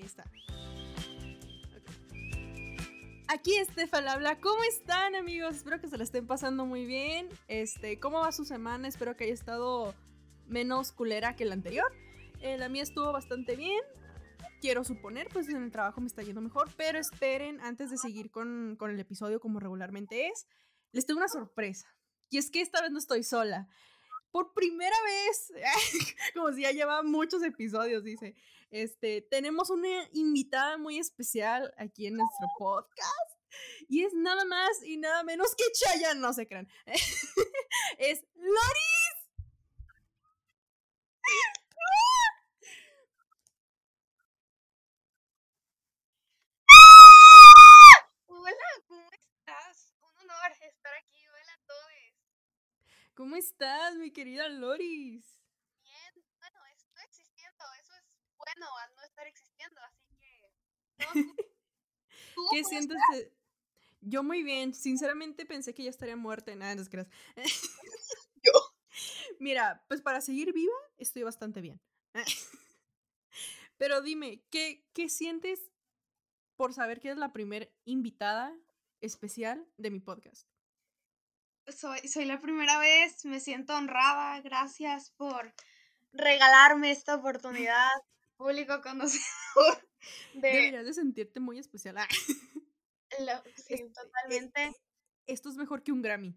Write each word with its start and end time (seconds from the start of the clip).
Está. 0.00 0.24
Aquí 3.28 3.56
Estefan 3.56 4.08
habla. 4.08 4.40
¿Cómo 4.40 4.62
están, 4.64 5.14
amigos? 5.14 5.56
Espero 5.56 5.80
que 5.80 5.88
se 5.88 5.98
la 5.98 6.04
estén 6.04 6.26
pasando 6.26 6.64
muy 6.64 6.86
bien. 6.86 7.28
Este, 7.48 8.00
¿cómo 8.00 8.20
va 8.20 8.32
su 8.32 8.44
semana? 8.44 8.88
Espero 8.88 9.16
que 9.16 9.24
haya 9.24 9.34
estado 9.34 9.94
menos 10.46 10.92
culera 10.92 11.36
que 11.36 11.44
la 11.44 11.54
anterior. 11.54 11.90
Eh, 12.40 12.56
la 12.58 12.68
mía 12.68 12.82
estuvo 12.82 13.12
bastante 13.12 13.54
bien. 13.54 13.80
Quiero 14.60 14.84
suponer, 14.84 15.28
pues 15.28 15.48
en 15.48 15.62
el 15.62 15.70
trabajo 15.70 16.00
me 16.00 16.06
está 16.06 16.22
yendo 16.22 16.40
mejor. 16.40 16.70
Pero 16.76 16.98
esperen, 16.98 17.60
antes 17.60 17.90
de 17.90 17.98
seguir 17.98 18.30
con, 18.30 18.76
con 18.78 18.90
el 18.90 18.98
episodio 18.98 19.40
como 19.40 19.60
regularmente 19.60 20.28
es, 20.28 20.46
les 20.92 21.04
tengo 21.04 21.18
una 21.18 21.28
sorpresa. 21.28 21.86
Y 22.30 22.38
es 22.38 22.50
que 22.50 22.62
esta 22.62 22.80
vez 22.80 22.90
no 22.90 22.98
estoy 22.98 23.24
sola 23.24 23.68
por 24.32 24.54
primera 24.54 24.96
vez, 25.04 25.52
como 26.34 26.52
si 26.52 26.62
ya 26.62 26.72
lleva 26.72 27.02
muchos 27.02 27.42
episodios, 27.44 28.02
dice, 28.02 28.34
este, 28.72 29.20
tenemos 29.20 29.68
una 29.68 30.08
invitada 30.12 30.78
muy 30.78 30.98
especial 30.98 31.72
aquí 31.76 32.06
en 32.06 32.16
nuestro 32.16 32.46
podcast. 32.58 33.38
Y 33.86 34.02
es 34.02 34.14
nada 34.14 34.46
más 34.46 34.82
y 34.82 34.96
nada 34.96 35.22
menos 35.24 35.54
que 35.54 35.64
Chayanne, 35.72 36.20
no 36.20 36.32
se 36.32 36.46
crean. 36.46 36.66
es 37.98 38.24
Loris. 38.34 39.12
Hola, 48.26 48.54
¿cómo 48.88 49.10
estás? 49.12 49.92
Un 50.00 50.18
honor 50.22 50.52
estar 50.62 50.94
aquí. 50.94 51.18
Hola 51.28 51.52
a 51.52 51.66
todos. 51.66 51.82
¿Cómo 53.14 53.36
estás, 53.36 53.96
mi 53.96 54.10
querida 54.10 54.48
Loris? 54.48 55.26
Bien, 55.82 56.24
bueno, 56.38 56.58
estoy 56.74 57.04
existiendo. 57.04 57.64
Eso 57.78 57.92
bueno 58.54 58.76
al 58.78 58.94
no 58.94 59.02
estar 59.02 59.26
existiendo, 59.26 59.80
así 59.82 60.04
que. 60.20 60.98
¿Tú 62.34 62.42
¿Qué 62.50 62.64
sientes? 62.64 62.98
de- 63.12 63.32
Yo 64.00 64.22
muy 64.22 64.42
bien. 64.42 64.74
Sinceramente 64.74 65.46
pensé 65.46 65.74
que 65.74 65.84
ya 65.84 65.90
estaría 65.90 66.16
muerta. 66.16 66.54
Nada, 66.54 66.74
no 66.74 66.84
creas. 66.84 67.08
Yo. 68.42 68.52
Mira, 69.38 69.84
pues 69.88 70.00
para 70.00 70.20
seguir 70.20 70.52
viva 70.52 70.74
estoy 70.98 71.22
bastante 71.22 71.60
bien. 71.60 71.80
Pero 73.78 74.00
dime, 74.00 74.42
¿qué, 74.50 74.84
¿qué 74.92 75.08
sientes 75.08 75.70
por 76.56 76.72
saber 76.74 77.00
que 77.00 77.08
eres 77.08 77.18
la 77.18 77.32
primera 77.32 77.68
invitada 77.84 78.54
especial 79.00 79.66
de 79.76 79.90
mi 79.90 80.00
podcast? 80.00 80.46
Soy, 81.66 82.06
soy 82.08 82.24
la 82.24 82.40
primera 82.40 82.78
vez, 82.78 83.24
me 83.24 83.40
siento 83.40 83.74
honrada. 83.74 84.40
Gracias 84.40 85.10
por 85.16 85.54
regalarme 86.12 86.90
esta 86.90 87.14
oportunidad, 87.16 87.88
público 88.42 88.80
conocedor. 88.82 89.22
De 90.34 90.40
Deberías 90.48 90.84
de 90.84 90.94
sentirte 90.94 91.38
muy 91.40 91.58
especial. 91.58 91.96
Ah, 91.98 92.08
lo- 93.20 93.42
sí, 93.56 93.74
Este, 93.74 93.90
totalmente. 93.90 94.72
Esto 95.26 95.48
es 95.48 95.56
mejor 95.56 95.82
que 95.84 95.92
un 95.92 96.02
Grammy. 96.02 96.36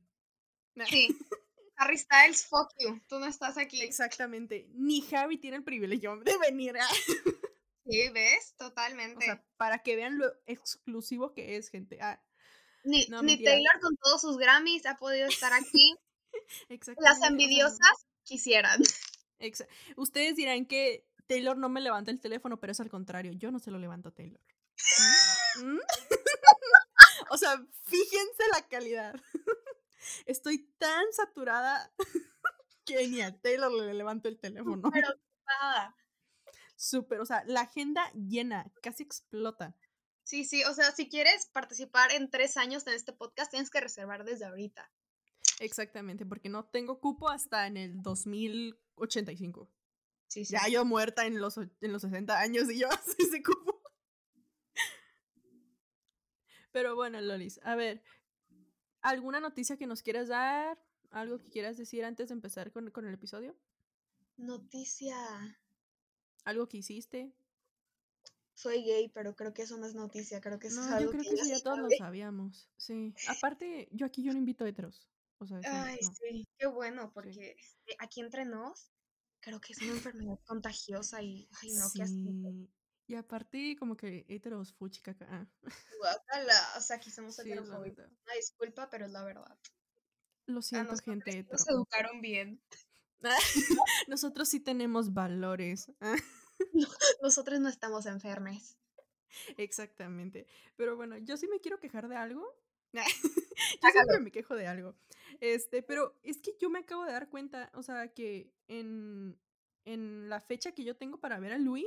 Sí. 0.87 1.07
Harry 1.77 1.97
Styles, 1.97 2.45
fuck 2.47 2.69
you. 2.79 3.01
Tú 3.09 3.19
no 3.19 3.25
estás 3.25 3.57
aquí. 3.57 3.81
Exactamente. 3.81 4.67
Ni 4.75 5.01
Javi 5.01 5.37
tiene 5.37 5.57
el 5.57 5.63
privilegio 5.63 6.15
de 6.17 6.37
venir. 6.37 6.77
ah. 6.79 6.87
Sí, 7.87 8.09
¿ves? 8.13 8.53
O 8.59 8.65
Totalmente. 8.69 9.25
sea, 9.25 9.45
para 9.57 9.79
que 9.79 9.95
vean 9.95 10.17
lo 10.17 10.31
exclusivo 10.45 11.33
que 11.33 11.57
es, 11.57 11.69
gente. 11.69 11.97
Ah, 12.01 12.23
Ni, 12.83 13.05
no, 13.07 13.21
ni. 13.23 13.43
Taylor 13.43 13.79
con 13.81 13.97
todos 13.97 14.21
sus 14.21 14.37
Grammys 14.37 14.85
ha 14.85 14.95
podido 14.95 15.27
estar 15.27 15.51
aquí. 15.53 15.95
exactamente. 16.69 17.01
Las 17.19 17.29
envidiosas 17.29 18.05
quisieran. 18.23 18.81
Ustedes 19.97 20.35
dirán 20.35 20.65
que 20.65 21.05
Taylor 21.27 21.57
no 21.57 21.69
me 21.69 21.81
levanta 21.81 22.11
el 22.11 22.19
teléfono, 22.19 22.59
pero 22.59 22.71
es 22.71 22.79
al 22.79 22.89
contrario. 22.89 23.33
Yo 23.33 23.51
no 23.51 23.59
se 23.59 23.71
lo 23.71 23.79
levanto 23.79 24.09
a 24.09 24.13
Taylor. 24.13 24.41
¿Mm? 25.59 25.75
¿Mm? 25.75 25.79
o 27.29 27.37
sea, 27.37 27.65
fíjense 27.83 28.43
la 28.53 28.67
calidad. 28.67 29.15
Estoy 30.25 30.69
tan 30.77 31.05
saturada 31.13 31.91
que 32.85 33.07
ni 33.07 33.21
a 33.21 33.39
Taylor 33.39 33.71
le 33.71 33.93
levanto 33.93 34.27
el 34.27 34.39
teléfono. 34.39 34.89
Pero 34.91 35.09
nada. 35.45 35.95
Súper, 36.75 37.19
o 37.21 37.25
sea, 37.25 37.43
la 37.45 37.61
agenda 37.61 38.11
llena, 38.13 38.71
casi 38.81 39.03
explota. 39.03 39.75
Sí, 40.23 40.43
sí, 40.43 40.63
o 40.63 40.73
sea, 40.73 40.91
si 40.91 41.07
quieres 41.07 41.47
participar 41.47 42.11
en 42.11 42.29
tres 42.29 42.57
años 42.57 42.85
en 42.87 42.93
este 42.93 43.13
podcast, 43.13 43.51
tienes 43.51 43.69
que 43.69 43.79
reservar 43.79 44.25
desde 44.25 44.45
ahorita. 44.45 44.91
Exactamente, 45.59 46.25
porque 46.25 46.49
no 46.49 46.65
tengo 46.65 46.99
cupo 46.99 47.29
hasta 47.29 47.67
en 47.67 47.77
el 47.77 48.01
2085. 48.01 49.69
Sí, 50.27 50.45
sí. 50.45 50.53
Ya 50.53 50.67
yo 50.67 50.85
muerta 50.85 51.25
en 51.25 51.39
los, 51.39 51.57
en 51.57 51.91
los 51.91 52.01
60 52.01 52.39
años 52.39 52.69
y 52.71 52.79
yo 52.79 52.89
así 52.91 53.15
ese 53.19 53.43
cupo. 53.43 53.81
Pero 56.71 56.95
bueno, 56.95 57.21
Lolis, 57.21 57.59
a 57.63 57.75
ver, 57.75 58.03
¿alguna 59.01 59.39
noticia 59.39 59.77
que 59.77 59.87
nos 59.87 60.01
quieras 60.03 60.27
dar? 60.27 60.77
¿Algo 61.09 61.37
que 61.37 61.49
quieras 61.49 61.77
decir 61.77 62.03
antes 62.03 62.27
de 62.27 62.33
empezar 62.33 62.71
con, 62.73 62.91
con 62.91 63.05
el 63.05 63.13
episodio? 63.13 63.55
Noticia. 64.35 65.15
¿Algo 66.43 66.67
que 66.67 66.77
hiciste? 66.77 67.33
Soy 68.53 68.83
gay, 68.83 69.09
pero 69.09 69.35
creo 69.35 69.53
que 69.53 69.61
eso 69.61 69.77
no 69.77 69.85
es 69.85 69.95
noticia. 69.95 70.41
Creo 70.41 70.59
que 70.59 70.67
eso 70.67 70.81
es 70.81 70.87
No, 70.87 70.91
yo 70.91 70.97
algo 70.97 71.11
creo 71.11 71.23
que, 71.23 71.29
que 71.29 71.35
ya 71.35 71.41
eso 71.43 71.51
ya 71.51 71.57
se 71.57 71.63
todos 71.63 71.79
lo 71.79 71.89
sabíamos. 71.97 72.69
Sí. 72.77 73.13
Aparte, 73.27 73.87
yo 73.91 74.05
aquí 74.05 74.23
yo 74.23 74.33
no 74.33 74.39
invito 74.39 74.65
heteros. 74.65 75.07
O 75.37 75.45
sea, 75.45 75.59
eso 75.59 75.69
Ay, 75.71 75.99
no. 76.01 76.13
sí, 76.13 76.47
qué 76.57 76.65
bueno, 76.67 77.11
porque 77.13 77.55
este, 77.57 77.95
aquí 77.99 78.21
entre 78.21 78.45
nos, 78.45 78.91
creo 79.45 79.61
que 79.61 79.73
es 79.73 79.81
una 79.81 79.91
enfermedad 79.91 80.39
contagiosa 80.45 81.21
y, 81.21 81.47
ay, 81.61 81.71
no, 81.73 81.85
qué. 81.93 82.07
Sí. 82.07 82.69
Y 83.07 83.15
aparte, 83.15 83.75
como 83.77 83.95
que 83.95 84.25
heteros 84.27 84.73
fuchi 84.73 85.01
caca. 85.01 85.27
ah. 85.29 85.47
Guácala, 85.99 86.59
O 86.77 86.81
sea, 86.81 86.95
aquí 86.97 87.11
somos 87.11 87.35
Sí, 87.35 87.41
heterofóbicos. 87.43 88.05
Una 88.25 88.33
disculpa, 88.35 88.89
pero 88.89 89.05
es 89.05 89.11
la 89.11 89.23
verdad. 89.23 89.57
Lo 90.47 90.59
A 90.59 90.61
siento, 90.63 90.95
gente 90.97 91.29
hetero. 91.39 91.49
nos 91.51 91.67
educaron 91.69 92.21
bien. 92.21 92.61
Nosotros 94.07 94.49
sí 94.49 94.59
tenemos 94.59 95.13
valores. 95.13 95.91
ah. 96.01 96.15
Nosotros 97.21 97.59
no 97.59 97.69
estamos 97.69 98.05
enfermes. 98.07 98.77
Exactamente. 99.57 100.47
Pero 100.75 100.95
bueno, 100.95 101.17
yo 101.17 101.37
sí 101.37 101.47
me 101.47 101.59
quiero 101.59 101.79
quejar 101.79 102.07
de 102.07 102.15
algo. 102.15 102.43
yo 103.81 103.87
Hágalo. 103.87 104.05
siempre 104.05 104.19
me 104.19 104.31
quejo 104.31 104.55
de 104.55 104.67
algo. 104.67 104.95
Este, 105.41 105.83
pero 105.83 106.15
es 106.23 106.41
que 106.41 106.55
yo 106.59 106.69
me 106.69 106.79
acabo 106.79 107.03
de 107.05 107.11
dar 107.11 107.29
cuenta, 107.29 107.69
o 107.73 107.83
sea, 107.83 108.07
que 108.13 108.51
en, 108.67 109.37
en 109.85 110.29
la 110.29 110.39
fecha 110.39 110.71
que 110.71 110.83
yo 110.83 110.95
tengo 110.95 111.19
para 111.19 111.39
ver 111.39 111.53
a 111.53 111.57
Louis, 111.57 111.85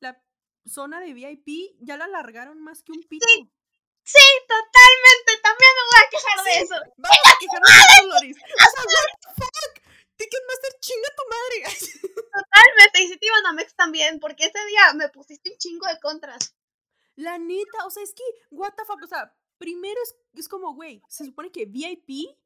la 0.00 0.22
zona 0.66 1.00
de 1.00 1.12
VIP 1.12 1.76
ya 1.80 1.96
la 1.96 2.06
alargaron 2.06 2.60
más 2.62 2.82
que 2.82 2.92
un 2.92 3.02
pito. 3.02 3.26
Sí, 3.28 4.24
totalmente. 4.48 5.42
También 5.42 5.70
me 5.76 5.84
voy 5.84 6.00
a 6.00 6.10
quejar 6.10 6.44
de 6.44 6.62
eso. 6.64 6.74
Vamos 6.96 7.26
a 7.26 7.38
quejarnos 7.38 7.70
de 7.70 7.82
esto, 7.92 8.06
Loris. 8.08 8.36
O 8.56 8.70
sea, 8.70 8.84
what 8.84 9.08
the 9.20 9.28
fuck? 9.44 9.88
Ticketmaster, 10.16 10.80
chinga 10.80 11.08
tu 11.14 11.24
madre. 11.28 11.76
Totalmente. 12.32 13.02
Y 13.02 13.08
si 13.08 13.18
te 13.18 13.26
iban 13.26 13.46
a 13.46 13.52
Mex 13.52 13.74
también, 13.74 14.18
porque 14.18 14.46
ese 14.46 14.64
día 14.66 14.94
me 14.94 15.08
pusiste 15.10 15.50
un 15.50 15.58
chingo 15.58 15.86
de 15.86 16.00
contras. 16.00 16.54
La 17.16 17.36
neta, 17.38 17.84
o 17.84 17.90
sea, 17.90 18.02
es 18.02 18.14
que, 18.14 18.22
what 18.50 18.72
the 18.74 18.84
fuck, 18.84 19.02
o 19.02 19.06
sea, 19.06 19.34
primero 19.58 20.00
es, 20.02 20.16
es 20.34 20.48
como, 20.48 20.74
güey, 20.74 21.02
se 21.08 21.24
supone 21.24 21.50
que 21.50 21.66
VIP 21.66 22.36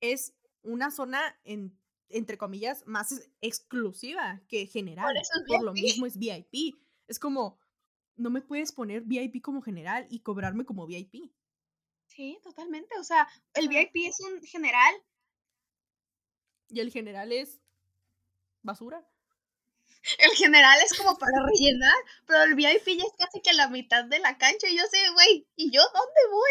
es 0.00 0.34
una 0.62 0.90
zona, 0.90 1.38
en, 1.44 1.78
entre 2.08 2.36
comillas, 2.36 2.86
más 2.86 3.30
exclusiva 3.40 4.42
que 4.48 4.66
general. 4.66 5.16
eso 5.16 5.32
es 5.40 5.44
Por 5.46 5.64
lo 5.64 5.72
mismo 5.72 6.06
es 6.06 6.18
VIP. 6.18 6.76
Es 7.06 7.18
como, 7.18 7.58
no 8.16 8.30
me 8.30 8.42
puedes 8.42 8.72
poner 8.72 9.02
VIP 9.02 9.40
como 9.40 9.62
general 9.62 10.06
y 10.10 10.20
cobrarme 10.20 10.64
como 10.64 10.86
VIP. 10.86 11.32
Sí, 12.06 12.38
totalmente. 12.42 12.98
O 12.98 13.04
sea, 13.04 13.28
el. 13.54 13.68
VIP 13.68 14.08
es 14.08 14.20
un 14.20 14.42
general. 14.42 14.94
Y 16.68 16.80
el 16.80 16.90
general 16.90 17.32
es 17.32 17.60
basura. 18.62 19.08
El 20.18 20.30
general 20.36 20.78
es 20.84 20.96
como 20.96 21.18
para 21.18 21.32
rellenar, 21.46 21.94
pero 22.26 22.42
el 22.44 22.54
VIP 22.54 22.96
ya 22.96 23.04
es 23.04 23.12
casi 23.18 23.40
que 23.42 23.52
la 23.52 23.68
mitad 23.68 24.04
de 24.04 24.18
la 24.20 24.38
cancha. 24.38 24.68
Y 24.68 24.76
yo 24.76 24.84
sé, 24.90 24.98
güey, 25.12 25.46
¿y 25.56 25.70
yo 25.70 25.82
dónde 25.82 26.20
voy? 26.30 26.50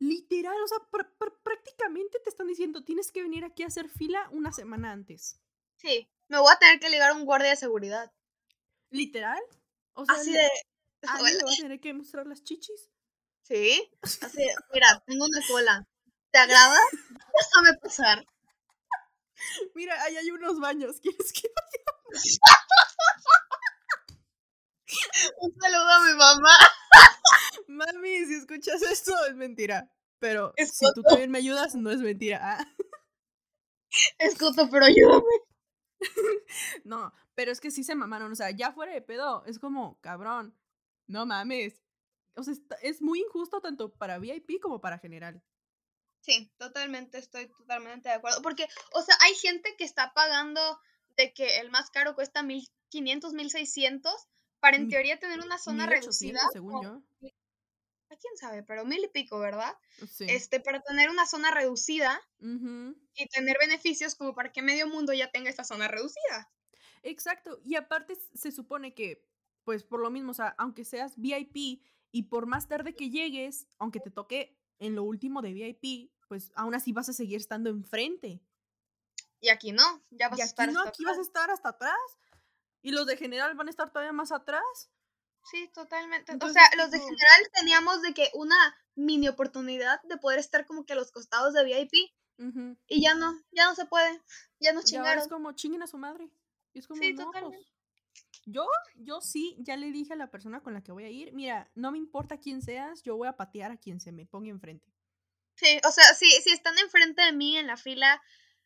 Literal, 0.00 0.56
o 0.62 0.68
sea, 0.68 0.78
pr- 0.90 1.10
pr- 1.18 1.38
prácticamente 1.42 2.18
te 2.20 2.30
están 2.30 2.46
diciendo, 2.48 2.84
tienes 2.84 3.10
que 3.12 3.22
venir 3.22 3.44
aquí 3.44 3.62
a 3.62 3.68
hacer 3.68 3.88
fila 3.88 4.28
una 4.32 4.52
semana 4.52 4.92
antes. 4.92 5.40
Sí, 5.76 6.08
me 6.28 6.38
voy 6.38 6.52
a 6.52 6.58
tener 6.58 6.80
que 6.80 6.90
ligar 6.90 7.10
a 7.10 7.14
un 7.14 7.24
guardia 7.24 7.50
de 7.50 7.56
seguridad. 7.56 8.12
Literal. 8.90 9.40
O 9.94 10.04
sea, 10.04 10.14
Así 10.16 10.32
de. 10.32 10.48
va 11.04 11.14
a 11.16 11.56
tener 11.60 11.80
que 11.80 11.94
mostrar 11.94 12.26
las 12.26 12.42
chichis. 12.44 12.90
Sí, 13.42 13.90
así 14.02 14.38
de, 14.38 14.54
mira, 14.74 15.02
tengo 15.06 15.24
una 15.26 15.40
cola. 15.48 15.86
¿Te 16.30 16.38
agrada? 16.38 16.78
Déjame 17.34 17.78
pasar. 17.78 18.26
Mira, 19.74 20.00
ahí 20.02 20.16
hay 20.16 20.30
unos 20.30 20.60
baños. 20.60 21.00
¿Quieres 21.00 21.32
que 21.32 21.48
Un 25.40 25.52
saludo 25.60 25.88
a 25.90 26.04
mi 26.06 26.14
mamá. 26.14 26.56
Mami, 27.68 28.26
si 28.26 28.34
escuchas 28.34 28.82
esto, 28.82 29.12
es 29.28 29.34
mentira. 29.34 29.90
Pero 30.18 30.52
Es 30.56 30.76
si 30.76 30.86
tú 30.94 31.02
también 31.02 31.30
me 31.30 31.38
ayudas, 31.38 31.74
no 31.74 31.90
es 31.90 32.00
mentira. 32.00 32.40
Ah, 32.42 32.66
Escuto, 34.18 34.68
pero 34.70 34.84
ayúdame. 34.86 35.34
no, 36.84 37.12
pero 37.34 37.52
es 37.52 37.60
que 37.60 37.70
sí 37.70 37.84
se 37.84 37.94
mamaron. 37.94 38.32
O 38.32 38.34
sea, 38.34 38.50
ya 38.50 38.72
fuera 38.72 38.92
de 38.92 39.02
pedo, 39.02 39.44
es 39.46 39.58
como, 39.58 40.00
cabrón. 40.00 40.54
No 41.06 41.26
mames. 41.26 41.82
O 42.36 42.42
sea, 42.42 42.54
es 42.82 43.02
muy 43.02 43.20
injusto 43.20 43.60
tanto 43.60 43.92
para 43.94 44.18
VIP 44.18 44.60
como 44.60 44.80
para 44.80 44.98
general. 44.98 45.42
Sí, 46.24 46.50
totalmente, 46.56 47.18
estoy 47.18 47.48
totalmente 47.48 48.08
de 48.08 48.14
acuerdo. 48.14 48.40
Porque, 48.40 48.66
o 48.94 49.02
sea, 49.02 49.14
hay 49.20 49.34
gente 49.34 49.74
que 49.76 49.84
está 49.84 50.12
pagando 50.14 50.60
de 51.16 51.34
que 51.34 51.58
el 51.58 51.70
más 51.70 51.90
caro 51.90 52.14
cuesta 52.14 52.42
1500, 52.42 53.34
1600 53.34 54.14
para 54.58 54.78
en 54.78 54.88
teoría 54.88 55.18
tener 55.18 55.40
una 55.40 55.58
zona 55.58 55.86
1800, 55.86 56.42
reducida. 56.42 56.48
según 56.52 56.74
o- 56.76 56.82
yo. 56.82 57.02
¿A 58.10 58.16
quién 58.16 58.36
sabe? 58.36 58.62
Pero 58.62 58.84
mil 58.86 59.02
y 59.04 59.08
pico, 59.08 59.38
¿verdad? 59.38 59.76
Sí. 60.08 60.24
Este, 60.28 60.60
para 60.60 60.80
tener 60.80 61.10
una 61.10 61.26
zona 61.26 61.50
reducida 61.50 62.20
y 63.14 63.26
tener 63.28 63.56
beneficios 63.60 64.14
como 64.14 64.34
para 64.34 64.52
que 64.52 64.62
medio 64.62 64.86
mundo 64.88 65.12
ya 65.12 65.30
tenga 65.30 65.50
esta 65.50 65.64
zona 65.64 65.88
reducida. 65.88 66.50
Exacto. 67.02 67.60
Y 67.64 67.74
aparte 67.76 68.14
se 68.34 68.50
supone 68.52 68.94
que, 68.94 69.26
pues 69.64 69.84
por 69.84 70.00
lo 70.00 70.10
mismo, 70.10 70.30
o 70.30 70.34
sea, 70.34 70.54
aunque 70.58 70.84
seas 70.84 71.14
VIP 71.16 71.82
y 72.12 72.22
por 72.24 72.46
más 72.46 72.68
tarde 72.68 72.94
que 72.94 73.10
llegues, 73.10 73.66
aunque 73.78 74.00
te 74.00 74.10
toque 74.10 74.56
en 74.78 74.94
lo 74.94 75.02
último 75.02 75.42
de 75.42 75.52
VIP, 75.52 76.12
pues 76.28 76.52
aún 76.54 76.74
así 76.74 76.92
vas 76.92 77.08
a 77.08 77.12
seguir 77.12 77.36
estando 77.38 77.70
enfrente. 77.70 78.40
Y 79.40 79.48
aquí 79.50 79.72
no, 79.72 80.02
ya 80.10 80.28
vas 80.28 80.38
Y 80.38 80.42
a 80.42 80.44
estar 80.44 80.68
aquí 80.68 80.74
no, 80.74 80.80
hasta 80.80 80.90
aquí 80.90 81.04
vas 81.04 81.12
a 81.18 81.20
atrás. 81.20 81.26
estar 81.26 81.50
hasta 81.50 81.68
atrás. 81.70 81.98
Y 82.82 82.92
los 82.92 83.06
de 83.06 83.16
general 83.16 83.54
van 83.54 83.68
a 83.68 83.70
estar 83.70 83.90
todavía 83.90 84.12
más 84.12 84.32
atrás. 84.32 84.90
Sí, 85.50 85.68
totalmente. 85.74 86.32
Entonces, 86.32 86.56
o 86.56 86.66
sea, 86.66 86.76
los 86.78 86.90
de 86.90 86.98
general 86.98 87.50
teníamos 87.54 88.02
de 88.02 88.14
que 88.14 88.30
una 88.34 88.56
mini 88.94 89.28
oportunidad 89.28 90.02
de 90.04 90.16
poder 90.16 90.38
estar 90.38 90.64
como 90.66 90.86
que 90.86 90.94
a 90.94 90.96
los 90.96 91.12
costados 91.12 91.52
de 91.54 91.64
VIP 91.64 91.92
y 92.88 93.02
ya 93.02 93.14
no, 93.14 93.32
ya 93.52 93.66
no 93.66 93.74
se 93.74 93.84
puede. 93.86 94.20
Ya 94.60 94.72
nos 94.72 94.90
Y 94.90 94.96
ahora 94.96 95.14
chingaron. 95.14 95.22
es 95.22 95.28
como 95.28 95.52
chinguen 95.52 95.82
a 95.82 95.86
su 95.86 95.98
madre. 95.98 96.30
Y 96.72 96.78
es 96.78 96.88
como, 96.88 97.00
Sí, 97.00 97.12
no, 97.12 97.30
pues. 97.30 97.66
Yo, 98.46 98.66
yo 98.96 99.20
sí, 99.20 99.56
ya 99.58 99.76
le 99.76 99.90
dije 99.90 100.12
a 100.12 100.16
la 100.16 100.30
persona 100.30 100.62
con 100.62 100.74
la 100.74 100.82
que 100.82 100.92
voy 100.92 101.04
a 101.04 101.10
ir, 101.10 101.32
mira, 101.32 101.70
no 101.74 101.90
me 101.92 101.98
importa 101.98 102.38
quién 102.38 102.60
seas, 102.62 103.02
yo 103.02 103.16
voy 103.16 103.28
a 103.28 103.36
patear 103.36 103.70
a 103.72 103.76
quien 103.76 104.00
se 104.00 104.12
me 104.12 104.26
ponga 104.26 104.50
enfrente. 104.50 104.93
Sí, 105.56 105.80
o 105.86 105.90
sea, 105.92 106.04
si, 106.14 106.30
si 106.42 106.50
están 106.50 106.76
enfrente 106.78 107.22
de 107.22 107.32
mí 107.32 107.56
en 107.56 107.66
la 107.66 107.76
fila, 107.76 108.20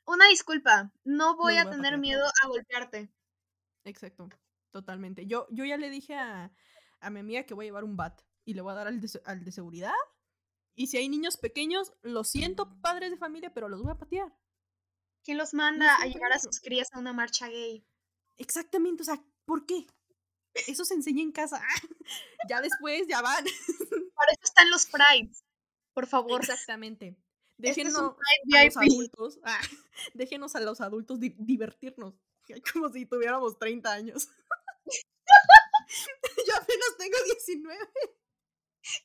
una 0.07 0.27
disculpa, 0.29 0.93
no 1.05 1.37
voy 1.37 1.57
a 1.57 1.69
tener 1.69 1.99
miedo 1.99 2.27
a 2.27 2.47
golpearte. 2.49 3.13
Exacto, 3.85 4.29
totalmente. 4.71 5.27
Yo, 5.27 5.47
yo 5.51 5.65
ya 5.65 5.77
le 5.77 5.91
dije 5.91 6.15
a, 6.15 6.51
a 7.01 7.11
mi 7.11 7.21
amiga 7.21 7.45
que 7.45 7.55
voy 7.55 7.67
a 7.67 7.69
llevar 7.69 7.85
un 7.85 7.97
bat 7.97 8.21
y 8.45 8.55
le 8.55 8.63
voy 8.63 8.73
a 8.73 8.77
dar 8.77 8.87
al 8.89 9.01
de, 9.01 9.21
al 9.25 9.45
de 9.45 9.53
seguridad. 9.53 9.93
Y 10.75 10.87
si 10.87 10.97
hay 10.97 11.09
niños 11.09 11.37
pequeños, 11.37 11.93
lo 12.03 12.25
siento, 12.25 12.81
padres 12.81 13.11
de 13.11 13.17
familia, 13.17 13.53
pero 13.53 13.69
los 13.69 13.83
voy 13.83 13.91
a 13.91 13.99
patear. 13.99 14.33
¿Quién 15.25 15.37
los 15.37 15.53
manda 15.53 15.97
a 15.97 16.07
llevar 16.07 16.33
a 16.33 16.39
sus 16.39 16.61
crías 16.61 16.89
a 16.93 16.99
una 16.99 17.13
marcha 17.13 17.49
gay? 17.49 17.85
Exactamente, 18.39 19.03
o 19.03 19.05
sea, 19.05 19.23
¿por 19.45 19.67
qué? 19.67 19.87
Eso 20.67 20.85
se 20.85 20.95
enseña 20.95 21.23
en 21.23 21.33
casa. 21.33 21.61
ya 22.49 22.61
después, 22.61 23.07
ya 23.09 23.21
van. 23.21 23.45
Para 24.15 24.33
eso 24.33 24.45
están 24.45 24.71
los 24.71 24.87
prides. 24.87 25.45
Por 25.99 26.07
favor. 26.07 26.41
Exactamente. 26.41 27.17
Este 27.59 27.83
es 27.83 27.89
Déjenos 27.89 27.97
a 27.97 28.65
los 28.65 28.77
adultos, 28.77 29.41
ah, 29.45 29.61
déjenos 30.15 30.55
a 30.55 30.61
los 30.61 30.81
adultos 30.81 31.19
di- 31.19 31.35
divertirnos. 31.37 32.15
Como 32.73 32.89
si 32.91 33.05
tuviéramos 33.05 33.59
30 33.59 33.93
años. 33.93 34.29
yo 36.47 36.55
apenas 36.55 36.97
tengo 36.99 37.17
19. 37.25 37.91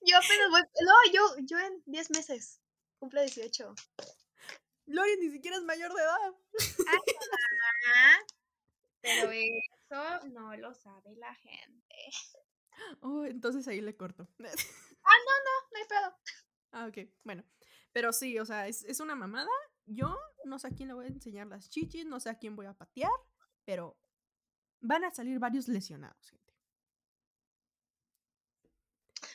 Yo 0.01 0.17
apenas 0.17 0.51
voy. 0.51 0.61
No, 0.61 0.93
yo, 1.11 1.35
yo 1.47 1.57
en 1.57 1.81
10 1.87 2.11
meses. 2.11 2.61
Cumple 2.99 3.23
18. 3.23 3.73
Lori 4.85 5.17
ni 5.19 5.31
siquiera 5.31 5.57
es 5.57 5.63
mayor 5.63 5.95
de 5.95 6.01
edad. 6.03 6.35
Ah, 7.95 8.19
pero 9.01 9.31
eso 9.31 10.27
no 10.27 10.55
lo 10.57 10.75
sabe 10.75 11.15
la 11.15 11.33
gente. 11.33 12.11
Oh, 13.01 13.25
entonces 13.25 13.67
ahí 13.67 13.81
le 13.81 13.97
corto. 13.97 14.29
No 14.37 14.47
hay 14.47 15.87
pedo. 15.87 16.15
Ah, 16.83 16.87
ok, 16.87 17.09
bueno. 17.23 17.43
Pero 17.91 18.11
sí, 18.11 18.39
o 18.39 18.45
sea, 18.45 18.67
es, 18.67 18.83
es 18.85 18.99
una 18.99 19.15
mamada. 19.15 19.49
Yo 19.85 20.17
no 20.45 20.59
sé 20.59 20.67
a 20.67 20.71
quién 20.71 20.87
le 20.87 20.95
voy 20.95 21.05
a 21.05 21.09
enseñar 21.09 21.47
las 21.47 21.69
chichis, 21.69 22.05
no 22.05 22.19
sé 22.19 22.29
a 22.29 22.37
quién 22.37 22.55
voy 22.55 22.65
a 22.65 22.73
patear, 22.73 23.11
pero 23.65 23.97
van 24.81 25.03
a 25.03 25.11
salir 25.11 25.39
varios 25.39 25.67
lesionados, 25.67 26.29
gente. 26.29 26.43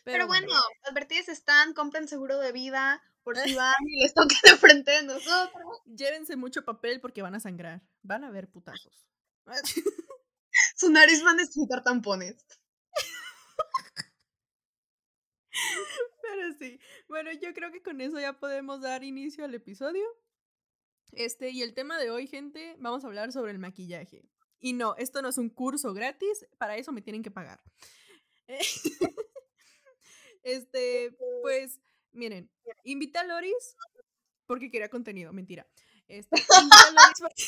Pero, 0.05 0.27
bueno, 0.27 0.49
advertidos 0.85 1.29
están, 1.29 1.75
compren 1.75 2.09
seguro 2.09 2.39
de 2.39 2.53
vida 2.53 3.03
por 3.23 3.37
si 3.37 3.55
van 3.55 3.75
y 3.87 4.03
les 4.03 4.15
toquen 4.15 4.39
de 4.43 4.57
frente 4.57 4.91
de 4.91 5.03
nosotros. 5.03 5.83
llévense 5.85 6.35
mucho 6.37 6.65
papel 6.65 7.01
porque 7.01 7.21
van 7.21 7.35
a 7.35 7.41
sangrar. 7.41 7.83
Van 8.03 8.25
a 8.25 8.31
ver 8.31 8.49
putazos. 8.49 9.07
Su 10.77 10.91
nariz 10.91 11.23
va 11.25 11.33
a 11.33 11.35
necesitar 11.35 11.83
tampones. 11.83 12.37
Pero 16.39 16.53
sí. 16.53 16.79
Bueno, 17.09 17.33
yo 17.33 17.53
creo 17.53 17.73
que 17.73 17.83
con 17.83 18.01
eso 18.01 18.21
ya 18.21 18.39
podemos 18.39 18.81
dar 18.81 19.03
inicio 19.03 19.45
al 19.45 19.55
episodio. 19.55 20.05
Este, 21.11 21.51
y 21.51 21.63
el 21.63 21.75
tema 21.75 21.99
de 21.99 22.13
hoy, 22.13 22.29
gente, 22.29 22.77
vamos 22.79 23.03
a 23.03 23.09
hablar 23.09 23.33
sobre 23.33 23.51
el 23.51 23.59
maquillaje. 23.59 24.23
Y 24.61 24.73
no, 24.73 24.95
esto 24.97 25.21
no 25.21 25.31
es 25.31 25.39
un 25.39 25.51
curso 25.51 25.93
gratis, 25.95 26.47
para 26.59 26.77
eso 26.77 26.93
me 26.93 27.03
tienen 27.03 27.23
que 27.23 27.31
pagar. 27.31 27.61
Este, 30.45 31.15
pues, 31.43 31.79
miren, 32.13 32.51
invité 32.85 33.19
a 33.19 33.25
Loris 33.25 33.77
porque 34.47 34.71
quería 34.71 34.89
contenido, 34.89 35.31
mentira. 35.31 35.67
Este, 36.07 36.37
invité 36.63 36.87
a 36.87 36.93
Loris 36.93 37.21
porque... 37.21 37.43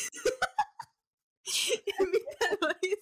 invité 1.99 2.45
a 2.45 2.57
Loris 2.61 2.99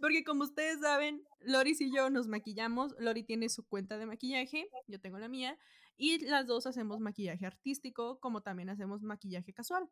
porque 0.00 0.24
como 0.24 0.44
ustedes 0.44 0.80
saben, 0.80 1.22
Loris 1.40 1.80
y 1.80 1.94
yo 1.94 2.10
nos 2.10 2.28
maquillamos. 2.28 2.94
Lori 2.98 3.22
tiene 3.22 3.48
su 3.48 3.66
cuenta 3.66 3.98
de 3.98 4.06
maquillaje, 4.06 4.68
yo 4.86 5.00
tengo 5.00 5.18
la 5.18 5.28
mía, 5.28 5.58
y 5.96 6.18
las 6.26 6.46
dos 6.46 6.66
hacemos 6.66 7.00
maquillaje 7.00 7.46
artístico, 7.46 8.18
como 8.20 8.42
también 8.42 8.70
hacemos 8.70 9.02
maquillaje 9.02 9.52
casual. 9.52 9.88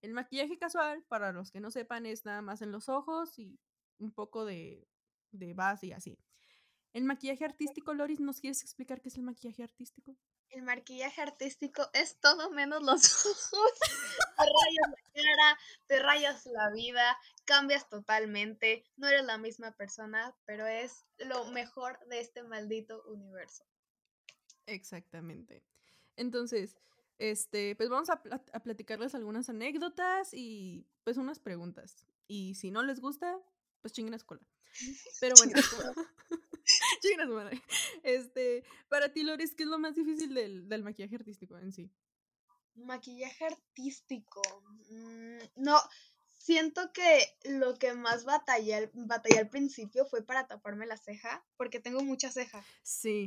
El 0.00 0.14
maquillaje 0.14 0.58
casual, 0.58 1.04
para 1.08 1.32
los 1.32 1.50
que 1.50 1.60
no 1.60 1.70
sepan, 1.70 2.06
es 2.06 2.24
nada 2.24 2.42
más 2.42 2.62
en 2.62 2.72
los 2.72 2.88
ojos 2.88 3.38
y 3.38 3.58
un 3.98 4.12
poco 4.12 4.44
de, 4.44 4.86
de 5.32 5.54
base 5.54 5.88
y 5.88 5.92
así. 5.92 6.18
El 6.92 7.04
maquillaje 7.04 7.44
artístico, 7.44 7.94
Loris, 7.94 8.20
¿nos 8.20 8.40
quieres 8.40 8.62
explicar 8.62 9.00
qué 9.00 9.08
es 9.08 9.16
el 9.16 9.24
maquillaje 9.24 9.62
artístico? 9.62 10.16
El 10.50 10.62
maquillaje 10.62 11.20
artístico 11.20 11.88
es 11.92 12.18
todo 12.20 12.50
menos 12.50 12.82
los 12.82 13.02
ojos. 13.26 13.72
Te 14.36 14.44
rayas 14.44 14.88
la 14.90 15.22
cara, 15.22 15.58
te 15.86 15.98
rayas 15.98 16.46
la 16.46 16.70
vida, 16.70 17.18
cambias 17.44 17.88
totalmente. 17.88 18.84
No 18.96 19.08
eres 19.08 19.24
la 19.24 19.38
misma 19.38 19.72
persona, 19.72 20.34
pero 20.46 20.66
es 20.66 21.04
lo 21.18 21.44
mejor 21.52 21.98
de 22.06 22.20
este 22.20 22.42
maldito 22.42 23.02
universo. 23.08 23.64
Exactamente. 24.66 25.62
Entonces, 26.16 26.76
este, 27.18 27.74
pues 27.76 27.88
vamos 27.88 28.10
a, 28.10 28.22
plat- 28.22 28.50
a 28.52 28.60
platicarles 28.60 29.14
algunas 29.14 29.48
anécdotas 29.48 30.32
y 30.32 30.86
pues 31.04 31.16
unas 31.16 31.38
preguntas. 31.38 32.06
Y 32.26 32.54
si 32.54 32.70
no 32.70 32.82
les 32.82 33.00
gusta, 33.00 33.38
pues 33.80 33.92
chinguen 33.92 34.14
a 34.14 34.18
su 34.18 34.26
cola. 34.26 34.42
Pero 35.20 35.34
bueno, 35.36 35.52
su 37.26 37.32
madre. 37.34 37.62
Este, 38.02 38.64
para 38.88 39.12
ti, 39.12 39.22
Loris, 39.22 39.54
¿qué 39.54 39.64
es 39.64 39.68
lo 39.68 39.78
más 39.78 39.94
difícil 39.94 40.34
del, 40.34 40.68
del 40.68 40.82
maquillaje 40.82 41.16
artístico 41.16 41.58
en 41.58 41.72
sí? 41.72 41.90
Maquillaje 42.74 43.44
artístico. 43.46 44.40
mm, 44.90 45.38
no, 45.56 45.80
siento 46.28 46.92
que 46.92 47.36
lo 47.44 47.74
que 47.74 47.92
más 47.94 48.24
batallé, 48.24 48.74
al- 48.74 48.90
batallé 48.94 49.38
al 49.40 49.48
principio 49.48 50.06
fue 50.06 50.22
para 50.24 50.46
taparme 50.46 50.86
la 50.86 50.96
ceja, 50.96 51.44
porque 51.56 51.80
tengo 51.80 52.02
mucha 52.02 52.30
ceja. 52.30 52.64
Sí. 52.82 53.26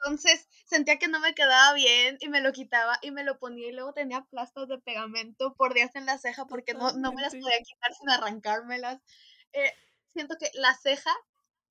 Entonces 0.00 0.46
sentía 0.66 0.98
que 0.98 1.08
no 1.08 1.18
me 1.20 1.34
quedaba 1.34 1.74
bien 1.74 2.18
y 2.20 2.28
me 2.28 2.40
lo 2.40 2.52
quitaba 2.52 2.98
y 3.02 3.10
me 3.10 3.24
lo 3.24 3.38
ponía 3.38 3.68
y 3.68 3.72
luego 3.72 3.92
tenía 3.92 4.24
plastos 4.30 4.68
de 4.68 4.78
pegamento 4.78 5.54
por 5.54 5.74
días 5.74 5.94
en 5.96 6.06
la 6.06 6.18
ceja 6.18 6.46
porque 6.46 6.72
no, 6.74 6.92
no 6.92 7.12
me 7.12 7.22
las 7.22 7.34
podía 7.34 7.58
quitar 7.64 7.92
sin 7.94 8.08
arrancármelas. 8.10 9.00
Eh, 9.52 9.72
siento 10.12 10.36
que 10.38 10.50
la 10.54 10.74
ceja 10.76 11.10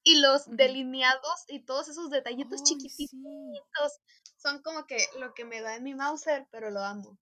y 0.07 0.15
los 0.21 0.45
delineados 0.47 1.43
y 1.49 1.65
todos 1.65 1.89
esos 1.89 2.09
detallitos 2.09 2.63
chiquititos 2.63 3.09
sí. 3.09 4.37
son 4.37 4.61
como 4.61 4.87
que 4.87 4.97
lo 5.19 5.33
que 5.33 5.43
me 5.43 5.59
da 5.59 5.75
en 5.75 5.83
mi 5.83 5.95
Mauser, 5.95 6.47
pero 6.49 6.69
lo 6.71 6.79
amo. 6.81 7.19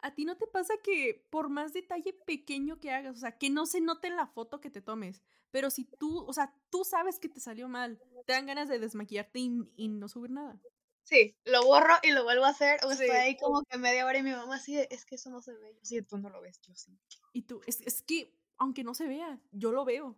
¿A 0.00 0.14
ti 0.14 0.24
no 0.24 0.36
te 0.36 0.46
pasa 0.46 0.74
que 0.82 1.26
por 1.30 1.48
más 1.48 1.72
detalle 1.72 2.12
pequeño 2.12 2.80
que 2.80 2.90
hagas, 2.90 3.16
o 3.16 3.20
sea, 3.20 3.38
que 3.38 3.50
no 3.50 3.66
se 3.66 3.80
note 3.80 4.08
en 4.08 4.16
la 4.16 4.26
foto 4.26 4.60
que 4.60 4.70
te 4.70 4.82
tomes, 4.82 5.22
pero 5.52 5.70
si 5.70 5.84
tú, 5.84 6.24
o 6.26 6.32
sea, 6.32 6.54
tú 6.70 6.84
sabes 6.84 7.18
que 7.20 7.28
te 7.28 7.40
salió 7.40 7.68
mal, 7.68 8.02
te 8.26 8.32
dan 8.32 8.46
ganas 8.46 8.68
de 8.68 8.78
desmaquillarte 8.80 9.38
y, 9.38 9.50
y 9.76 9.88
no 9.88 10.08
subir 10.08 10.30
nada? 10.30 10.60
Sí, 11.04 11.36
lo 11.44 11.62
borro 11.64 11.94
y 12.02 12.10
lo 12.10 12.24
vuelvo 12.24 12.44
a 12.44 12.48
hacer 12.48 12.80
o 12.84 12.90
estoy 12.90 13.06
Sí. 13.06 13.12
ahí 13.12 13.36
como 13.36 13.62
que 13.62 13.78
media 13.78 14.04
hora 14.06 14.18
y 14.18 14.22
mi 14.22 14.32
mamá 14.32 14.56
así 14.56 14.76
es 14.78 15.04
que 15.06 15.14
eso 15.14 15.30
no 15.30 15.40
se 15.40 15.54
ve. 15.54 15.72
Yo 15.74 15.84
sí, 15.84 16.02
tú 16.02 16.18
no 16.18 16.28
lo 16.30 16.40
ves, 16.42 16.60
yo 16.62 16.74
sí. 16.74 16.98
Y 17.32 17.42
tú, 17.42 17.60
es, 17.66 17.80
es 17.82 18.02
que, 18.02 18.34
aunque 18.58 18.82
no 18.82 18.94
se 18.94 19.06
vea, 19.06 19.40
yo 19.52 19.70
lo 19.72 19.84
veo. 19.84 20.16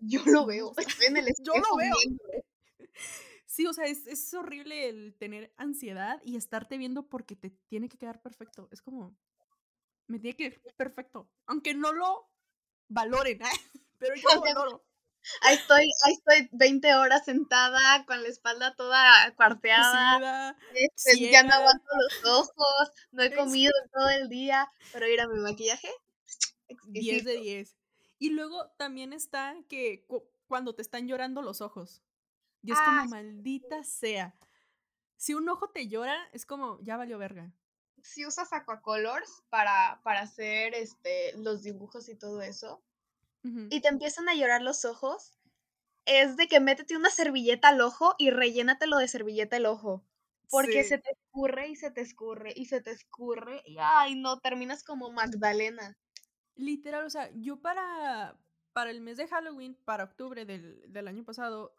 Yo 0.00 0.22
lo 0.26 0.46
veo, 0.46 0.72
estoy 0.76 1.06
en 1.06 1.16
el 1.16 1.26
yo 1.44 1.52
lo 1.54 1.76
veo. 1.76 1.94
Sí, 3.46 3.66
o 3.66 3.72
sea, 3.72 3.86
es, 3.86 4.06
es 4.06 4.32
horrible 4.32 4.88
el 4.88 5.16
tener 5.18 5.52
ansiedad 5.56 6.22
y 6.24 6.36
estarte 6.36 6.78
viendo 6.78 7.08
porque 7.08 7.34
te 7.34 7.50
tiene 7.68 7.88
que 7.88 7.98
quedar 7.98 8.22
perfecto. 8.22 8.68
Es 8.70 8.80
como, 8.80 9.18
me 10.06 10.20
tiene 10.20 10.36
que 10.36 10.52
quedar 10.52 10.74
perfecto. 10.76 11.28
Aunque 11.46 11.74
no 11.74 11.92
lo 11.92 12.30
valoren, 12.88 13.40
pero 13.98 14.14
yo 14.14 14.28
lo 14.36 14.40
valoro. 14.40 14.84
Ahí 15.42 15.56
estoy, 15.56 15.90
ahí 16.04 16.12
estoy 16.12 16.48
20 16.52 16.94
horas 16.94 17.24
sentada 17.24 18.04
con 18.06 18.22
la 18.22 18.28
espalda 18.28 18.74
toda 18.76 19.34
cuarteada. 19.34 20.56
Este, 20.72 21.30
ya 21.30 21.42
no 21.42 21.52
aguanto 21.52 21.84
los 21.96 22.38
ojos, 22.38 22.90
no 23.10 23.22
he 23.24 23.34
comido 23.34 23.72
todo 23.92 24.08
el 24.10 24.28
día, 24.28 24.70
pero 24.92 25.08
ir 25.08 25.20
a 25.20 25.28
mi 25.28 25.40
maquillaje. 25.40 25.90
10 26.84 27.24
de 27.24 27.36
10. 27.36 27.79
Y 28.20 28.30
luego 28.30 28.68
también 28.76 29.12
está 29.12 29.56
que 29.68 30.06
cuando 30.46 30.74
te 30.74 30.82
están 30.82 31.08
llorando 31.08 31.40
los 31.42 31.62
ojos. 31.62 32.02
Y 32.62 32.70
es 32.70 32.78
como, 32.78 33.06
maldita 33.06 33.82
sea. 33.82 34.36
Si 35.16 35.34
un 35.34 35.48
ojo 35.48 35.70
te 35.70 35.88
llora, 35.88 36.28
es 36.32 36.44
como, 36.44 36.78
ya 36.82 36.98
valió 36.98 37.18
verga. 37.18 37.50
Si 38.02 38.26
usas 38.26 38.52
aquacolors 38.52 39.42
para, 39.48 40.00
para 40.04 40.20
hacer 40.20 40.74
este, 40.74 41.36
los 41.38 41.62
dibujos 41.62 42.08
y 42.08 42.14
todo 42.14 42.42
eso, 42.42 42.82
y 43.42 43.80
te 43.80 43.88
empiezan 43.88 44.28
a 44.28 44.34
llorar 44.34 44.60
los 44.60 44.84
ojos, 44.84 45.38
es 46.04 46.36
de 46.36 46.46
que 46.46 46.60
métete 46.60 46.94
una 46.96 47.08
servilleta 47.08 47.68
al 47.68 47.80
ojo 47.80 48.14
y 48.18 48.30
rellénatelo 48.30 48.98
de 48.98 49.08
servilleta 49.08 49.56
el 49.56 49.64
ojo. 49.64 50.04
Porque 50.50 50.84
se 50.84 50.98
te 50.98 51.10
escurre 51.12 51.68
y 51.68 51.76
se 51.76 51.90
te 51.90 52.02
escurre 52.02 52.52
y 52.54 52.66
se 52.66 52.82
te 52.82 52.90
escurre. 52.90 53.62
Y 53.64 53.78
ay, 53.80 54.14
no, 54.16 54.40
terminas 54.40 54.82
como 54.82 55.10
Magdalena. 55.10 55.96
Literal, 56.60 57.04
o 57.04 57.10
sea, 57.10 57.30
yo 57.34 57.60
para, 57.60 58.38
para 58.72 58.90
el 58.90 59.00
mes 59.00 59.16
de 59.16 59.26
Halloween, 59.26 59.74
para 59.84 60.04
octubre 60.04 60.44
del, 60.44 60.92
del 60.92 61.08
año 61.08 61.24
pasado, 61.24 61.74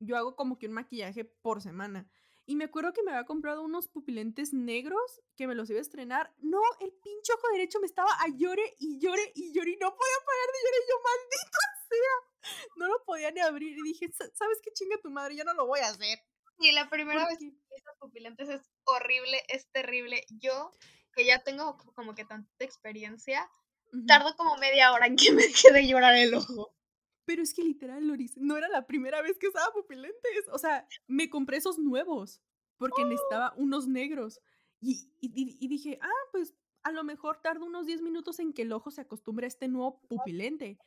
yo 0.00 0.16
hago 0.16 0.34
como 0.34 0.58
que 0.58 0.66
un 0.66 0.72
maquillaje 0.72 1.24
por 1.24 1.62
semana. 1.62 2.10
Y 2.44 2.56
me 2.56 2.64
acuerdo 2.64 2.92
que 2.92 3.02
me 3.04 3.12
había 3.12 3.24
comprado 3.24 3.62
unos 3.62 3.86
pupilentes 3.86 4.52
negros 4.52 5.20
que 5.36 5.46
me 5.46 5.54
los 5.54 5.70
iba 5.70 5.78
a 5.78 5.82
estrenar. 5.82 6.34
No, 6.38 6.60
el 6.80 6.92
pinche 6.92 7.32
ojo 7.32 7.46
derecho 7.52 7.78
me 7.78 7.86
estaba 7.86 8.10
a 8.20 8.26
llore 8.36 8.74
y 8.78 8.98
llore 8.98 9.32
y 9.34 9.52
llore 9.52 9.70
y 9.70 9.76
no 9.76 9.90
podía 9.94 10.18
parar 10.26 10.48
de 10.52 10.58
llorar. 10.64 10.80
Y 10.82 10.90
yo, 10.90 10.96
maldito 11.04 11.58
sea. 11.88 12.68
No 12.76 12.88
lo 12.88 13.04
podía 13.04 13.30
ni 13.30 13.40
abrir. 13.40 13.78
Y 13.78 13.82
dije, 13.82 14.10
¿sabes 14.12 14.58
qué 14.62 14.72
chinga 14.72 14.98
tu 15.00 15.10
madre? 15.10 15.36
Ya 15.36 15.44
no 15.44 15.54
lo 15.54 15.66
voy 15.66 15.80
a 15.80 15.88
hacer. 15.88 16.18
Y 16.58 16.72
la 16.72 16.90
primera 16.90 17.26
vez 17.26 17.38
que 17.38 17.46
esos 17.46 17.96
pupilentes 17.98 18.48
es 18.48 18.70
horrible, 18.84 19.40
es 19.48 19.70
terrible. 19.70 20.24
Yo, 20.30 20.72
que 21.14 21.24
ya 21.24 21.42
tengo 21.44 21.76
como 21.94 22.14
que 22.14 22.24
tanta 22.24 22.64
experiencia, 22.64 23.48
tardo 24.06 24.34
como 24.36 24.56
media 24.56 24.92
hora 24.92 25.06
en 25.06 25.16
que 25.16 25.32
me 25.32 25.42
deje 25.42 25.72
de 25.72 25.86
llorar 25.86 26.14
el 26.14 26.34
ojo. 26.34 26.74
Pero 27.24 27.42
es 27.42 27.54
que 27.54 27.62
literal, 27.62 28.06
Loris, 28.06 28.36
no 28.36 28.56
era 28.56 28.68
la 28.68 28.86
primera 28.86 29.22
vez 29.22 29.38
que 29.38 29.48
usaba 29.48 29.72
pupilentes. 29.72 30.48
O 30.52 30.58
sea, 30.58 30.86
me 31.06 31.30
compré 31.30 31.58
esos 31.58 31.78
nuevos 31.78 32.40
porque 32.78 33.02
¡Oh! 33.02 33.06
necesitaba 33.06 33.54
unos 33.56 33.86
negros. 33.86 34.40
Y, 34.80 35.08
dije, 35.68 35.98
ah, 36.02 36.28
pues 36.32 36.54
a 36.82 36.90
lo 36.90 37.04
mejor 37.04 37.40
tarda 37.40 37.64
unos 37.64 37.86
10 37.86 38.02
minutos 38.02 38.40
en 38.40 38.52
que 38.52 38.62
el 38.62 38.72
ojo 38.72 38.90
se 38.90 39.02
acostumbre 39.02 39.46
a 39.46 39.48
este 39.48 39.68
nuevo 39.68 40.00
pupilente. 40.08 40.78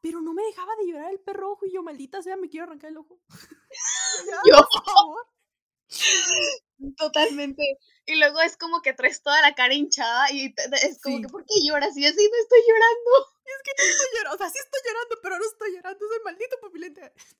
Pero 0.00 0.20
no 0.20 0.34
me 0.34 0.42
dejaba 0.42 0.74
de 0.76 0.90
llorar 0.90 1.12
el 1.12 1.20
perro 1.20 1.52
ojo 1.52 1.66
y 1.66 1.72
yo, 1.72 1.82
maldita 1.84 2.20
sea, 2.22 2.36
me 2.36 2.48
quiero 2.48 2.64
arrancar 2.66 2.90
el 2.90 2.96
ojo. 2.96 3.20
yo, 4.44 4.56
por 4.72 4.84
favor. 4.84 5.37
Totalmente. 6.96 7.62
Y 8.06 8.16
luego 8.16 8.40
es 8.40 8.56
como 8.56 8.82
que 8.82 8.92
traes 8.92 9.22
toda 9.22 9.40
la 9.42 9.54
cara 9.54 9.74
hinchada 9.74 10.30
y 10.32 10.54
es 10.82 11.00
como 11.02 11.20
que, 11.20 11.28
¿por 11.28 11.44
qué 11.44 11.54
lloras? 11.66 11.96
Y 11.96 12.06
así 12.06 12.16
no 12.16 12.38
estoy 12.42 12.60
llorando. 12.66 13.10
Es 13.48 13.62
que 13.64 13.70
no 13.78 13.90
estoy 13.90 14.06
llorando, 14.12 14.34
o 14.34 14.38
sea, 14.38 14.50
sí 14.50 14.58
estoy 14.62 14.80
llorando, 14.84 15.16
pero 15.22 15.38
no 15.38 15.44
estoy 15.46 15.74
llorando, 15.74 16.06
soy 16.06 16.18
maldito 16.22 16.56
pupilente. 16.60 17.12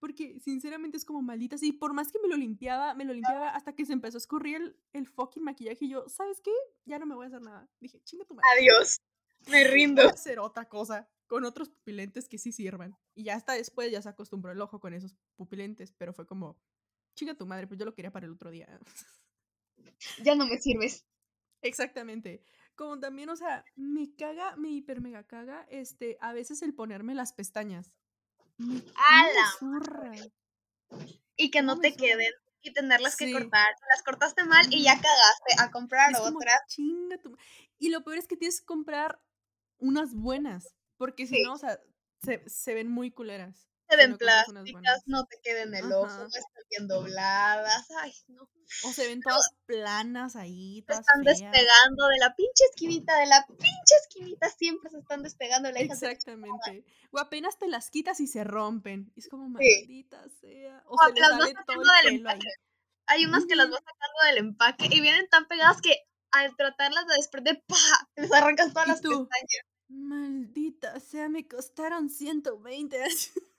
Porque 0.00 0.40
sinceramente 0.40 0.96
es 0.96 1.04
como 1.04 1.20
maldita, 1.20 1.56
así, 1.56 1.72
por 1.72 1.92
más 1.92 2.10
que 2.10 2.18
me 2.20 2.28
lo 2.28 2.38
limpiaba, 2.38 2.94
me 2.94 3.04
lo 3.04 3.12
limpiaba 3.12 3.50
hasta 3.50 3.74
que 3.74 3.84
se 3.84 3.92
empezó 3.92 4.16
a 4.16 4.24
escurrir 4.24 4.56
el, 4.56 4.80
el 4.94 5.06
fucking 5.06 5.44
maquillaje 5.44 5.84
y 5.84 5.90
yo, 5.90 6.08
¿sabes 6.08 6.40
qué? 6.40 6.52
Ya 6.86 6.98
no 6.98 7.04
me 7.04 7.14
voy 7.14 7.24
a 7.24 7.28
hacer 7.28 7.42
nada. 7.42 7.68
Dije, 7.80 8.00
chinga 8.02 8.24
tu 8.24 8.34
madre. 8.34 8.48
Adiós. 8.56 9.02
Me 9.46 9.64
rindo. 9.64 10.02
Voy 10.02 10.10
a 10.10 10.14
hacer 10.14 10.38
otra 10.38 10.70
cosa 10.70 11.06
con 11.26 11.44
otros 11.44 11.68
pupilentes 11.68 12.28
que 12.28 12.38
sí 12.38 12.52
sirvan. 12.52 12.98
Y 13.14 13.24
ya 13.24 13.34
hasta 13.34 13.52
después 13.52 13.92
ya 13.92 14.02
se 14.02 14.08
acostumbró 14.08 14.50
el 14.50 14.60
ojo 14.60 14.80
con 14.80 14.94
esos 14.94 15.14
pupilentes, 15.36 15.92
pero 15.92 16.12
fue 16.12 16.26
como, 16.26 16.58
chinga 17.18 17.34
tu 17.34 17.46
madre, 17.46 17.66
pues 17.66 17.78
yo 17.78 17.84
lo 17.84 17.94
quería 17.94 18.12
para 18.12 18.26
el 18.26 18.32
otro 18.32 18.50
día. 18.50 18.66
Ya 20.22 20.36
no 20.36 20.46
me 20.46 20.58
sirves. 20.58 21.04
Exactamente. 21.60 22.40
Como 22.76 23.00
también, 23.00 23.30
o 23.30 23.36
sea, 23.36 23.64
me 23.74 24.14
caga, 24.14 24.54
me 24.56 24.68
hiper 24.68 25.00
mega 25.00 25.26
caga, 25.26 25.66
este, 25.70 26.16
a 26.20 26.32
veces 26.32 26.62
el 26.62 26.72
ponerme 26.72 27.16
las 27.16 27.32
pestañas. 27.32 27.92
Zurra. 29.58 30.12
Y 31.36 31.50
que 31.50 31.62
no 31.62 31.80
te 31.80 31.96
queden 31.96 32.32
y 32.62 32.72
tenerlas 32.72 33.16
que 33.16 33.32
cortar. 33.32 33.66
Las 33.92 34.04
cortaste 34.04 34.44
mal 34.44 34.66
y 34.72 34.84
ya 34.84 34.94
cagaste 34.94 35.54
a 35.58 35.70
comprar 35.72 36.12
otras. 36.20 36.60
Chinga 36.68 37.18
tu... 37.18 37.36
Y 37.78 37.88
lo 37.90 38.04
peor 38.04 38.18
es 38.18 38.28
que 38.28 38.36
tienes 38.36 38.60
que 38.60 38.66
comprar 38.66 39.20
unas 39.78 40.14
buenas, 40.14 40.74
porque 40.96 41.26
si 41.26 41.42
no, 41.42 41.54
o 41.54 41.58
sea, 41.58 41.80
se, 42.22 42.48
se 42.48 42.74
ven 42.74 42.88
muy 42.88 43.10
culeras 43.10 43.68
se 43.88 43.96
ven 43.96 44.18
plásticas, 44.18 45.02
no 45.06 45.26
te 45.26 45.40
queden 45.42 45.74
el 45.74 45.92
ojo, 45.92 46.18
no 46.18 46.26
están 46.26 46.64
bien 46.70 46.88
dobladas, 46.88 47.88
ay, 48.02 48.12
no. 48.28 48.48
O 48.84 48.92
se 48.92 49.06
ven 49.06 49.22
todas 49.22 49.54
planas 49.64 50.36
ahí, 50.36 50.82
todas 50.86 50.98
Se 50.98 51.00
están 51.00 51.24
despegando 51.24 52.08
de 52.08 52.18
la 52.18 52.34
pinche 52.36 52.64
esquinita, 52.70 53.18
de 53.18 53.26
la 53.26 53.46
pinche 53.46 53.94
esquinita, 54.02 54.50
siempre 54.50 54.90
se 54.90 54.98
están 54.98 55.22
despegando. 55.22 55.70
La 55.70 55.80
Exactamente. 55.80 56.84
O 57.10 57.18
apenas 57.18 57.58
te 57.58 57.66
las 57.66 57.90
quitas 57.90 58.20
y 58.20 58.26
se 58.26 58.44
rompen. 58.44 59.10
es 59.16 59.28
como, 59.28 59.48
maldita 59.48 60.22
sea. 60.40 60.82
O, 60.86 60.98
se 61.06 61.14
les 61.14 61.26
sale 61.26 61.54
todo 61.66 61.82
el 62.04 62.18
pelo 62.18 62.28
ahí. 62.28 62.40
Hay 63.06 63.24
unas 63.24 63.46
que 63.46 63.56
las 63.56 63.70
vas 63.70 63.80
sacando 63.80 64.24
del 64.26 64.38
empaque 64.48 64.86
y 64.90 65.00
vienen 65.00 65.28
tan 65.30 65.48
pegadas 65.48 65.80
que 65.80 65.96
al 66.30 66.54
tratarlas 66.56 67.06
de 67.06 67.14
desprender, 67.14 67.64
¡pa! 67.66 67.76
Les 68.16 68.30
arrancas 68.30 68.72
todas 68.74 68.88
las 68.88 69.00
pestañas. 69.00 69.64
Maldita 69.88 71.00
sea, 71.00 71.30
me 71.30 71.48
costaron 71.48 72.10
120. 72.10 72.98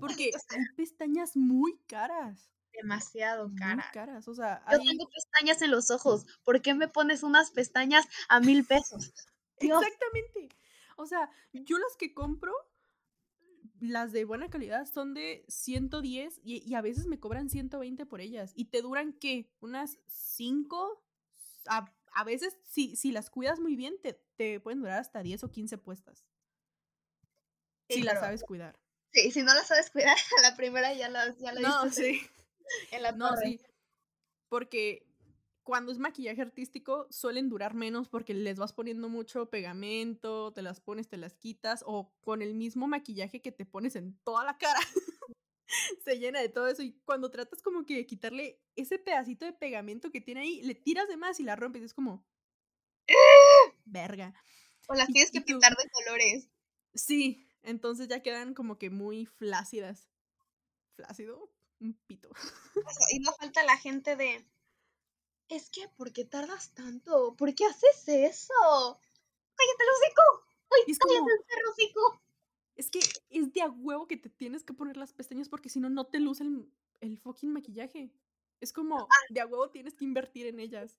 Porque 0.00 0.30
hay 0.50 0.64
pestañas 0.76 1.36
muy 1.36 1.78
caras. 1.86 2.50
Demasiado 2.72 3.50
caras. 3.56 3.76
Muy 3.76 3.92
caras, 3.92 4.28
o 4.28 4.34
sea. 4.34 4.64
Yo 4.70 4.78
tengo 4.78 5.08
pestañas 5.08 5.62
en 5.62 5.70
los 5.70 5.90
ojos. 5.90 6.26
¿Por 6.42 6.62
qué 6.62 6.74
me 6.74 6.88
pones 6.88 7.22
unas 7.22 7.50
pestañas 7.50 8.06
a 8.28 8.40
mil 8.40 8.64
pesos? 8.64 9.12
Exactamente. 9.58 10.48
O 10.96 11.06
sea, 11.06 11.30
yo 11.52 11.78
las 11.78 11.96
que 11.96 12.14
compro, 12.14 12.52
las 13.80 14.12
de 14.12 14.24
buena 14.24 14.48
calidad, 14.48 14.86
son 14.86 15.14
de 15.14 15.44
110 15.48 16.40
y, 16.42 16.62
y 16.68 16.74
a 16.74 16.80
veces 16.80 17.06
me 17.06 17.20
cobran 17.20 17.50
120 17.50 18.06
por 18.06 18.20
ellas. 18.20 18.52
¿Y 18.56 18.66
te 18.66 18.82
duran 18.82 19.12
qué? 19.12 19.52
¿Unas 19.60 19.98
5? 20.06 21.04
A, 21.66 21.92
a, 22.14 22.24
veces, 22.24 22.56
si, 22.64 22.96
si 22.96 23.12
las 23.12 23.30
cuidas 23.30 23.60
muy 23.60 23.76
bien, 23.76 23.94
te, 24.02 24.14
te 24.36 24.60
pueden 24.60 24.80
durar 24.80 24.98
hasta 24.98 25.22
10 25.22 25.44
o 25.44 25.50
15 25.50 25.78
puestas. 25.78 26.24
si 27.88 28.02
las 28.02 28.20
sabes 28.20 28.42
cuidar. 28.44 28.81
Sí, 29.12 29.30
si 29.30 29.42
no 29.42 29.54
la 29.54 29.62
sabes 29.62 29.90
cuidar, 29.90 30.16
a 30.38 30.42
la 30.42 30.56
primera 30.56 30.92
ya 30.94 31.08
la, 31.08 31.34
ya 31.38 31.52
la 31.52 31.60
No, 31.60 31.90
sí. 31.90 32.20
En 32.90 33.02
la 33.02 33.12
no, 33.12 33.36
sí. 33.36 33.60
Porque 34.48 35.06
cuando 35.62 35.92
es 35.92 35.98
maquillaje 35.98 36.40
artístico 36.40 37.06
suelen 37.10 37.48
durar 37.48 37.74
menos 37.74 38.08
porque 38.08 38.34
les 38.34 38.58
vas 38.58 38.72
poniendo 38.72 39.08
mucho 39.08 39.50
pegamento, 39.50 40.52
te 40.52 40.62
las 40.62 40.80
pones, 40.80 41.08
te 41.08 41.16
las 41.16 41.34
quitas, 41.34 41.84
o 41.86 42.14
con 42.20 42.40
el 42.40 42.54
mismo 42.54 42.86
maquillaje 42.86 43.42
que 43.42 43.52
te 43.52 43.66
pones 43.66 43.94
en 43.96 44.16
toda 44.24 44.44
la 44.44 44.56
cara. 44.56 44.80
se 46.04 46.18
llena 46.18 46.40
de 46.40 46.48
todo 46.48 46.68
eso 46.68 46.82
y 46.82 46.92
cuando 47.04 47.30
tratas 47.30 47.62
como 47.62 47.84
que 47.84 47.96
de 47.96 48.06
quitarle 48.06 48.60
ese 48.74 48.98
pedacito 48.98 49.44
de 49.44 49.52
pegamento 49.52 50.10
que 50.10 50.20
tiene 50.20 50.42
ahí, 50.42 50.62
le 50.62 50.74
tiras 50.74 51.08
de 51.08 51.16
más 51.16 51.40
y 51.40 51.44
la 51.44 51.56
rompes, 51.56 51.82
es 51.82 51.94
como 51.94 52.24
verga. 53.84 54.34
O 54.88 54.94
las 54.94 55.08
tienes 55.08 55.30
que 55.30 55.40
pintar 55.40 55.76
de 55.76 55.90
colores. 55.90 56.48
Sí, 56.94 57.48
entonces 57.62 58.08
ya 58.08 58.22
quedan 58.22 58.54
como 58.54 58.78
que 58.78 58.90
muy 58.90 59.26
flácidas. 59.26 60.08
¿Flácido? 60.96 61.50
Un 61.80 61.94
pito. 62.06 62.30
Y 63.12 63.20
no 63.20 63.32
falta 63.32 63.62
la 63.64 63.76
gente 63.76 64.16
de. 64.16 64.46
Es 65.48 65.68
que, 65.70 65.88
¿por 65.88 66.12
qué 66.12 66.24
tardas 66.24 66.72
tanto? 66.74 67.34
¿Por 67.36 67.54
qué 67.54 67.66
haces 67.66 68.08
eso? 68.08 69.00
¡Cállate 69.54 69.82
el 69.82 69.90
hocico! 69.90 70.46
¡Ay, 70.70 70.94
cállate 70.94 71.60
el 71.60 71.66
hocico! 71.68 72.22
Es 72.74 72.90
que 72.90 73.00
es 73.28 73.52
de 73.52 73.62
a 73.62 73.68
huevo 73.68 74.06
que 74.06 74.16
te 74.16 74.30
tienes 74.30 74.64
que 74.64 74.72
poner 74.72 74.96
las 74.96 75.12
pestañas 75.12 75.48
porque 75.48 75.68
si 75.68 75.78
no, 75.78 75.90
no 75.90 76.06
te 76.06 76.20
luce 76.20 76.44
el, 76.44 76.72
el 77.00 77.18
fucking 77.18 77.52
maquillaje. 77.52 78.10
Es 78.60 78.72
como, 78.72 79.00
ah. 79.00 79.26
de 79.28 79.40
a 79.40 79.46
huevo 79.46 79.68
tienes 79.70 79.94
que 79.94 80.04
invertir 80.04 80.46
en 80.46 80.58
ellas. 80.58 80.96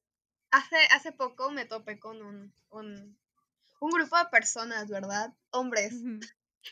Hace, 0.51 0.77
hace 0.91 1.12
poco 1.12 1.50
me 1.50 1.65
topé 1.65 2.00
con 2.00 2.22
un, 2.22 2.53
un, 2.70 3.17
un 3.79 3.89
grupo 3.89 4.17
de 4.17 4.25
personas, 4.25 4.88
¿verdad? 4.88 5.34
Hombres, 5.50 5.93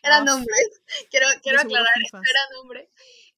eran 0.04 0.28
hombres, 0.28 0.82
quiero, 1.10 1.28
quiero 1.42 1.62
aclarar, 1.62 1.94
eran 2.14 2.60
hombres. 2.60 2.90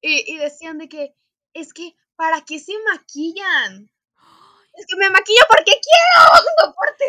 Y, 0.01 0.33
y 0.33 0.37
decían 0.37 0.77
de 0.77 0.89
que, 0.89 1.15
es 1.53 1.73
que, 1.73 1.95
¿para 2.15 2.41
qué 2.41 2.59
se 2.59 2.73
maquillan? 2.91 3.89
Es 4.75 4.87
que 4.87 4.95
me 4.95 5.07
maquillo 5.11 5.43
porque 5.47 5.79
quiero, 5.79 6.45
no 6.65 6.73
por 6.73 6.87
ti. 6.97 7.05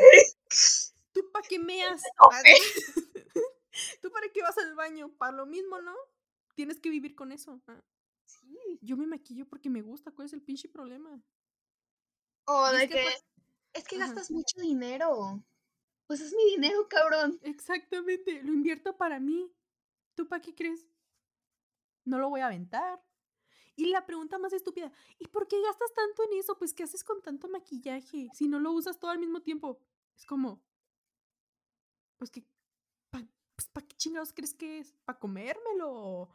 ¿Tú 1.15 1.33
para 1.33 1.49
qué 1.49 1.59
meas? 1.59 2.03
¿Tú 4.03 4.11
para 4.11 4.29
qué 4.29 4.43
vas 4.43 4.59
al 4.59 4.75
baño? 4.75 5.11
Para 5.17 5.33
lo 5.33 5.47
mismo, 5.47 5.81
¿no? 5.81 5.95
Tienes 6.55 6.79
que 6.81 6.91
vivir 6.91 7.15
con 7.15 7.33
eso. 7.33 7.63
Ah. 7.67 7.81
Sí. 8.27 8.79
Yo 8.83 8.97
me 8.97 9.07
maquillo 9.07 9.47
porque 9.49 9.71
me 9.71 9.83
gusta. 9.83 10.11
¿Cuál 10.11 10.27
es 10.27 10.33
el 10.33 10.43
pinche 10.43 10.69
problema? 10.69 11.23
O 12.47 12.69
de 12.69 12.89
que, 12.89 13.03
es 13.73 13.85
que 13.85 13.99
gastas 13.99 14.31
mucho 14.31 14.61
dinero. 14.61 15.43
Pues 16.14 16.26
es 16.26 16.33
mi 16.33 16.44
dinero, 16.52 16.87
cabrón. 16.88 17.40
Exactamente, 17.42 18.40
lo 18.44 18.52
invierto 18.52 18.97
para 18.97 19.18
mí. 19.18 19.52
¿Tú 20.14 20.28
para 20.28 20.40
qué 20.40 20.54
crees? 20.54 20.87
No 22.04 22.21
lo 22.21 22.28
voy 22.28 22.40
a 22.40 22.47
aventar. 22.47 23.02
Y 23.75 23.87
la 23.87 24.06
pregunta 24.06 24.38
más 24.38 24.52
estúpida, 24.52 24.92
¿y 25.18 25.26
por 25.26 25.49
qué 25.49 25.61
gastas 25.61 25.92
tanto 25.92 26.23
en 26.23 26.38
eso? 26.38 26.56
Pues, 26.56 26.73
¿qué 26.73 26.85
haces 26.85 27.02
con 27.02 27.21
tanto 27.21 27.49
maquillaje 27.49 28.28
si 28.33 28.47
no 28.47 28.61
lo 28.61 28.71
usas 28.71 29.00
todo 29.00 29.11
al 29.11 29.18
mismo 29.18 29.42
tiempo? 29.42 29.80
Es 30.16 30.25
como, 30.25 30.62
pues, 32.16 32.30
que, 32.30 32.47
¿para 33.11 33.26
pues, 33.56 33.68
¿pa 33.73 33.83
qué 33.83 33.97
chingados 33.97 34.33
crees 34.33 34.54
que 34.54 34.78
es? 34.78 34.92
¿Para 35.04 35.18
comérmelo? 35.18 36.30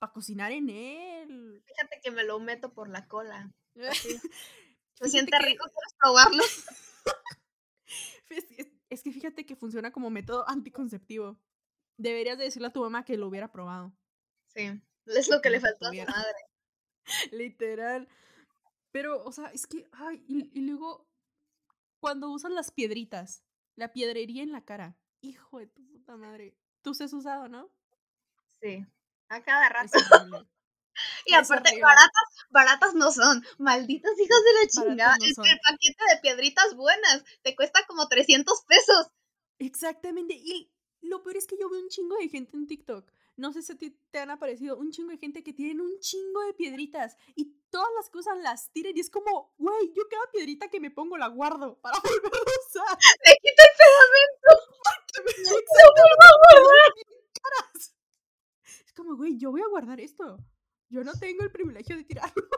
¿Para 0.00 0.12
cocinar 0.12 0.50
en 0.50 0.68
él? 0.68 1.62
Fíjate 1.64 2.00
que 2.02 2.10
me 2.10 2.24
lo 2.24 2.40
meto 2.40 2.74
por 2.74 2.88
la 2.88 3.06
cola. 3.06 3.54
Se 4.94 5.08
siente 5.08 5.38
rico, 5.38 5.64
¿quieres 5.64 5.94
probarlo? 5.96 6.42
es, 8.92 9.02
que 9.02 9.12
fíjate 9.12 9.46
que 9.46 9.56
funciona 9.56 9.92
como 9.92 10.10
método 10.10 10.48
anticonceptivo. 10.48 11.38
Deberías 11.96 12.38
de 12.38 12.44
decirle 12.44 12.68
a 12.68 12.72
tu 12.72 12.80
mamá 12.80 13.04
que 13.04 13.16
lo 13.16 13.28
hubiera 13.28 13.52
probado. 13.52 13.92
Sí, 14.48 14.80
es 15.06 15.28
lo 15.28 15.40
que 15.40 15.50
le 15.50 15.60
faltó 15.60 15.86
a 15.86 15.90
tu 15.90 15.96
madre. 15.96 16.38
Literal. 17.32 18.08
Pero, 18.90 19.24
o 19.24 19.32
sea, 19.32 19.46
es 19.48 19.66
que, 19.66 19.88
ay, 19.92 20.24
y, 20.28 20.60
luego, 20.60 21.08
cuando 22.00 22.30
usan 22.30 22.54
las 22.54 22.70
piedritas, 22.70 23.44
la 23.74 23.92
piedrería 23.92 24.42
en 24.42 24.52
la 24.52 24.64
cara, 24.64 24.98
hijo 25.22 25.58
de 25.58 25.66
tu 25.66 25.86
puta 25.86 26.16
madre. 26.16 26.56
Tú 26.82 26.94
se 26.94 27.04
has 27.04 27.12
usado, 27.12 27.48
¿no? 27.48 27.70
Sí, 28.60 28.84
a 29.28 29.42
cada 29.42 29.68
rato. 29.68 29.98
y 31.26 31.34
aparte, 31.34 31.80
baratas, 31.80 32.28
baratas 32.50 32.94
no 32.94 33.10
son. 33.10 33.44
Malditos 33.58 34.12
hijos 34.18 34.42
de 34.44 34.52
la 34.60 34.68
chingada. 34.68 35.16
es 35.20 35.36
que 35.36 35.50
el 35.50 35.60
paquete 35.60 36.04
de 36.14 36.20
piedritas 36.20 36.74
buenas 36.74 37.24
te 37.42 37.54
cuesta 37.56 37.80
como 37.86 38.08
300 38.08 38.62
pesos. 38.66 39.06
Exactamente. 39.58 40.34
Y 40.34 40.70
lo 41.00 41.22
peor 41.22 41.36
es 41.36 41.46
que 41.46 41.56
yo 41.58 41.68
veo 41.68 41.80
un 41.80 41.88
chingo 41.88 42.16
de 42.16 42.28
gente 42.28 42.56
en 42.56 42.66
TikTok 42.66 43.10
no 43.36 43.52
sé 43.52 43.62
si 43.62 43.74
te 43.74 44.18
han 44.18 44.30
aparecido 44.30 44.76
un 44.76 44.90
chingo 44.90 45.10
de 45.10 45.18
gente 45.18 45.42
que 45.42 45.52
tienen 45.52 45.80
un 45.80 45.98
chingo 46.00 46.40
de 46.42 46.54
piedritas 46.54 47.16
y 47.34 47.56
todas 47.70 47.88
las 47.96 48.10
cosas 48.10 48.36
las 48.38 48.70
tiran 48.72 48.96
y 48.96 49.00
es 49.00 49.10
como, 49.10 49.54
güey, 49.58 49.92
yo 49.94 50.02
cada 50.08 50.30
piedrita 50.30 50.68
que 50.68 50.80
me 50.80 50.90
pongo 50.90 51.16
la 51.16 51.28
guardo 51.28 51.80
para 51.80 51.98
volver 52.04 52.32
a 52.32 52.38
usar. 52.38 52.98
¡Te 53.24 53.36
quito 53.42 53.62
el 53.62 53.74
pegamento! 53.78 54.48
Es 58.84 58.92
como, 58.94 59.16
güey, 59.16 59.38
yo 59.38 59.50
voy 59.50 59.62
a 59.62 59.68
guardar 59.68 59.98
esto. 60.00 60.38
Yo 60.92 61.02
no 61.02 61.12
tengo 61.14 61.42
el 61.42 61.50
privilegio 61.50 61.96
de 61.96 62.04
tirarlo. 62.04 62.48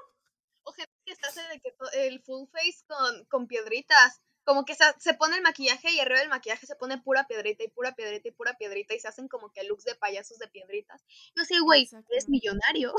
O 0.64 0.72
gente 0.72 0.92
que 1.04 1.12
está 1.12 1.28
haciendo 1.28 1.52
el 1.92 2.22
full 2.22 2.48
face 2.50 2.84
con, 2.86 3.24
con 3.26 3.46
piedritas 3.46 4.20
como 4.44 4.64
que 4.64 4.74
se, 4.74 5.14
pone 5.14 5.36
el 5.36 5.42
maquillaje 5.42 5.90
y 5.90 6.00
arriba 6.00 6.20
del 6.20 6.28
maquillaje 6.28 6.66
se 6.66 6.76
pone 6.76 6.98
pura 6.98 7.26
piedrita 7.26 7.64
y 7.64 7.68
pura 7.68 7.94
piedrita 7.94 8.28
y 8.28 8.32
pura 8.32 8.54
piedrita 8.54 8.94
y 8.94 9.00
se 9.00 9.08
hacen 9.08 9.26
como 9.26 9.50
que 9.50 9.64
looks 9.64 9.84
de 9.84 9.94
payasos 9.94 10.38
de 10.38 10.48
piedritas. 10.48 11.02
Yo 11.34 11.44
sé, 11.44 11.60
güey, 11.60 11.88
eres 12.10 12.28
millonario. 12.28 12.92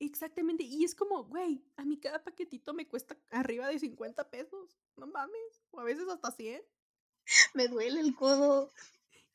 Exactamente, 0.00 0.64
y 0.64 0.84
es 0.84 0.96
como, 0.96 1.24
güey, 1.24 1.64
a 1.76 1.84
mí 1.84 2.00
cada 2.00 2.24
paquetito 2.24 2.74
me 2.74 2.88
cuesta 2.88 3.16
arriba 3.30 3.68
de 3.68 3.78
50 3.78 4.30
pesos, 4.30 4.76
no 4.96 5.06
mames, 5.06 5.62
o 5.70 5.78
a 5.78 5.84
veces 5.84 6.08
hasta 6.08 6.32
100. 6.32 6.60
Me 7.54 7.68
duele 7.68 8.00
el 8.00 8.16
codo. 8.16 8.72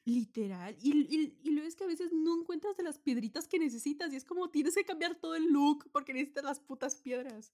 Literal, 0.07 0.73
y, 0.79 0.91
y, 1.13 1.37
y 1.43 1.51
luego 1.51 1.67
es 1.67 1.75
que 1.75 1.83
a 1.83 1.87
veces 1.87 2.13
no 2.13 2.39
encuentras 2.39 2.77
de 2.77 2.83
las 2.83 2.97
piedritas 2.97 3.45
que 3.45 3.59
necesitas 3.59 4.13
y 4.13 4.15
es 4.15 4.23
como 4.23 4.49
tienes 4.49 4.73
que 4.73 4.85
cambiar 4.85 5.15
todo 5.15 5.35
el 5.35 5.51
look 5.51 5.89
porque 5.91 6.13
necesitas 6.13 6.45
las 6.45 6.61
putas 6.61 6.95
piedras. 6.95 7.51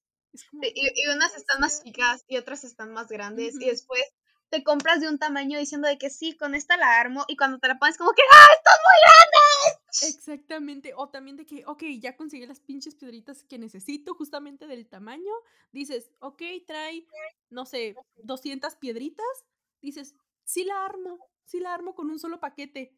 Y, 0.62 1.08
unas 1.16 1.36
están 1.36 1.62
más 1.62 1.84
chicas 1.84 2.24
y 2.28 2.38
otras 2.38 2.64
están 2.64 2.94
más 2.94 3.08
grandes 3.08 3.56
y 3.60 3.66
después 3.66 4.04
te 4.50 4.64
compras 4.64 5.02
de 5.02 5.10
un 5.10 5.18
tamaño 5.18 5.58
diciendo 5.58 5.88
de 5.88 5.98
que 5.98 6.12
sí, 6.12 6.38
con 6.38 6.54
esta 6.54 6.78
la 6.78 7.00
armo 7.00 7.26
y 7.28 7.38
cuando 7.38 7.58
te 7.58 7.68
la 7.68 7.80
pones 7.80 7.98
como 7.98 8.12
que 8.12 8.22
¡ah, 8.22 8.48
están 8.56 8.78
muy 8.86 9.00
grandes! 9.02 10.16
Exactamente, 10.16 10.94
o 10.96 11.10
también 11.10 11.38
de 11.38 11.48
que, 11.48 11.66
ok, 11.66 11.84
ya 12.00 12.16
conseguí 12.16 12.46
las 12.46 12.60
pinches 12.60 12.94
piedritas 12.94 13.44
que 13.46 13.58
necesito 13.58 14.14
justamente 14.14 14.68
del 14.68 14.88
tamaño, 14.88 15.34
dices, 15.72 16.12
ok, 16.20 16.44
trae, 16.68 17.08
no 17.50 17.66
sé, 17.66 17.96
200 18.18 18.76
piedritas, 18.76 19.26
dices, 19.82 20.14
sí 20.44 20.66
la 20.66 20.86
armo, 20.86 21.18
sí 21.46 21.60
la 21.60 21.74
armo 21.74 21.96
con 21.96 22.10
un 22.10 22.20
solo 22.20 22.40
paquete. 22.40 22.98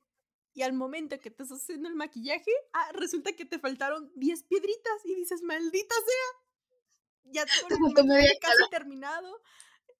Y 0.54 0.62
al 0.62 0.74
momento 0.74 1.20
que 1.20 1.32
te 1.32 1.44
estás 1.44 1.64
haciendo 1.64 1.90
el 1.90 1.96
maquillaje, 1.96 2.52
ah, 2.74 2.92
resulta 2.94 3.34
que 3.34 3.44
te 3.44 3.60
faltaron 3.60 4.12
10 4.16 4.44
piedritas 4.44 5.06
y 5.06 5.14
dices, 5.16 5.42
maldita 5.42 5.96
sea, 5.96 7.34
ya 7.34 7.46
con 7.70 7.72
el 7.74 7.80
maquillaje 7.80 8.40
casi 8.40 8.70
terminado. 8.70 9.42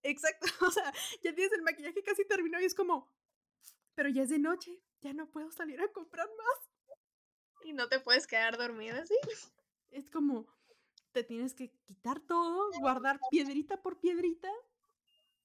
Exacto, 0.04 0.48
o 0.66 0.72
sea, 0.72 0.94
ya 1.24 1.34
tienes 1.34 1.52
el 1.54 1.62
maquillaje 1.62 2.02
casi 2.04 2.26
terminado 2.26 2.64
y 2.64 2.68
es 2.68 2.76
como, 2.76 3.12
pero 3.96 4.10
ya 4.10 4.24
es 4.24 4.30
de 4.30 4.40
noche, 4.40 4.82
ya 5.02 5.14
no 5.14 5.30
puedo 5.30 5.52
salir 5.52 5.82
a 5.82 5.92
comprar 5.92 6.28
más. 6.38 6.70
Y 7.66 7.74
no 7.74 7.90
te 7.90 8.00
puedes 8.00 8.28
quedar 8.28 8.58
dormida 8.58 9.00
así. 9.00 9.16
Es 9.90 10.10
como, 10.12 10.48
te 11.12 11.24
tienes 11.24 11.56
que 11.56 11.72
quitar 11.86 12.20
todo, 12.20 12.70
guardar 12.80 13.20
piedrita 13.32 13.82
por 13.82 14.00
piedrita, 14.00 14.52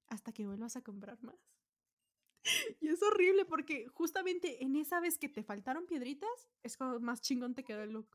hasta 0.09 0.33
que 0.33 0.47
vuelvas 0.47 0.77
a 0.77 0.83
comprar 0.83 1.23
más. 1.23 1.50
Y 2.81 2.89
es 2.89 3.03
horrible 3.03 3.45
porque 3.45 3.87
justamente 3.89 4.63
en 4.65 4.77
esa 4.77 5.01
vez 5.01 5.19
que 5.19 5.29
te 5.29 5.43
faltaron 5.43 5.87
piedritas, 5.87 6.49
es 6.63 6.77
cuando 6.77 7.01
más 7.01 7.21
chingón 7.21 7.55
te 7.55 7.65
quedó 7.65 7.83
el 7.83 7.91
look. 7.91 8.09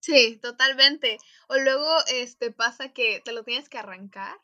Sí, 0.00 0.38
totalmente. 0.42 1.18
O 1.48 1.56
luego 1.56 1.88
este 2.08 2.50
pasa 2.50 2.92
que 2.92 3.22
te 3.24 3.32
lo 3.32 3.44
tienes 3.44 3.68
que 3.68 3.78
arrancar 3.78 4.36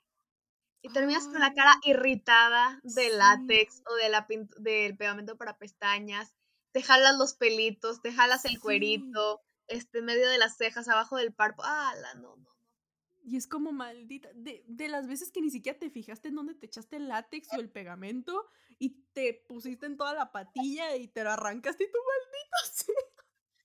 y 0.83 0.89
terminas 0.91 1.27
con 1.27 1.41
la 1.41 1.53
cara 1.53 1.75
irritada 1.85 2.81
del 2.83 3.19
látex 3.19 3.83
o 3.87 3.95
de 3.97 4.09
la 4.09 4.27
del 4.59 4.97
pegamento 4.97 5.37
para 5.37 5.59
pestañas. 5.59 6.35
Te 6.73 6.83
jalas 6.83 7.19
los 7.19 7.35
pelitos, 7.35 8.01
te 8.01 8.13
jalas 8.13 8.45
el 8.45 8.59
cuerito, 8.61 9.43
este, 9.67 9.99
en 9.99 10.07
medio 10.07 10.29
de 10.29 10.39
las 10.39 10.57
cejas, 10.57 10.89
abajo 10.89 11.17
del 11.17 11.35
párpado. 11.35 11.69
¡Ah, 11.71 11.95
no, 12.15 12.23
no, 12.23 12.37
no! 12.37 12.60
Y 13.31 13.37
es 13.37 13.47
como 13.47 13.71
maldita. 13.71 14.29
De, 14.35 14.65
de, 14.67 14.89
las 14.89 15.07
veces 15.07 15.31
que 15.31 15.41
ni 15.41 15.51
siquiera 15.51 15.79
te 15.79 15.89
fijaste 15.89 16.29
en 16.29 16.35
dónde 16.35 16.55
te 16.55 16.67
echaste 16.67 16.97
el 16.97 17.07
látex 17.07 17.47
o 17.53 17.61
el 17.61 17.71
pegamento 17.71 18.51
y 18.77 19.05
te 19.13 19.35
pusiste 19.47 19.87
en 19.87 19.97
toda 19.97 20.15
la 20.15 20.33
patilla 20.33 20.97
y 20.97 21.07
te 21.07 21.23
lo 21.23 21.31
arrancaste 21.31 21.85
y 21.85 21.93
tu 21.93 21.99
maldito 21.99 22.57
sí. 22.73 22.93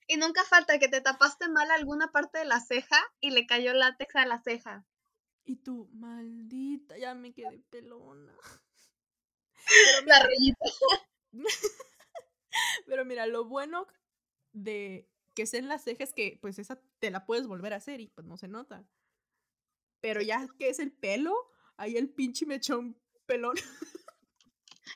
Y 0.08 0.18
nunca 0.18 0.44
falta 0.44 0.78
que 0.78 0.88
te 0.88 1.02
tapaste 1.02 1.50
mal 1.50 1.72
alguna 1.72 2.12
parte 2.12 2.38
de 2.38 2.46
la 2.46 2.60
ceja 2.60 3.02
y 3.20 3.32
le 3.32 3.48
cayó 3.48 3.74
látex 3.74 4.16
a 4.18 4.28
la 4.28 4.40
ceja. 4.40 4.86
Y 5.46 5.56
tú, 5.56 5.90
maldita, 5.94 6.96
ya 7.00 7.16
me 7.16 7.34
quedé 7.34 7.64
pelona. 7.72 8.38
Pero 9.66 10.06
la 10.06 10.20
rayita. 10.20 10.66
Pero 12.86 13.04
mira, 13.04 13.26
lo 13.26 13.46
bueno 13.46 13.88
de 14.54 15.10
que 15.34 15.48
sea 15.48 15.60
en 15.60 15.70
la 15.70 15.80
ceja 15.80 16.04
es 16.04 16.14
que 16.14 16.38
pues 16.40 16.60
esa 16.60 16.80
te 17.00 17.10
la 17.10 17.26
puedes 17.26 17.48
volver 17.48 17.74
a 17.74 17.78
hacer 17.78 18.00
y 18.00 18.10
pues 18.10 18.28
no 18.28 18.38
se 18.38 18.48
nota. 18.48 18.86
Pero 20.06 20.22
ya 20.22 20.48
que 20.60 20.70
es 20.70 20.78
el 20.78 20.92
pelo, 20.92 21.34
ahí 21.78 21.98
el 21.98 22.12
pinche 22.12 22.46
mechón 22.46 22.96
pelón. 23.26 23.56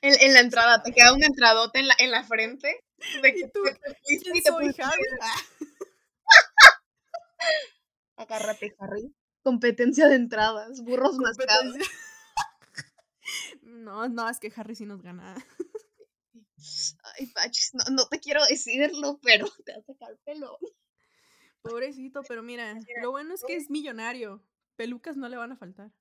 En, 0.04 0.14
en 0.22 0.36
la 0.36 0.42
entrada, 0.42 0.84
te 0.84 0.94
queda 0.94 1.16
una 1.16 1.26
entradota 1.26 1.80
en 1.80 1.88
la, 1.88 1.96
en 1.98 2.12
la 2.12 2.24
frente. 2.24 2.86
De 3.24 3.34
que 3.34 3.48
tú, 3.48 3.60
y 4.08 4.20
te 4.20 4.52
Agárrate, 8.18 8.76
Harry. 8.78 9.12
Competencia 9.42 10.08
de 10.08 10.16
entradas, 10.16 10.82
burros 10.82 11.18
mascados. 11.18 11.76
No, 13.64 14.08
no, 14.10 14.30
es 14.30 14.40
que 14.40 14.54
Harry 14.56 14.76
sí 14.76 14.86
nos 14.86 15.02
gana. 15.02 15.36
Ay, 17.18 17.26
Pachis, 17.28 17.72
no, 17.74 17.84
no 17.92 18.08
te 18.08 18.20
quiero 18.20 18.46
decirlo, 18.46 19.20
pero 19.24 19.48
te 19.66 19.72
va 19.72 19.80
a 19.80 19.84
sacar 19.84 20.18
pelo. 20.24 20.58
Pobrecito, 21.62 22.22
pero 22.28 22.44
mira, 22.44 22.76
lo 23.02 23.12
bueno 23.12 23.34
es 23.34 23.44
que 23.44 23.56
es 23.56 23.70
millonario. 23.70 24.44
Pelucas 24.80 25.18
no 25.18 25.28
le 25.28 25.36
van 25.36 25.52
a 25.52 25.58
faltar. 25.58 25.92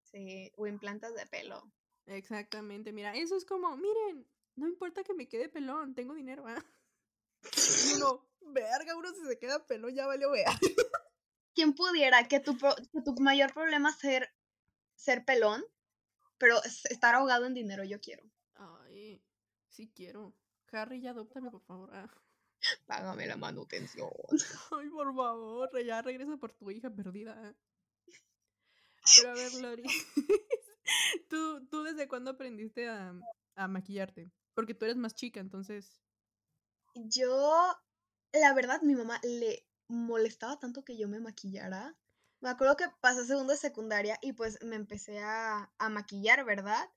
Sí, 0.00 0.52
o 0.56 0.68
implantas 0.68 1.12
de 1.12 1.26
pelo. 1.26 1.60
Exactamente, 2.06 2.92
mira, 2.92 3.12
eso 3.16 3.36
es 3.36 3.44
como, 3.44 3.76
miren, 3.76 4.28
no 4.54 4.68
importa 4.68 5.02
que 5.02 5.12
me 5.12 5.26
quede 5.26 5.48
pelón, 5.48 5.96
tengo 5.96 6.14
dinero, 6.14 6.44
¿ah? 6.46 6.64
Y 7.90 7.96
uno, 7.96 8.30
verga, 8.52 8.96
uno 8.96 9.12
si 9.12 9.26
se 9.26 9.40
queda 9.40 9.66
pelón 9.66 9.92
ya 9.92 10.06
valió 10.06 10.30
vea. 10.30 10.56
¿Quién 11.52 11.74
pudiera 11.74 12.28
que 12.28 12.38
tu, 12.38 12.56
que 12.56 13.02
tu 13.04 13.12
mayor 13.14 13.52
problema 13.52 13.90
ser 13.90 14.32
ser 14.94 15.24
pelón, 15.24 15.64
pero 16.38 16.62
estar 16.62 17.16
ahogado 17.16 17.44
en 17.44 17.54
dinero 17.54 17.82
yo 17.82 18.00
quiero? 18.00 18.22
Ay, 18.54 19.20
sí 19.66 19.90
quiero. 19.92 20.32
Harry, 20.70 21.00
ya 21.00 21.10
adóptame, 21.10 21.50
por 21.50 21.62
favor. 21.62 21.90
Ah. 21.92 22.08
Págame 22.86 23.26
la 23.26 23.36
manutención. 23.36 24.10
Ay, 24.70 24.90
por 24.90 25.12
favor, 25.12 25.84
ya 25.84 26.02
regresa 26.02 26.36
por 26.36 26.52
tu 26.52 26.70
hija 26.70 26.88
perdida. 26.88 27.34
Ah. 27.36 27.52
Pero 29.16 29.30
a 29.30 29.34
ver, 29.34 29.54
Lori. 29.54 29.82
¿Tú, 31.28 31.66
¿Tú 31.68 31.82
desde 31.82 32.08
cuándo 32.08 32.32
aprendiste 32.32 32.88
a, 32.88 33.14
a 33.56 33.68
maquillarte? 33.68 34.30
Porque 34.54 34.74
tú 34.74 34.84
eres 34.84 34.96
más 34.96 35.14
chica, 35.14 35.40
entonces. 35.40 36.00
Yo, 36.94 37.76
la 38.32 38.54
verdad, 38.54 38.82
mi 38.82 38.94
mamá 38.94 39.20
le 39.22 39.66
molestaba 39.88 40.58
tanto 40.58 40.84
que 40.84 40.96
yo 40.96 41.08
me 41.08 41.20
maquillara. 41.20 41.96
Me 42.40 42.50
acuerdo 42.50 42.76
que 42.76 42.86
pasé 43.00 43.24
segundo 43.24 43.52
de 43.52 43.58
secundaria 43.58 44.18
y 44.22 44.32
pues 44.32 44.62
me 44.62 44.76
empecé 44.76 45.18
a, 45.18 45.72
a 45.78 45.88
maquillar, 45.88 46.44
¿verdad? 46.44 46.88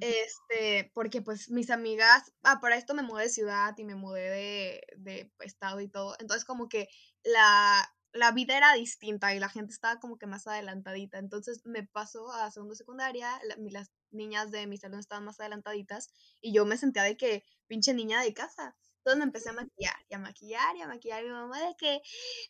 Este, 0.00 0.90
porque 0.94 1.20
pues 1.20 1.50
mis 1.50 1.68
amigas, 1.68 2.32
ah, 2.42 2.58
para 2.60 2.76
esto 2.76 2.94
me 2.94 3.02
mudé 3.02 3.24
de 3.24 3.28
ciudad 3.28 3.76
y 3.76 3.84
me 3.84 3.96
mudé 3.96 4.30
de, 4.30 4.86
de 4.96 5.32
estado 5.40 5.80
y 5.80 5.88
todo. 5.88 6.16
Entonces 6.20 6.46
como 6.46 6.70
que 6.70 6.88
la, 7.22 7.94
la 8.12 8.32
vida 8.32 8.56
era 8.56 8.72
distinta 8.74 9.34
y 9.34 9.38
la 9.38 9.48
gente 9.48 9.72
estaba 9.72 10.00
como 10.00 10.18
que 10.18 10.26
más 10.26 10.46
adelantadita. 10.46 11.18
Entonces 11.18 11.62
me 11.64 11.84
pasó 11.84 12.30
a 12.32 12.50
segundo 12.50 12.74
secundaria, 12.74 13.40
las 13.44 13.90
niñas 14.10 14.50
de 14.50 14.66
mi 14.66 14.78
salón 14.78 15.00
estaban 15.00 15.24
más 15.24 15.40
adelantaditas 15.40 16.10
y 16.40 16.52
yo 16.52 16.64
me 16.64 16.76
sentía 16.76 17.02
de 17.02 17.16
que 17.16 17.44
pinche 17.66 17.94
niña 17.94 18.22
de 18.22 18.34
casa. 18.34 18.76
Entonces 18.98 19.18
me 19.18 19.24
empecé 19.24 19.50
a 19.50 19.52
maquillar 19.70 19.96
y 20.08 20.14
a 20.14 20.18
maquillar 20.18 20.76
y 20.76 20.82
a 20.82 20.88
maquillar. 20.88 21.24
Mi 21.24 21.30
mamá 21.30 21.60
de 21.60 21.74
que 21.76 22.00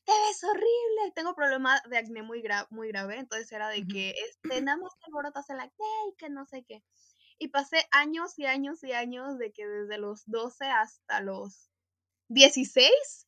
te 0.05 0.13
ves 0.13 0.45
horrible. 0.45 1.13
Tengo 1.15 1.35
problemas 1.35 1.83
de 1.89 1.99
acné 1.99 2.23
muy, 2.23 2.43
muy 2.71 2.89
grave. 2.89 3.19
Entonces 3.19 3.51
era 3.53 3.69
de 3.69 3.87
que 3.87 4.11
este, 4.11 4.63
nada 4.63 4.79
más 4.79 4.93
te 4.99 5.07
alborotas 5.07 5.51
el 5.51 5.61
acné 5.61 5.87
y 6.11 6.17
que 6.17 6.31
no 6.31 6.47
sé 6.47 6.65
qué. 6.65 6.83
Y 7.39 7.49
pasé 7.49 7.87
años 7.93 8.39
y 8.39 8.47
años 8.47 8.83
y 8.83 8.93
años 8.93 9.39
de 9.39 9.53
que 9.53 9.67
desde 9.67 9.99
los 9.99 10.25
12 10.27 10.65
hasta 10.67 11.21
los 11.21 11.71
16 12.29 13.28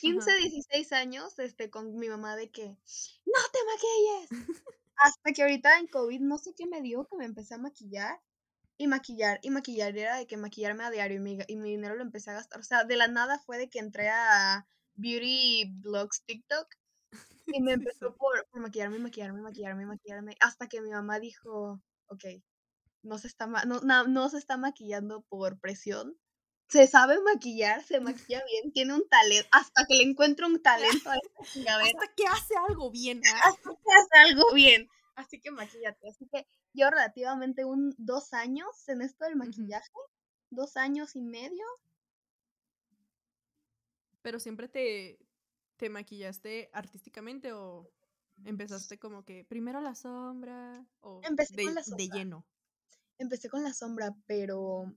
15, 0.00 0.34
16 0.36 0.92
años, 0.92 1.38
este, 1.38 1.70
con 1.70 1.96
mi 1.96 2.08
mamá 2.08 2.36
de 2.36 2.50
que, 2.50 2.66
no 2.66 3.40
te 3.52 3.58
maquilles. 3.66 4.30
Hasta 4.96 5.32
que 5.32 5.42
ahorita 5.42 5.78
en 5.78 5.86
COVID, 5.86 6.20
no 6.20 6.38
sé 6.38 6.54
qué 6.54 6.66
me 6.66 6.82
dio, 6.82 7.06
que 7.06 7.16
me 7.16 7.24
empecé 7.24 7.54
a 7.54 7.58
maquillar 7.58 8.20
y 8.76 8.86
maquillar 8.86 9.40
y 9.42 9.50
maquillar. 9.50 9.96
Era 9.96 10.16
de 10.16 10.26
que 10.26 10.36
maquillarme 10.36 10.84
a 10.84 10.90
diario 10.90 11.18
y 11.18 11.20
mi, 11.20 11.38
y 11.46 11.56
mi 11.56 11.70
dinero 11.70 11.94
lo 11.94 12.02
empecé 12.02 12.30
a 12.30 12.34
gastar. 12.34 12.60
O 12.60 12.64
sea, 12.64 12.84
de 12.84 12.96
la 12.96 13.08
nada 13.08 13.38
fue 13.38 13.58
de 13.58 13.70
que 13.70 13.78
entré 13.78 14.08
a 14.08 14.66
Beauty 14.94 15.72
Blogs 15.80 16.22
TikTok 16.24 16.66
y 17.46 17.62
me 17.62 17.72
empezó 17.94 18.14
por, 18.16 18.46
por 18.50 18.60
maquillarme, 18.60 18.98
maquillarme, 18.98 19.40
maquillarme, 19.40 19.86
maquillarme. 19.86 20.36
Hasta 20.40 20.68
que 20.68 20.80
mi 20.80 20.90
mamá 20.90 21.18
dijo, 21.18 21.80
ok, 22.06 22.24
no 23.02 23.18
se 23.18 23.28
está, 23.28 23.46
no, 23.46 23.80
no, 23.80 24.06
no 24.06 24.28
se 24.28 24.38
está 24.38 24.56
maquillando 24.56 25.22
por 25.22 25.58
presión, 25.58 26.16
se 26.70 26.86
sabe 26.86 27.20
maquillar, 27.20 27.82
se 27.82 27.98
maquilla 28.00 28.42
bien, 28.46 28.72
tiene 28.72 28.94
un 28.94 29.06
talento, 29.08 29.48
hasta 29.50 29.84
que 29.86 29.96
le 29.96 30.04
encuentro 30.04 30.46
un 30.46 30.62
talento 30.62 31.10
a 31.10 31.14
Hasta 31.14 32.14
que 32.16 32.26
hace 32.26 32.54
algo 32.68 32.92
bien. 32.92 33.20
¿ah? 33.26 33.48
Hasta 33.48 33.70
que 33.70 33.92
hace 33.92 34.30
algo 34.30 34.54
bien. 34.54 34.88
Así 35.16 35.40
que 35.40 35.50
maquillate. 35.50 36.08
Así 36.08 36.28
que 36.28 36.46
yo 36.72 36.88
relativamente 36.88 37.64
un 37.64 37.92
dos 37.98 38.32
años 38.32 38.68
en 38.88 39.02
esto 39.02 39.24
del 39.24 39.34
maquillaje, 39.34 39.90
dos 40.50 40.76
años 40.76 41.16
y 41.16 41.22
medio. 41.22 41.64
Pero 44.22 44.38
siempre 44.38 44.68
te, 44.68 45.18
te 45.76 45.90
maquillaste 45.90 46.70
artísticamente 46.72 47.52
o 47.52 47.90
empezaste 48.44 48.98
como 48.98 49.24
que 49.24 49.44
primero 49.44 49.80
la 49.80 49.96
sombra 49.96 50.86
o 51.00 51.20
Empecé 51.24 51.64
con 51.64 51.74
la 51.74 51.82
sombra. 51.82 52.04
de 52.04 52.10
lleno. 52.10 52.46
Empecé 53.18 53.48
con 53.48 53.64
la 53.64 53.74
sombra, 53.74 54.14
pero 54.26 54.94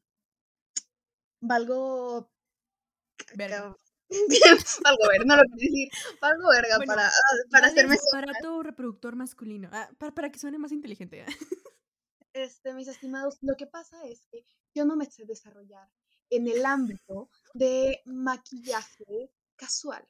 valgo 1.44 2.32
verga. 3.36 3.76
valgo 4.84 5.04
verga, 5.10 5.26
no 5.26 5.36
lo 5.38 5.44
quiero 5.44 5.58
decir. 5.58 5.90
Valgo 6.22 6.50
verga 6.50 6.78
para, 6.86 7.08
ah, 7.08 7.12
para 7.52 7.68
hacerme. 7.68 7.98
Para 8.12 8.34
tu 8.42 8.64
reproductor 8.64 9.16
masculino. 9.16 9.70
Ah, 9.72 9.90
para, 9.98 10.14
para, 10.14 10.32
que 10.32 10.40
suene 10.40 10.58
más 10.58 10.72
inteligente. 10.72 11.22
¿eh? 11.22 11.26
Este, 12.34 12.74
mis 12.74 12.88
estimados, 12.88 13.38
lo 13.42 13.56
que 13.56 13.68
pasa 13.68 14.04
es 14.06 14.26
que 14.32 14.44
yo 14.74 14.86
no 14.86 14.96
me 14.96 15.06
sé 15.06 15.26
desarrollar 15.26 15.88
en 16.32 16.48
el 16.48 16.66
ámbito 16.66 17.30
de 17.54 18.02
maquillaje 18.06 19.30
casual. 19.56 20.04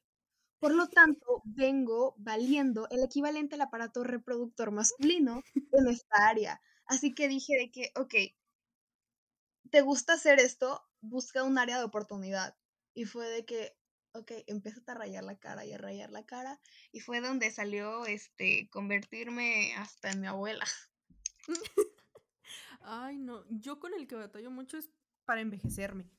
Por 0.59 0.73
lo 0.73 0.87
tanto, 0.87 1.41
vengo 1.43 2.15
valiendo 2.17 2.87
el 2.89 3.03
equivalente 3.03 3.55
al 3.55 3.61
aparato 3.61 4.05
reproductor 4.05 4.71
masculino 4.71 5.41
en 5.53 5.87
esta 5.89 6.29
área. 6.29 6.61
Así 6.85 7.13
que 7.13 7.27
dije 7.27 7.57
de 7.57 7.71
que, 7.71 7.91
ok, 7.95 8.13
¿te 9.73 9.81
gusta 9.81 10.13
hacer 10.13 10.39
esto? 10.39 10.87
busca 11.03 11.43
un 11.43 11.57
área 11.57 11.79
de 11.79 11.83
oportunidad. 11.83 12.55
Y 12.93 13.05
fue 13.05 13.27
de 13.27 13.43
que, 13.43 13.75
ok, 14.13 14.31
empieza 14.47 14.81
a 14.87 14.93
rayar 14.93 15.23
la 15.23 15.39
cara 15.39 15.65
y 15.65 15.73
a 15.73 15.79
rayar 15.79 16.11
la 16.11 16.25
cara. 16.25 16.61
Y 16.91 16.99
fue 16.99 17.21
donde 17.21 17.51
salió 17.51 18.05
este 18.05 18.69
convertirme 18.69 19.73
hasta 19.75 20.11
en 20.11 20.21
mi 20.21 20.27
abuela. 20.27 20.65
Ay, 22.81 23.17
no. 23.17 23.45
Yo 23.49 23.79
con 23.79 23.95
el 23.95 24.07
que 24.07 24.15
batallo 24.15 24.51
mucho 24.51 24.77
es 24.77 24.91
para 25.25 25.41
envejecerme. 25.41 26.09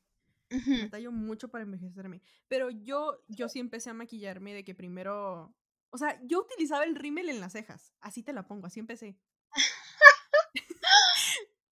Batallo 0.82 1.12
mucho 1.12 1.48
para 1.48 1.64
envejecerme. 1.64 2.22
Pero 2.48 2.70
yo, 2.70 3.24
yo 3.28 3.48
sí 3.48 3.60
empecé 3.60 3.90
a 3.90 3.94
maquillarme 3.94 4.52
de 4.52 4.64
que 4.64 4.74
primero. 4.74 5.54
O 5.90 5.98
sea, 5.98 6.20
yo 6.24 6.40
utilizaba 6.40 6.82
el 6.82 6.96
rímel 6.96 7.28
en 7.28 7.40
las 7.40 7.52
cejas. 7.52 7.92
Así 8.00 8.24
te 8.24 8.32
la 8.32 8.48
pongo, 8.48 8.66
así 8.66 8.80
empecé. 8.80 9.16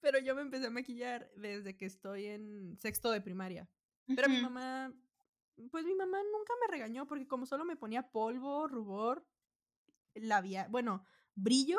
Pero 0.03 0.19
yo 0.19 0.35
me 0.35 0.43
empecé 0.43 0.67
a 0.67 0.71
maquillar 0.71 1.31
desde 1.37 1.77
que 1.77 1.87
estoy 1.87 2.27
en 2.27 2.77
sexto 2.79 3.11
de 3.11 3.21
primaria. 3.21 3.71
Pero 4.07 4.29
mi 4.29 4.43
mamá, 4.43 4.93
pues 5.71 5.87
mi 5.87 5.95
mamá 5.95 6.19
nunca 6.25 6.53
me 6.61 6.71
regañó 6.71 7.07
porque 7.07 7.29
como 7.29 7.47
solo 7.47 7.65
me 7.65 7.77
ponía 7.77 8.11
polvo, 8.11 8.67
rubor, 8.67 9.25
labial, 10.15 10.69
bueno, 10.71 11.07
brillo 11.35 11.79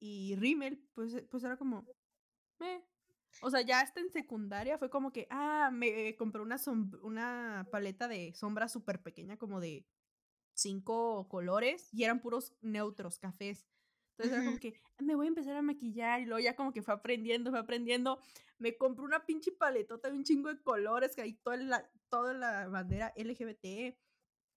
y 0.00 0.34
rímel, 0.36 0.84
pues, 0.94 1.24
pues 1.30 1.44
era 1.44 1.56
como, 1.56 1.86
eh. 2.60 2.84
O 3.40 3.50
sea, 3.50 3.62
ya 3.62 3.80
hasta 3.80 4.00
en 4.00 4.10
secundaria 4.10 4.78
fue 4.78 4.90
como 4.90 5.12
que, 5.12 5.26
ah, 5.30 5.70
me 5.72 6.14
compré 6.16 6.42
una, 6.42 6.56
una 7.02 7.68
paleta 7.70 8.06
de 8.06 8.32
sombra 8.34 8.68
súper 8.68 9.02
pequeña, 9.02 9.36
como 9.36 9.60
de 9.60 9.86
cinco 10.54 11.28
colores, 11.28 11.88
y 11.92 12.04
eran 12.04 12.20
puros 12.20 12.54
neutros, 12.60 13.18
cafés. 13.18 13.66
Entonces 14.16 14.36
era 14.36 14.44
como 14.44 14.60
que 14.60 14.74
me 14.98 15.14
voy 15.16 15.26
a 15.26 15.28
empezar 15.28 15.56
a 15.56 15.62
maquillar 15.62 16.20
y 16.20 16.26
luego 16.26 16.40
ya 16.40 16.54
como 16.54 16.72
que 16.72 16.82
fue 16.82 16.94
aprendiendo, 16.94 17.50
fue 17.50 17.60
aprendiendo. 17.60 18.20
Me 18.58 18.76
compré 18.76 19.04
una 19.04 19.26
pinche 19.26 19.50
paletota 19.52 20.08
de 20.08 20.16
un 20.16 20.24
chingo 20.24 20.48
de 20.48 20.62
colores 20.62 21.16
que 21.16 21.22
hay 21.22 21.34
toda 21.34 21.56
la, 21.56 21.90
toda 22.08 22.32
la 22.32 22.68
bandera 22.68 23.12
LGBT. 23.16 23.96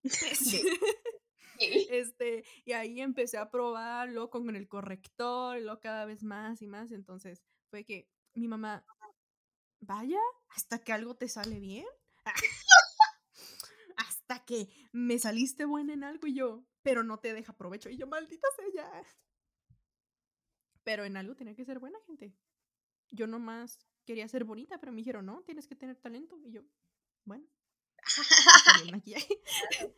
Este, 1.89 2.45
y 2.65 2.73
ahí 2.73 3.01
empecé 3.01 3.37
a 3.37 3.49
probarlo 3.49 4.29
con 4.29 4.55
el 4.55 4.67
corrector, 4.67 5.57
y 5.57 5.63
luego 5.63 5.79
cada 5.79 6.05
vez 6.05 6.23
más 6.23 6.61
y 6.61 6.67
más. 6.67 6.91
Entonces 6.91 7.43
fue 7.69 7.83
que 7.83 8.07
mi 8.35 8.47
mamá, 8.47 8.85
vaya, 9.79 10.19
hasta 10.49 10.79
que 10.79 10.93
algo 10.93 11.15
te 11.15 11.27
sale 11.27 11.59
bien. 11.59 11.85
hasta 13.97 14.45
que 14.45 14.69
me 14.91 15.17
saliste 15.17 15.65
buena 15.65 15.93
en 15.93 16.03
algo 16.03 16.27
y 16.27 16.35
yo, 16.35 16.65
pero 16.83 17.03
no 17.03 17.19
te 17.19 17.33
deja 17.33 17.57
provecho. 17.57 17.89
Y 17.89 17.97
yo, 17.97 18.07
maldita 18.07 18.47
sea. 18.55 19.03
Pero 20.87 21.03
en 21.03 21.17
algo 21.17 21.35
tenía 21.35 21.53
que 21.53 21.65
ser 21.65 21.79
buena 21.79 21.99
gente. 22.07 22.33
Yo 23.11 23.27
nomás 23.27 23.77
quería 24.05 24.25
ser 24.29 24.45
bonita, 24.45 24.79
pero 24.79 24.93
me 24.93 24.99
dijeron, 24.99 25.25
no, 25.25 25.41
tienes 25.41 25.67
que 25.67 25.75
tener 25.75 25.97
talento. 25.97 26.39
Y 26.45 26.53
yo, 26.53 26.61
bueno. 27.25 27.45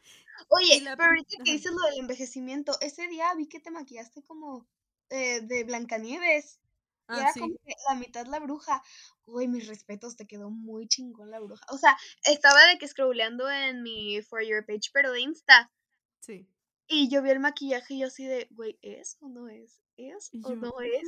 Oye, 0.49 0.81
pero 0.83 1.03
ahorita 1.03 1.43
que 1.43 1.51
dices 1.51 1.71
lo 1.71 1.81
del 1.89 1.99
envejecimiento, 1.99 2.75
ese 2.81 3.07
día 3.07 3.31
vi 3.35 3.47
que 3.47 3.59
te 3.59 3.69
maquillaste 3.69 4.23
como 4.23 4.67
eh, 5.11 5.41
de 5.41 5.63
Blancanieves. 5.63 6.59
Ah, 7.07 7.21
era 7.21 7.33
como 7.33 7.53
que 7.63 7.75
la 7.87 7.93
mitad 7.93 8.25
la 8.25 8.39
bruja. 8.39 8.81
Uy, 9.25 9.47
mis 9.47 9.67
respetos, 9.67 10.15
te 10.15 10.25
quedó 10.25 10.49
muy 10.49 10.87
chingón 10.87 11.29
la 11.29 11.39
bruja. 11.39 11.67
O 11.69 11.77
sea, 11.77 11.95
estaba 12.23 12.65
de 12.65 12.79
que 12.79 12.87
scrolleando 12.87 13.47
en 13.47 13.83
mi 13.83 14.23
For 14.23 14.43
Your 14.43 14.65
page, 14.65 14.89
pero 14.91 15.11
de 15.11 15.21
Insta. 15.21 15.71
Sí. 16.19 16.47
Y 16.91 17.07
yo 17.07 17.21
vi 17.21 17.29
el 17.29 17.39
maquillaje 17.39 17.93
y 17.93 17.99
yo 17.99 18.07
así 18.07 18.25
de, 18.25 18.47
güey, 18.49 18.79
¿es 18.81 19.17
o 19.21 19.29
no 19.29 19.47
es? 19.47 19.79
¿es 19.95 20.31
o 20.43 20.55
no 20.55 20.81
es? 20.81 21.07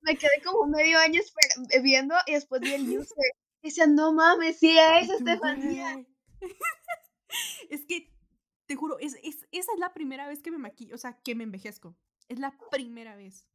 Me 0.00 0.16
quedé 0.16 0.42
como 0.42 0.66
medio 0.66 0.98
año 0.98 1.20
eh, 1.70 1.80
viendo 1.80 2.14
y 2.26 2.32
después 2.32 2.62
vi 2.62 2.72
el 2.72 2.82
user. 2.98 3.32
Y 3.60 3.68
decía, 3.68 3.86
no 3.86 4.14
mames, 4.14 4.58
sí 4.58 4.74
es 4.78 5.10
Estefanía. 5.10 6.06
es 7.70 7.84
que, 7.84 8.10
te 8.66 8.74
juro, 8.74 8.98
es, 9.00 9.16
es, 9.22 9.46
esa 9.52 9.72
es 9.72 9.78
la 9.78 9.92
primera 9.92 10.26
vez 10.28 10.40
que 10.40 10.50
me 10.50 10.58
maquillo, 10.58 10.94
o 10.94 10.98
sea, 10.98 11.20
que 11.22 11.34
me 11.34 11.44
envejezco. 11.44 11.94
Es 12.28 12.38
la 12.38 12.56
primera 12.70 13.14
vez. 13.14 13.46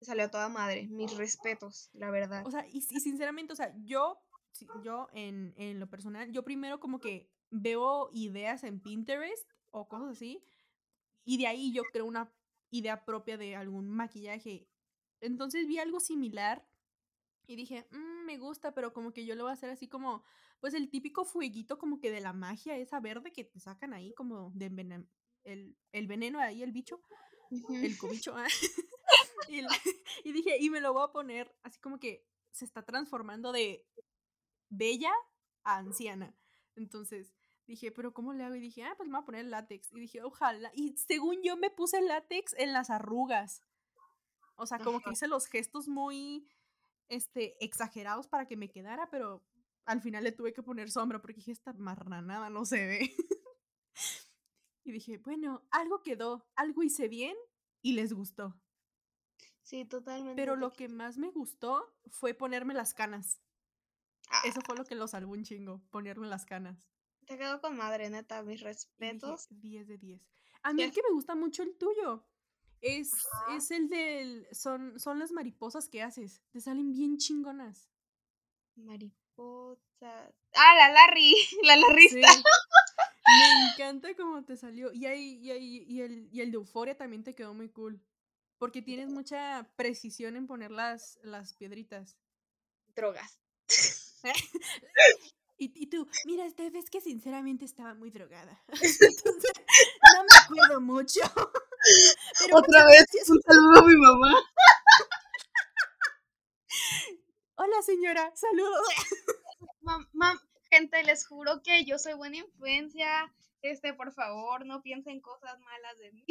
Salió 0.00 0.30
toda 0.30 0.48
madre, 0.48 0.86
mis 0.88 1.14
respetos, 1.14 1.90
la 1.92 2.10
verdad. 2.10 2.46
O 2.46 2.50
sea, 2.50 2.66
y, 2.66 2.78
y 2.78 3.00
sinceramente, 3.00 3.52
o 3.52 3.56
sea, 3.56 3.74
yo, 3.84 4.18
yo 4.82 5.08
en, 5.12 5.52
en 5.58 5.78
lo 5.78 5.90
personal, 5.90 6.32
yo 6.32 6.42
primero 6.42 6.80
como 6.80 7.00
que 7.00 7.30
veo 7.50 8.08
ideas 8.14 8.64
en 8.64 8.80
Pinterest 8.80 9.46
o 9.72 9.88
cosas 9.88 10.12
así, 10.12 10.42
y 11.24 11.38
de 11.38 11.46
ahí 11.46 11.72
yo 11.72 11.82
creo 11.92 12.06
una 12.06 12.32
idea 12.70 13.04
propia 13.04 13.36
de 13.36 13.56
algún 13.56 13.88
maquillaje. 13.90 14.68
Entonces 15.20 15.66
vi 15.66 15.78
algo 15.78 16.00
similar 16.00 16.66
y 17.46 17.56
dije, 17.56 17.86
mm, 17.90 18.24
me 18.26 18.38
gusta, 18.38 18.74
pero 18.74 18.92
como 18.92 19.12
que 19.12 19.26
yo 19.26 19.34
lo 19.34 19.44
voy 19.44 19.50
a 19.50 19.54
hacer 19.54 19.70
así 19.70 19.88
como, 19.88 20.22
pues 20.60 20.74
el 20.74 20.88
típico 20.88 21.24
fueguito 21.24 21.78
como 21.78 22.00
que 22.00 22.10
de 22.10 22.20
la 22.20 22.32
magia, 22.32 22.76
esa 22.76 23.00
verde 23.00 23.32
que 23.32 23.44
te 23.44 23.60
sacan 23.60 23.92
ahí 23.92 24.14
como 24.14 24.52
de 24.54 25.06
el, 25.44 25.76
el 25.92 26.06
veneno 26.06 26.38
ahí, 26.38 26.62
el 26.62 26.72
bicho, 26.72 27.00
el 27.50 27.98
cobicho. 27.98 28.34
Ah, 28.36 28.46
y, 29.48 29.60
y 30.24 30.32
dije, 30.32 30.58
y 30.60 30.70
me 30.70 30.80
lo 30.80 30.92
voy 30.92 31.04
a 31.04 31.12
poner 31.12 31.54
así 31.62 31.80
como 31.80 31.98
que 31.98 32.24
se 32.52 32.64
está 32.64 32.84
transformando 32.84 33.52
de 33.52 33.86
bella 34.68 35.12
a 35.64 35.78
anciana. 35.78 36.36
Entonces, 36.76 37.34
Dije, 37.70 37.92
pero 37.92 38.12
¿cómo 38.12 38.32
le 38.32 38.42
hago? 38.42 38.56
Y 38.56 38.60
dije, 38.60 38.82
ah, 38.82 38.94
pues 38.96 39.08
me 39.08 39.12
voy 39.12 39.22
a 39.22 39.26
poner 39.26 39.44
látex. 39.44 39.92
Y 39.92 40.00
dije, 40.00 40.24
ojalá. 40.24 40.72
Y 40.74 40.96
según 40.96 41.40
yo 41.44 41.56
me 41.56 41.70
puse 41.70 42.00
látex 42.00 42.52
en 42.58 42.72
las 42.72 42.90
arrugas. 42.90 43.62
O 44.56 44.66
sea, 44.66 44.80
como 44.80 45.00
que 45.00 45.12
hice 45.12 45.28
los 45.28 45.46
gestos 45.46 45.86
muy 45.86 46.48
este, 47.06 47.64
exagerados 47.64 48.26
para 48.26 48.48
que 48.48 48.56
me 48.56 48.72
quedara, 48.72 49.08
pero 49.08 49.46
al 49.84 50.02
final 50.02 50.24
le 50.24 50.32
tuve 50.32 50.52
que 50.52 50.64
poner 50.64 50.90
sombra 50.90 51.20
porque 51.20 51.36
dije, 51.36 51.52
esta 51.52 51.72
marranada 51.74 52.50
no 52.50 52.64
se 52.64 52.84
ve. 52.88 53.14
y 54.82 54.90
dije, 54.90 55.18
bueno, 55.18 55.62
algo 55.70 56.02
quedó, 56.02 56.50
algo 56.56 56.82
hice 56.82 57.06
bien 57.06 57.36
y 57.82 57.92
les 57.92 58.12
gustó. 58.12 58.60
Sí, 59.62 59.84
totalmente. 59.84 60.34
Pero 60.34 60.56
lo 60.56 60.72
que 60.72 60.88
más 60.88 61.18
me 61.18 61.30
gustó 61.30 61.94
fue 62.08 62.34
ponerme 62.34 62.74
las 62.74 62.94
canas. 62.94 63.40
Eso 64.44 64.60
fue 64.66 64.74
lo 64.74 64.84
que 64.84 64.96
lo 64.96 65.06
salvó 65.06 65.34
un 65.34 65.44
chingo, 65.44 65.80
ponerme 65.90 66.26
las 66.26 66.44
canas. 66.46 66.90
Te 67.26 67.38
quedó 67.38 67.60
con 67.60 67.76
madre, 67.76 68.10
neta, 68.10 68.42
mis 68.42 68.60
respetos. 68.60 69.46
10 69.50 69.88
de 69.88 69.98
10. 69.98 70.20
A 70.62 70.72
mí 70.72 70.82
el 70.82 70.92
que 70.92 71.02
me 71.02 71.14
gusta 71.14 71.34
mucho 71.34 71.62
el 71.62 71.76
tuyo. 71.76 72.24
Es, 72.80 73.12
es 73.54 73.70
el 73.70 73.88
del. 73.88 74.46
Son, 74.52 74.98
son 74.98 75.18
las 75.18 75.32
mariposas 75.32 75.88
que 75.88 76.02
haces. 76.02 76.42
Te 76.50 76.60
salen 76.60 76.92
bien 76.92 77.18
chingonas. 77.18 77.90
Mariposas. 78.76 80.34
Ah, 80.54 80.74
la 80.76 80.88
Larry. 80.92 81.34
La 81.62 81.76
Larrista. 81.76 82.28
Me 83.26 83.72
encanta 83.72 84.14
cómo 84.16 84.44
te 84.44 84.56
salió. 84.56 84.92
Y, 84.92 85.06
ahí, 85.06 85.38
y, 85.40 85.50
ahí, 85.50 85.84
y, 85.86 86.00
el, 86.00 86.28
y 86.32 86.40
el 86.40 86.50
de 86.50 86.56
Euforia 86.56 86.96
también 86.96 87.22
te 87.22 87.34
quedó 87.34 87.54
muy 87.54 87.68
cool. 87.68 88.02
Porque 88.58 88.82
tienes 88.82 89.08
mucha 89.08 89.70
precisión 89.76 90.36
en 90.36 90.46
poner 90.46 90.70
las, 90.70 91.18
las 91.22 91.54
piedritas. 91.54 92.16
Drogas. 92.94 93.40
y, 95.60 95.70
y, 95.74 95.86
tú, 95.88 96.08
mira, 96.24 96.48
Steph, 96.48 96.74
es 96.74 96.88
que 96.88 97.02
sinceramente 97.02 97.66
estaba 97.66 97.92
muy 97.92 98.10
drogada. 98.10 98.62
Entonces, 98.72 99.52
no 100.14 100.24
me 100.24 100.38
acuerdo 100.42 100.80
mucho. 100.80 101.20
Otra 102.52 102.86
vez, 102.86 103.06
un 103.28 103.42
saludo 103.42 103.78
a 103.78 103.86
mi 103.86 103.96
mamá. 103.96 104.42
Hola, 107.56 107.82
señora, 107.82 108.32
saludos. 108.34 108.88
Mam, 109.82 110.38
gente, 110.70 111.02
les 111.04 111.26
juro 111.26 111.62
que 111.62 111.84
yo 111.84 111.98
soy 111.98 112.14
buena 112.14 112.38
influencia. 112.38 113.30
Este, 113.60 113.92
por 113.92 114.14
favor, 114.14 114.64
no 114.64 114.80
piensen 114.80 115.20
cosas 115.20 115.58
malas 115.60 115.98
de 115.98 116.12
mí. 116.12 116.24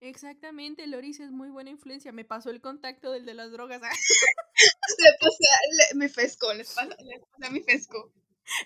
Exactamente, 0.00 0.86
Loris 0.86 1.20
es 1.20 1.30
muy 1.30 1.48
buena 1.48 1.70
influencia. 1.70 2.12
Me 2.12 2.26
pasó 2.26 2.50
el 2.50 2.60
contacto 2.60 3.10
del 3.10 3.24
de 3.24 3.32
las 3.32 3.52
drogas. 3.52 3.80
le 3.80 5.10
pasé 5.18 5.94
mi 5.94 6.08
fesco, 6.10 6.52
les 6.52 6.74
pasé, 6.74 7.50
mi 7.50 7.62
fesco. 7.62 8.12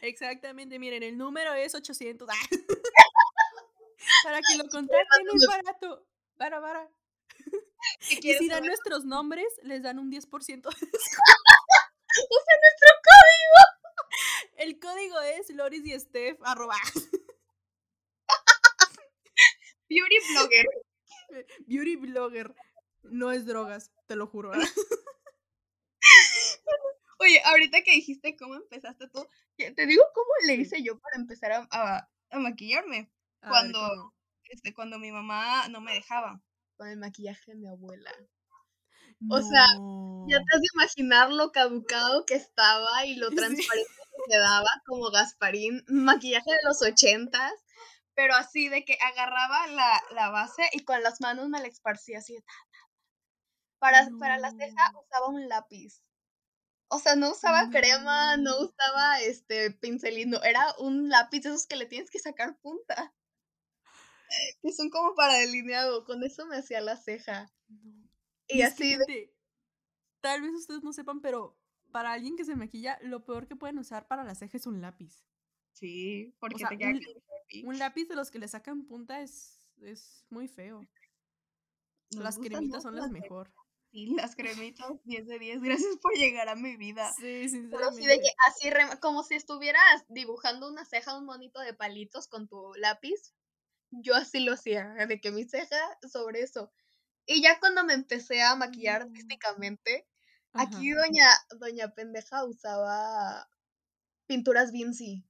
Exactamente, 0.03 0.79
miren, 0.79 1.03
el 1.03 1.17
número 1.17 1.55
es 1.55 1.75
800. 1.75 2.29
Para 4.25 4.41
que 4.41 4.57
lo 4.57 4.69
contacten 4.69 5.27
es 5.35 5.47
barato. 5.47 6.07
Para, 6.37 6.61
para. 6.61 6.89
Y 8.11 8.35
si 8.35 8.49
dan 8.49 8.65
nuestros 8.65 9.05
nombres, 9.05 9.47
les 9.63 9.83
dan 9.83 9.99
un 9.99 10.11
10% 10.11 10.63
de 10.63 10.69
Usa 12.31 12.55
nuestro 12.63 12.91
código. 13.09 13.61
El 14.57 14.81
código 14.81 15.21
es 15.21 15.51
Loris 15.51 15.85
y 15.87 15.99
Steph 15.99 16.39
arroba. 16.43 16.77
Beauty 19.89 20.17
blogger. 20.33 20.67
Beauty 21.67 21.97
blogger. 21.97 22.55
No 23.03 23.31
es 23.33 23.47
drogas, 23.47 23.93
te 24.07 24.17
lo 24.17 24.27
juro. 24.27 24.53
Oye, 27.19 27.43
ahorita 27.45 27.83
que 27.83 27.93
dijiste 27.93 28.37
cómo 28.37 28.55
empezaste 28.55 29.09
tú, 29.09 29.27
te 29.57 29.87
digo 29.87 30.05
cómo 30.15 30.31
le 30.47 30.55
hice 30.55 30.83
yo 30.83 30.99
para 31.01 31.17
empezar 31.17 31.53
a, 31.53 31.69
a, 31.71 32.39
maquillarme. 32.39 33.11
cuando, 33.41 34.15
este, 34.45 34.73
cuando 34.73 34.99
mi 34.99 35.11
mamá 35.11 35.69
no 35.69 35.81
me 35.81 35.95
dejaba. 35.95 36.41
Con 36.77 36.89
el 36.89 36.97
maquillaje 36.97 37.53
de 37.53 37.57
mi 37.57 37.67
abuela. 37.67 38.13
O 39.31 39.41
sea, 39.41 39.67
ya 40.29 40.37
te 40.39 40.57
has 40.57 40.61
de 40.61 40.69
imaginar 40.75 41.33
lo 41.33 41.51
caducado 41.51 42.25
que 42.25 42.35
estaba 42.35 43.05
y 43.05 43.17
lo 43.17 43.31
transparente 43.31 43.91
que 44.13 44.33
quedaba 44.33 44.69
como 44.87 45.11
Gasparín, 45.11 45.85
maquillaje 45.89 46.51
de 46.51 46.69
los 46.69 46.81
ochentas, 46.83 47.53
pero 48.15 48.35
así 48.37 48.69
de 48.69 48.85
que 48.85 48.97
agarraba 49.01 49.67
la, 49.69 50.03
la 50.13 50.31
base 50.31 50.63
y 50.73 50.85
con 50.85 51.03
las 51.03 51.21
manos 51.21 51.49
me 51.49 51.61
la 51.61 51.67
esparcía 51.67 52.19
así 52.19 52.35
de 52.35 52.45
Para, 53.81 54.09
para 54.21 54.39
la 54.39 54.53
ceja 54.53 54.93
usaba 55.03 55.29
un 55.29 55.49
lápiz. 55.49 56.01
O 56.89 56.99
sea, 56.99 57.17
no 57.17 57.33
usaba 57.33 57.69
crema, 57.71 58.37
no 58.37 58.59
usaba 58.61 59.21
este 59.21 59.71
pincelino, 59.71 60.43
era 60.43 60.75
un 60.79 61.09
lápiz 61.09 61.41
de 61.41 61.51
esos 61.51 61.67
que 61.67 61.77
le 61.77 61.87
tienes 61.87 62.11
que 62.11 62.19
sacar 62.19 62.59
punta. 62.61 63.15
Que 64.63 64.73
son 64.73 64.91
como 64.91 65.15
para 65.15 65.35
delineado, 65.35 66.05
con 66.05 66.23
eso 66.23 66.47
me 66.47 66.57
hacía 66.57 66.81
la 66.81 66.97
ceja. 66.97 67.51
Y, 68.47 68.63
así 68.63 68.97
Tal 70.21 70.43
vez 70.43 70.53
ustedes 70.53 70.83
no 70.83 70.93
sepan, 70.93 71.21
pero 71.21 71.59
para 71.93 72.13
alguien 72.13 72.37
que 72.37 72.45
se 72.45 72.57
maquilla, 72.57 72.99
lo 73.03 73.25
peor 73.25 73.47
que 73.47 73.57
pueden 73.57 73.79
usar 73.79 74.09
para 74.09 74.25
la 74.25 74.35
ceja 74.35 74.57
es 74.57 74.67
un 74.67 74.81
lápiz. 74.81 75.25
Sí, 75.73 76.35
porque 76.41 76.65
te 76.69 76.77
queda 76.77 76.91
un, 76.91 77.69
un, 77.69 77.79
lápiz 77.79 78.07
de 78.09 78.17
los 78.17 78.31
que 78.31 78.39
le 78.39 78.49
sacan 78.49 78.85
punta 78.85 79.21
es, 79.21 79.69
es 79.81 80.27
muy 80.29 80.49
feo. 80.49 80.81
las 82.11 82.39
cremitas 82.39 82.83
son 82.83 82.97
las 82.97 83.11
mejor. 83.11 83.53
Sí, 83.91 84.07
las 84.15 84.37
cremitas 84.37 84.91
10 85.05 85.27
de 85.27 85.39
10. 85.39 85.63
Gracias 85.63 85.97
por 86.03 86.13
llegar 86.15 86.49
a 86.49 86.55
mi 86.55 86.77
vida. 86.77 87.11
Sí, 87.19 87.49
sinceramente. 87.49 88.07
de 88.07 88.21
que 88.21 88.29
así, 88.47 88.71
como 89.01 89.23
si 89.23 89.35
estuvieras 89.35 90.05
dibujando 90.09 90.69
una 90.69 90.85
ceja, 90.85 91.17
un 91.17 91.25
monito 91.25 91.61
de 91.61 91.73
palitos 91.73 92.29
con 92.29 92.49
tu 92.49 92.75
lápiz. 92.75 93.35
Yo 93.91 94.15
así 94.15 94.41
lo 94.41 94.53
hacía, 94.53 94.87
de 95.09 95.21
que 95.21 95.31
mi 95.31 95.45
ceja 95.45 95.79
sobre 96.13 96.43
eso. 96.43 96.71
Y 97.25 97.43
ya 97.43 97.59
cuando 97.61 97.85
me 97.85 97.95
empecé 97.95 98.43
a 98.43 98.55
maquillar 98.57 99.03
mm. 99.05 99.09
artísticamente, 99.09 100.07
aquí 100.53 100.91
doña, 100.91 101.27
doña 101.59 101.95
pendeja 101.95 102.45
usaba 102.45 103.49
pinturas 104.27 104.73
Vinci. 104.73 105.25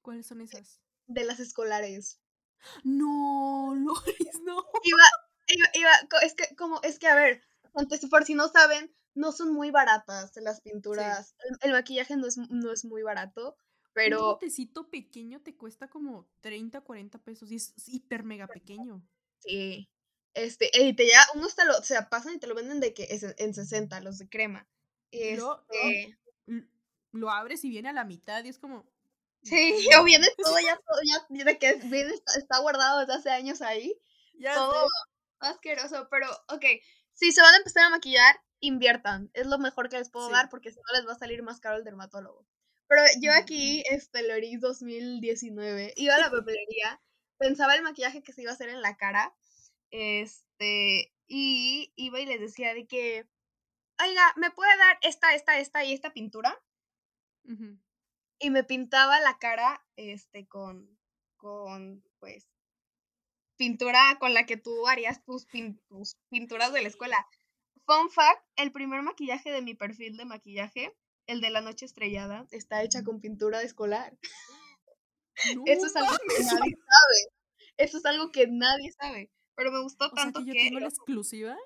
¿Cuáles 0.00 0.26
son 0.26 0.40
esas? 0.40 0.80
De 1.06 1.24
las 1.24 1.38
escolares. 1.38 2.20
No, 2.84 3.72
Loris, 3.76 4.40
no. 4.44 4.64
Iba, 4.82 5.04
iba, 5.52 5.66
iba, 5.74 5.90
es 6.22 6.34
que, 6.34 6.54
como, 6.56 6.80
es 6.82 6.98
que, 6.98 7.08
a 7.08 7.14
ver, 7.14 7.42
por 8.10 8.24
si 8.24 8.34
no 8.34 8.48
saben, 8.48 8.92
no 9.14 9.32
son 9.32 9.52
muy 9.52 9.70
baratas 9.70 10.32
las 10.36 10.60
pinturas. 10.60 11.34
El, 11.60 11.72
maquillaje 11.72 12.16
no 12.16 12.26
es, 12.26 12.38
no 12.38 12.72
es 12.72 12.84
muy 12.84 13.02
barato, 13.02 13.56
pero... 13.92 14.18
Un 14.18 14.32
botecito 14.34 14.88
pequeño 14.90 15.40
te 15.42 15.56
cuesta 15.56 15.88
como 15.88 16.28
30, 16.40 16.80
40 16.80 17.18
pesos 17.18 17.50
y 17.50 17.56
es 17.56 17.74
hiper 17.86 18.24
mega 18.24 18.46
pequeño. 18.46 19.02
Sí. 19.40 19.88
Este, 20.34 20.70
y 20.72 20.94
te 20.94 21.06
ya, 21.06 21.20
unos 21.34 21.54
te 21.54 21.64
lo, 21.66 21.76
o 21.76 21.82
sea, 21.82 22.08
pasan 22.08 22.34
y 22.34 22.38
te 22.38 22.46
lo 22.46 22.54
venden 22.54 22.80
de 22.80 22.94
que 22.94 23.04
es 23.10 23.22
en 23.22 23.54
60, 23.54 24.00
los 24.00 24.18
de 24.18 24.28
crema. 24.28 24.66
Este... 25.10 26.18
Lo, 27.12 27.30
abres 27.30 27.62
y 27.64 27.68
viene 27.68 27.90
a 27.90 27.92
la 27.92 28.04
mitad 28.04 28.42
y 28.44 28.48
es 28.48 28.58
como... 28.58 28.86
Sí, 29.42 29.74
o 30.00 30.04
viene 30.04 30.28
todo 30.38 30.58
ya, 30.58 30.76
todo 30.76 31.00
ya, 31.04 31.44
de 31.44 31.58
que 31.58 31.74
viene, 31.74 32.14
está, 32.36 32.58
guardado 32.60 33.00
desde 33.00 33.14
hace 33.14 33.30
años 33.30 33.60
ahí. 33.60 33.94
Ya 34.38 34.54
todo 34.54 34.88
asqueroso, 35.48 36.08
pero, 36.10 36.28
ok, 36.48 36.64
si 37.12 37.32
se 37.32 37.42
van 37.42 37.54
a 37.54 37.58
empezar 37.58 37.84
a 37.84 37.90
maquillar, 37.90 38.40
inviertan. 38.60 39.30
Es 39.34 39.46
lo 39.46 39.58
mejor 39.58 39.88
que 39.88 39.98
les 39.98 40.10
puedo 40.10 40.30
dar 40.30 40.48
porque 40.48 40.70
si 40.70 40.76
no 40.76 40.98
les 40.98 41.06
va 41.06 41.12
a 41.12 41.18
salir 41.18 41.42
más 41.42 41.60
caro 41.60 41.76
el 41.76 41.84
dermatólogo. 41.84 42.46
Pero 42.88 43.02
yo 43.20 43.32
aquí, 43.34 43.82
este, 43.90 44.26
Loris 44.26 44.60
2019, 44.60 45.94
iba 45.96 46.14
a 46.14 46.18
la 46.18 46.30
papelería, 46.30 47.00
pensaba 47.38 47.74
el 47.74 47.82
maquillaje 47.82 48.22
que 48.22 48.32
se 48.32 48.42
iba 48.42 48.50
a 48.50 48.54
hacer 48.54 48.68
en 48.68 48.82
la 48.82 48.96
cara 48.96 49.34
este, 49.92 51.12
y 51.28 51.92
iba 51.96 52.18
y 52.18 52.26
les 52.26 52.40
decía 52.40 52.74
de 52.74 52.86
que, 52.86 53.28
oiga, 54.02 54.32
¿me 54.36 54.50
puede 54.50 54.76
dar 54.78 54.98
esta, 55.02 55.34
esta, 55.34 55.58
esta 55.58 55.84
y 55.84 55.92
esta 55.92 56.12
pintura? 56.12 56.58
Y 58.38 58.50
me 58.50 58.64
pintaba 58.64 59.20
la 59.20 59.38
cara, 59.38 59.84
este, 59.96 60.48
con, 60.48 60.98
con, 61.36 62.02
pues, 62.18 62.48
pintura 63.62 64.16
con 64.18 64.34
la 64.34 64.44
que 64.44 64.56
tú 64.56 64.88
harías 64.88 65.24
tus, 65.24 65.46
tus 65.88 66.16
pinturas 66.30 66.72
de 66.72 66.82
la 66.82 66.88
escuela. 66.88 67.28
Fun 67.86 68.10
fact, 68.10 68.44
el 68.56 68.72
primer 68.72 69.02
maquillaje 69.02 69.52
de 69.52 69.62
mi 69.62 69.74
perfil 69.74 70.16
de 70.16 70.24
maquillaje, 70.24 70.98
el 71.28 71.40
de 71.40 71.50
la 71.50 71.60
noche 71.60 71.86
estrellada, 71.86 72.48
está 72.50 72.82
hecha 72.82 73.04
con 73.04 73.20
pintura 73.20 73.62
escolar. 73.62 74.18
Eso 75.64 75.86
es 75.86 75.94
algo 75.94 76.16
que 76.26 76.42
nadie 76.42 76.76
sabe. 76.76 77.32
Eso 77.76 77.98
es 77.98 78.04
algo 78.04 78.32
que 78.32 78.48
nadie 78.48 78.90
sabe. 79.00 79.30
Pero 79.54 79.70
me 79.70 79.80
gustó 79.80 80.10
tanto 80.10 80.40
que 80.40 80.46
yo 80.46 80.54
tengo 80.54 80.80
la 80.80 80.88
exclusiva. 80.88 81.56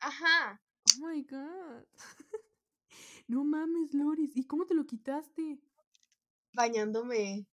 Ajá. 0.00 0.60
Oh 1.00 1.08
my 1.08 1.22
god. 1.22 1.86
no 3.28 3.44
mames, 3.44 3.94
Loris. 3.94 4.36
¿Y 4.36 4.44
cómo 4.44 4.66
te 4.66 4.74
lo 4.74 4.84
quitaste? 4.84 5.58
Bañándome. 6.52 7.46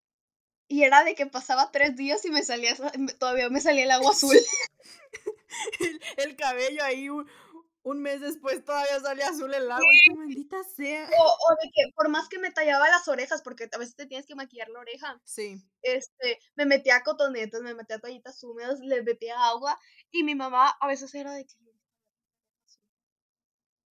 Y 0.70 0.84
era 0.84 1.02
de 1.02 1.16
que 1.16 1.26
pasaba 1.26 1.72
tres 1.72 1.96
días 1.96 2.24
y 2.24 2.30
me 2.30 2.44
salía, 2.44 2.76
todavía 3.18 3.50
me 3.50 3.60
salía 3.60 3.82
el 3.82 3.90
agua 3.90 4.12
azul. 4.12 4.36
el, 6.16 6.36
cabello 6.36 6.84
ahí, 6.84 7.08
un, 7.08 8.00
mes 8.00 8.20
después 8.20 8.64
todavía 8.64 9.00
salía 9.00 9.30
azul 9.30 9.52
el 9.52 9.68
agua. 9.68 9.84
¡Qué 10.04 10.14
maldita 10.14 10.62
sea! 10.62 11.06
O, 11.06 11.56
de 11.60 11.70
que 11.74 11.92
por 11.96 12.08
más 12.08 12.28
que 12.28 12.38
me 12.38 12.52
tallaba 12.52 12.88
las 12.88 13.08
orejas, 13.08 13.42
porque 13.42 13.68
a 13.72 13.78
veces 13.78 13.96
te 13.96 14.06
tienes 14.06 14.28
que 14.28 14.36
maquillar 14.36 14.68
la 14.68 14.78
oreja. 14.78 15.20
Sí. 15.24 15.60
Este, 15.82 16.38
me 16.54 16.66
metía 16.66 17.02
cotonetas, 17.02 17.62
me 17.62 17.74
metía 17.74 17.98
toallitas 17.98 18.40
húmedas, 18.44 18.78
le 18.78 19.02
metía 19.02 19.44
agua. 19.46 19.76
Y 20.12 20.22
mi 20.22 20.36
mamá 20.36 20.68
a 20.80 20.86
veces 20.86 21.12
era 21.16 21.32
de 21.32 21.46
que 21.46 21.54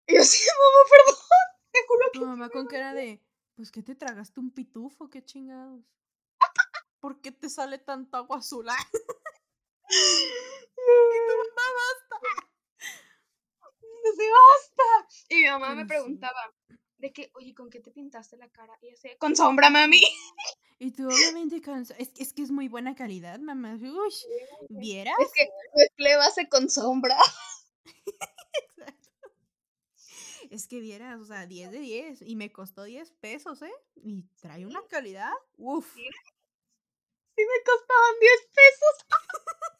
Y 0.07 0.15
yo 0.15 0.23
sí, 0.23 0.45
mamá, 0.47 0.89
perdón. 0.89 1.23
Te 1.73 1.79
juro 1.85 2.05
que 2.13 2.19
Tu 2.19 2.25
mamá 2.25 2.49
con 2.49 2.67
cara 2.67 2.93
de, 2.93 3.21
pues 3.57 3.69
que 3.69 3.83
te 3.83 3.95
tragaste 3.95 4.39
un 4.39 4.51
pitufo, 4.51 5.09
qué 5.09 5.21
chingados. 5.25 5.83
¿Por 6.99 7.21
qué 7.21 7.31
te 7.31 7.49
sale 7.49 7.77
tanta 7.77 8.19
agua 8.19 8.37
azul? 8.39 8.67
y 9.89 9.95
tu 11.27 11.37
mamá 11.37 11.65
basta. 11.79 12.49
Sí, 14.17 14.25
basta. 14.31 15.07
Y 15.29 15.35
mi 15.35 15.45
mamá 15.45 15.75
me 15.75 15.85
preguntaba 15.85 16.53
de 16.97 17.13
que, 17.13 17.31
oye, 17.35 17.55
¿con 17.55 17.69
qué 17.69 17.79
te 17.79 17.91
pintaste 17.91 18.37
la 18.37 18.49
cara? 18.49 18.77
Y 18.81 18.91
yo 18.91 18.97
sé, 18.97 19.17
con 19.17 19.35
sombra, 19.35 19.69
mami. 19.69 20.01
Y 20.81 20.91
tú 20.91 21.07
obviamente 21.07 21.61
con... 21.61 21.81
Es, 21.81 22.09
es 22.15 22.31
que 22.31 22.41
es 22.41 22.51
muy 22.51 22.69
buena 22.69 22.95
calidad, 22.95 23.37
mamá. 23.39 23.75
Uy, 23.75 24.13
¿vieras? 24.69 25.13
Es 25.19 25.33
que 25.35 25.49
mezclé 25.75 26.15
base 26.15 26.47
con 26.47 26.69
sombra. 26.69 27.17
Exacto. 28.05 29.09
Es 30.49 30.67
que 30.67 30.79
vieras, 30.79 31.19
o 31.19 31.25
sea, 31.25 31.45
10 31.47 31.71
de 31.71 31.79
10. 31.79 32.21
Y 32.21 32.37
me 32.37 32.53
costó 32.53 32.83
10 32.83 33.11
pesos, 33.11 33.61
¿eh? 33.61 33.73
Y 33.95 34.23
trae 34.39 34.65
una 34.65 34.81
calidad. 34.87 35.33
Uf. 35.57 35.97
Sí 37.39 37.45
me 37.45 37.63
costaban 37.63 38.19
10 38.19 38.49
pesos. 38.53 39.05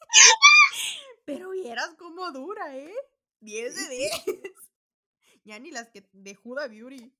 Pero 1.26 1.50
vieras 1.50 1.90
cómo 1.98 2.32
dura, 2.32 2.74
¿eh? 2.78 2.96
10 3.42 3.76
de 3.76 3.96
10. 3.96 4.12
ya 5.44 5.60
ni 5.60 5.72
las 5.72 5.90
que 5.90 6.08
de 6.14 6.38
Huda 6.42 6.70
Beauty. 6.70 7.14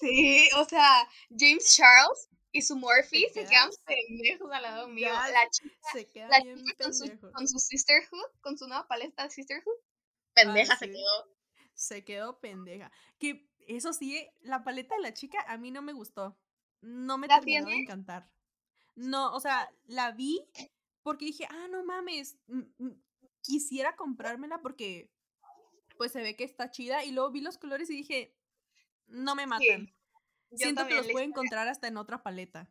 Sí, 0.00 0.48
o 0.56 0.64
sea, 0.64 1.08
James 1.30 1.76
Charles 1.76 2.28
y 2.50 2.62
su 2.62 2.74
Morphy 2.74 3.28
¿Te 3.32 3.44
se 3.44 3.48
quedan 3.48 3.70
pendejos 3.84 4.50
al 4.50 4.62
lado 4.62 4.88
mío. 4.88 5.10
La 5.12 5.48
chica, 5.48 5.76
Se 5.92 6.10
queda 6.10 6.26
la 6.28 6.40
bien 6.40 6.56
chica 6.56 6.84
con, 6.84 6.94
su, 6.94 7.04
pendejo. 7.04 7.32
con 7.32 7.46
su 7.46 7.58
Sisterhood, 7.60 8.30
con 8.40 8.58
su 8.58 8.66
nueva 8.66 8.88
paleta 8.88 9.22
de 9.22 9.30
Sisterhood, 9.30 9.76
pendeja 10.34 10.76
se 10.76 10.86
sí. 10.86 10.90
quedó. 10.90 11.36
Se 11.74 12.04
quedó 12.04 12.40
pendeja. 12.40 12.90
Que 13.20 13.48
eso 13.68 13.92
sí, 13.92 14.28
la 14.40 14.64
paleta 14.64 14.96
de 14.96 15.02
la 15.02 15.14
chica 15.14 15.38
a 15.46 15.56
mí 15.56 15.70
no 15.70 15.82
me 15.82 15.92
gustó. 15.92 16.36
No 16.80 17.16
me 17.16 17.28
¿La 17.28 17.36
terminó 17.36 17.60
de 17.60 17.66
tienes? 17.66 17.84
encantar. 17.84 18.28
No, 18.98 19.32
o 19.32 19.40
sea, 19.40 19.72
la 19.86 20.10
vi 20.10 20.44
porque 21.02 21.26
dije, 21.26 21.46
ah, 21.48 21.68
no 21.70 21.84
mames, 21.84 22.36
mm, 22.48 22.62
mm, 22.78 23.02
quisiera 23.42 23.94
comprármela 23.96 24.60
porque 24.60 25.08
pues 25.96 26.12
se 26.12 26.20
ve 26.20 26.34
que 26.36 26.44
está 26.44 26.70
chida 26.70 27.04
y 27.04 27.12
luego 27.12 27.30
vi 27.30 27.40
los 27.40 27.58
colores 27.58 27.88
y 27.90 27.96
dije, 27.96 28.34
no 29.06 29.34
me 29.34 29.46
matan. 29.46 29.94
Siento 30.52 30.82
que 30.86 30.94
los 30.94 31.06
puedo 31.06 31.08
historia- 31.18 31.24
encontrar 31.24 31.68
hasta 31.68 31.86
en 31.88 31.96
otra 31.96 32.22
paleta. 32.22 32.70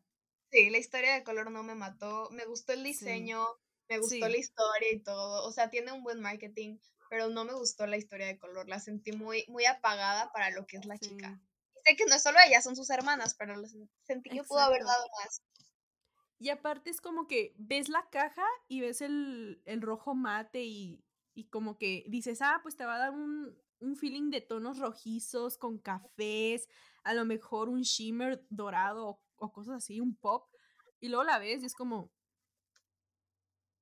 Sí, 0.51 0.69
la 0.69 0.77
historia 0.77 1.13
de 1.13 1.23
color 1.23 1.49
no 1.51 1.63
me 1.63 1.75
mató. 1.75 2.29
Me 2.31 2.45
gustó 2.45 2.73
el 2.73 2.83
diseño, 2.83 3.45
me 3.89 3.99
gustó 3.99 4.15
Sí. 4.15 4.19
la 4.19 4.37
historia 4.37 4.91
y 4.93 4.99
todo. 4.99 5.47
O 5.47 5.51
sea, 5.51 5.69
tiene 5.69 5.91
un 5.91 6.03
buen 6.03 6.19
marketing, 6.21 6.77
pero 7.09 7.29
no 7.29 7.43
me 7.45 7.53
gustó 7.53 7.85
la 7.87 7.97
historia 7.97 8.27
de 8.27 8.37
color. 8.37 8.67
La 8.67 8.79
sentí 8.79 9.11
muy, 9.13 9.45
muy 9.47 9.65
apagada 9.65 10.31
para 10.33 10.49
lo 10.51 10.65
que 10.65 10.77
es 10.77 10.85
la 10.85 10.97
chica. 10.97 11.39
Y 11.75 11.79
sé 11.89 11.95
que 11.97 12.05
no 12.05 12.15
es 12.15 12.23
solo 12.23 12.37
ella, 12.45 12.61
son 12.61 12.75
sus 12.75 12.89
hermanas, 12.89 13.33
pero 13.37 13.55
sentí 14.03 14.29
que 14.29 14.43
pudo 14.43 14.59
haber 14.59 14.83
dado 14.83 15.05
más. 15.23 15.41
Y 16.39 16.49
aparte 16.49 16.89
es 16.91 17.01
como 17.01 17.27
que 17.27 17.55
ves 17.57 17.89
la 17.89 18.07
caja 18.09 18.45
y 18.67 18.81
ves 18.81 19.01
el, 19.01 19.61
el 19.65 19.81
rojo 19.81 20.13
mate 20.13 20.63
y, 20.63 21.03
y 21.33 21.45
como 21.49 21.77
que 21.77 22.05
dices, 22.07 22.41
ah, 22.41 22.59
pues 22.61 22.75
te 22.75 22.85
va 22.85 22.95
a 22.95 22.99
dar 22.99 23.11
un, 23.11 23.57
un 23.79 23.95
feeling 23.95 24.29
de 24.29 24.41
tonos 24.41 24.77
rojizos 24.77 25.57
con 25.57 25.79
cafés, 25.79 26.67
a 27.03 27.13
lo 27.13 27.25
mejor 27.25 27.69
un 27.69 27.81
shimmer 27.81 28.45
dorado 28.49 29.07
o, 29.07 29.21
o 29.37 29.51
cosas 29.51 29.77
así, 29.77 29.99
un 29.99 30.15
pop. 30.15 30.47
Y 30.99 31.09
luego 31.09 31.23
la 31.23 31.39
ves 31.39 31.63
y 31.63 31.65
es 31.65 31.73
como... 31.73 32.11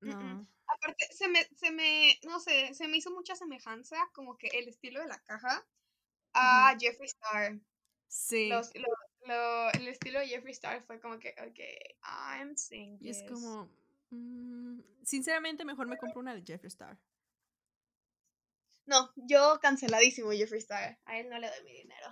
Mm, 0.01 0.09
mm. 0.09 0.11
No. 0.21 0.47
Aparte, 0.67 1.05
se 1.11 1.27
me, 1.27 1.43
se 1.55 1.71
me, 1.71 2.19
no 2.23 2.39
sé, 2.39 2.73
se 2.73 2.87
me 2.87 2.97
hizo 2.97 3.11
mucha 3.11 3.35
semejanza, 3.35 3.97
como 4.13 4.37
que 4.37 4.47
el 4.47 4.67
estilo 4.67 4.99
de 5.01 5.07
la 5.07 5.19
caja, 5.19 5.65
a 6.33 6.75
Jeffree 6.79 7.05
Star. 7.07 7.59
Sí. 8.07 8.49
Los- 8.49 8.71
lo- 9.25 9.71
el 9.71 9.87
estilo 9.87 10.19
de 10.19 10.27
Jeffree 10.27 10.51
Star 10.53 10.81
fue 10.81 10.99
como 10.99 11.19
que, 11.19 11.35
ok, 11.39 11.59
I'm 12.39 12.55
seeing 12.57 12.97
Y 13.01 13.09
es 13.09 13.21
this. 13.21 13.31
como... 13.31 13.69
mm, 14.11 14.79
sinceramente, 15.03 15.65
mejor 15.65 15.87
me 15.87 15.97
compro 15.97 16.19
una 16.21 16.33
de 16.35 16.43
Jeffree 16.43 16.67
Star. 16.69 16.97
No, 18.85 19.11
yo 19.15 19.59
canceladísimo 19.61 20.31
Jeffree 20.31 20.59
Star. 20.59 20.99
A 21.05 21.17
él 21.19 21.29
no 21.29 21.39
le 21.39 21.47
doy 21.49 21.63
mi 21.65 21.73
dinero. 21.73 22.07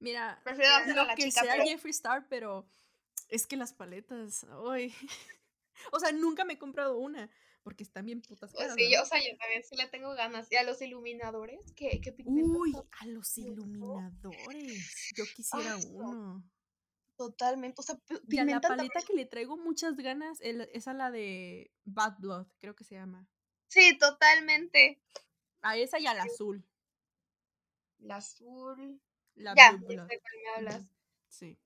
Mira, 0.00 0.40
Prefiero 0.44 0.74
a 0.74 0.86
lo 0.86 1.04
la 1.04 1.14
que 1.14 1.24
chica, 1.24 1.42
sea 1.42 1.52
pero- 1.54 1.64
Jeffree 1.64 1.90
Star, 1.92 2.26
pero 2.28 2.68
es 3.28 3.46
que 3.46 3.56
las 3.56 3.72
paletas, 3.72 4.44
ay. 4.70 4.92
o 5.92 6.00
sea, 6.00 6.12
nunca 6.12 6.44
me 6.44 6.54
he 6.54 6.58
comprado 6.58 6.98
una, 6.98 7.30
porque 7.66 7.82
están 7.82 8.04
bien 8.06 8.22
putas 8.22 8.52
Pues 8.52 8.62
caras. 8.62 8.76
sí, 8.76 8.84
yo, 8.84 8.90
¿verdad? 8.90 9.02
o 9.02 9.06
sea, 9.06 9.18
yo 9.18 9.36
también 9.38 9.64
sí 9.64 9.74
le 9.76 9.88
tengo 9.88 10.14
ganas. 10.14 10.46
Y 10.52 10.54
a 10.56 10.62
los 10.62 10.80
iluminadores, 10.80 11.58
¿qué, 11.74 12.00
qué 12.00 12.12
pigmento 12.12 12.60
Uy, 12.60 12.72
a 13.00 13.06
los 13.06 13.36
iluminadores. 13.38 15.10
Yo 15.16 15.24
quisiera 15.34 15.74
Ay, 15.74 15.84
no. 15.86 16.08
uno. 16.08 16.50
Totalmente. 17.16 17.80
O 17.80 17.82
sea, 17.82 17.98
Y 18.28 18.38
a 18.38 18.44
la 18.44 18.60
paleta 18.60 18.68
también- 18.68 19.06
que 19.08 19.14
le 19.14 19.26
traigo 19.26 19.56
muchas 19.56 19.96
ganas 19.96 20.40
el- 20.42 20.68
es 20.72 20.86
a 20.86 20.94
la 20.94 21.10
de 21.10 21.72
Bad 21.84 22.18
Blood, 22.20 22.46
creo 22.60 22.76
que 22.76 22.84
se 22.84 22.94
llama. 22.94 23.26
Sí, 23.66 23.98
totalmente. 23.98 25.02
A 25.62 25.76
esa 25.76 25.98
y 25.98 26.06
al 26.06 26.20
azul. 26.20 26.64
El 27.98 28.10
azul. 28.12 29.02
La 29.34 29.54
ya, 29.56 29.72
Blue 29.72 29.88
ya 29.92 30.06
Blood. 30.60 30.82
Sí. 31.28 31.58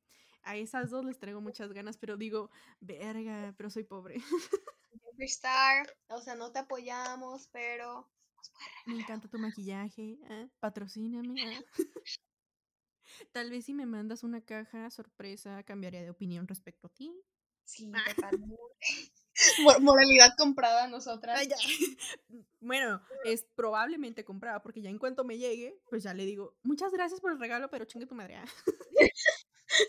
A 0.43 0.57
esas 0.57 0.91
dos 0.91 1.05
les 1.05 1.19
traigo 1.19 1.41
muchas 1.41 1.73
ganas, 1.73 1.97
pero 1.99 2.17
digo, 2.17 2.51
verga, 2.81 3.55
pero 3.57 3.71
soy 3.71 3.85
pobre. 3.85 4.21
Jeffree 5.03 5.27
Star. 5.27 5.87
O 6.09 6.21
sea, 6.21 6.35
no 6.35 6.51
te 6.53 6.61
apoyamos, 6.61 7.49
pero. 7.53 8.11
puede 8.85 8.97
Me 8.97 9.03
encanta 9.03 9.29
tu 9.29 9.39
maquillaje. 9.39 10.19
ah, 10.29 10.47
Patrocíname. 10.61 11.35
ah. 11.43 11.61
Tal 13.33 13.51
vez 13.51 13.65
si 13.65 13.75
me 13.75 13.87
mandas 13.87 14.23
una 14.23 14.41
caja 14.41 14.91
sorpresa, 14.91 15.63
cambiaría 15.65 16.03
de 16.03 16.11
opinión 16.11 16.47
respecto 16.47 16.87
a 16.87 16.91
ti. 16.91 17.13
Sí, 17.65 17.91
totalmente. 18.15 18.57
Mor- 19.63 19.81
Moralidad 19.81 20.31
comprada 20.37 20.85
a 20.85 20.89
nosotras. 20.89 21.39
Ay. 21.39 21.49
Bueno, 22.63 23.01
es 23.25 23.45
probablemente 23.55 24.23
comprada, 24.25 24.63
porque 24.63 24.83
ya 24.83 24.91
en 24.91 24.99
cuanto 24.99 25.25
me 25.25 25.39
llegue, 25.39 25.81
pues 25.89 26.03
ya 26.03 26.13
le 26.13 26.27
digo, 26.27 26.57
muchas 26.63 26.93
gracias 26.93 27.19
por 27.21 27.33
el 27.33 27.39
regalo, 27.41 27.71
pero 27.71 27.87
chingue 27.87 28.07
tu 28.07 28.15
madre. 28.15 28.37
ah". 28.37 28.45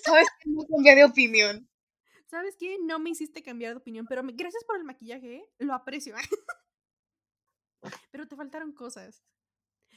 ¿Sabes 0.03 0.27
que 0.39 0.49
no 0.49 0.63
cambié 0.67 0.95
de 0.95 1.03
opinión? 1.05 1.69
¿Sabes 2.29 2.55
qué? 2.57 2.77
No 2.81 2.99
me 2.99 3.09
hiciste 3.09 3.43
cambiar 3.43 3.73
de 3.73 3.79
opinión, 3.79 4.05
pero 4.07 4.23
me- 4.23 4.33
gracias 4.33 4.63
por 4.63 4.77
el 4.77 4.83
maquillaje, 4.85 5.35
¿eh? 5.35 5.49
lo 5.59 5.73
aprecio. 5.73 6.15
pero 8.11 8.27
te 8.27 8.35
faltaron 8.35 8.71
cosas. 8.73 9.23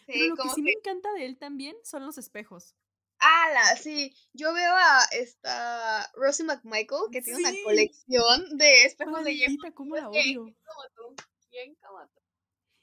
Pero 0.07 0.26
lo 0.26 0.37
que 0.37 0.48
sí 0.50 0.57
que. 0.57 0.62
me 0.62 0.72
encanta 0.72 1.12
de 1.12 1.26
él 1.26 1.38
también 1.38 1.76
son 1.85 2.04
los 2.04 2.18
espejos. 2.18 2.74
¡Hala! 3.20 3.76
Sí, 3.76 4.14
yo 4.33 4.52
veo 4.52 4.72
a 4.74 5.04
esta 5.12 6.11
Rosie 6.14 6.44
McMichael 6.44 7.04
que 7.11 7.22
tiene 7.22 7.38
Sí. 7.38 7.44
una 7.44 7.64
colección 7.64 8.59
de 8.59 8.85
espejos 8.85 9.24
de 9.24 9.35
Maldita, 9.38 9.72
cómo 9.72 9.94
la 9.94 10.00
Star. 10.02 10.12
¿Quién 10.12 10.38
odio. 10.38 10.57
como 10.64 10.83
tú? 11.16 11.24
¿Quién 11.50 11.74
como 11.76 11.98
tú? 12.09 12.20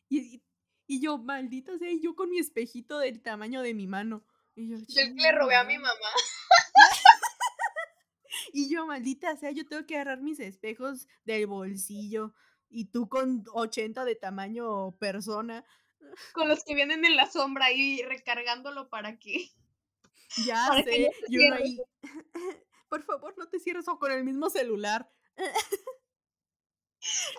Y, 0.10 0.20
y- 0.38 0.44
y 0.88 1.02
yo, 1.02 1.18
maldita 1.18 1.78
sea, 1.78 1.90
y 1.92 2.02
yo 2.02 2.16
con 2.16 2.30
mi 2.30 2.40
espejito 2.40 2.98
del 3.00 3.22
tamaño 3.22 3.62
de 3.62 3.74
mi 3.74 3.88
mano. 3.88 4.26
Y 4.56 4.70
yo, 4.70 4.78
Yo 4.88 5.02
le 5.16 5.32
robé 5.32 5.56
a 5.56 5.64
mi 5.64 5.78
mamá. 5.78 5.94
Y 8.54 8.74
yo, 8.74 8.86
maldita 8.86 9.36
sea, 9.36 9.52
yo 9.52 9.66
tengo 9.66 9.86
que 9.86 9.96
agarrar 9.96 10.22
mis 10.22 10.40
espejos 10.40 11.08
del 11.26 11.48
bolsillo. 11.48 12.34
Y 12.70 12.86
tú 12.86 13.10
con 13.10 13.44
80 13.54 14.06
de 14.06 14.16
tamaño 14.16 14.98
persona. 14.98 15.66
Con 16.34 16.48
los 16.48 16.64
que 16.64 16.76
vienen 16.76 17.06
en 17.06 17.16
la 17.16 17.30
sombra 17.30 17.66
ahí 17.66 18.02
recargándolo 18.04 18.90
para 18.90 19.18
que. 19.18 19.52
Ya 20.46 20.66
Para 20.70 20.84
que 20.84 20.92
sé. 20.92 21.00
no 21.00 21.28
y 21.28 21.38
uno 21.38 21.58
cierres. 21.58 21.62
ahí. 21.62 21.80
Por 22.90 23.04
favor, 23.04 23.34
no 23.38 23.48
te 23.48 23.60
cierres 23.60 23.88
o 23.88 24.00
con 24.00 24.12
el 24.12 24.24
mismo 24.24 24.50
celular. 24.50 25.10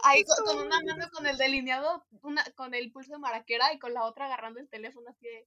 Ahí 0.02 0.24
con, 0.24 0.58
una 0.58 0.80
mano 0.80 1.08
con 1.12 1.26
el 1.26 1.36
delineado, 1.38 2.04
una, 2.22 2.44
con 2.56 2.74
el 2.74 2.90
pulso 2.90 3.12
de 3.12 3.18
maraquera 3.18 3.72
y 3.72 3.78
con 3.78 3.94
la 3.94 4.04
otra 4.04 4.26
agarrando 4.26 4.60
el 4.60 4.68
teléfono 4.68 5.08
así 5.10 5.26
de. 5.26 5.46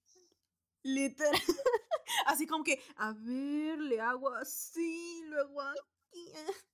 Literal. 0.86 1.31
Así 2.27 2.46
como 2.48 2.63
que, 2.63 2.79
a 2.98 3.13
ver, 3.13 3.79
le 3.79 4.00
hago 4.00 4.29
así, 4.36 5.23
luego 5.25 5.62
aquí. 5.62 6.31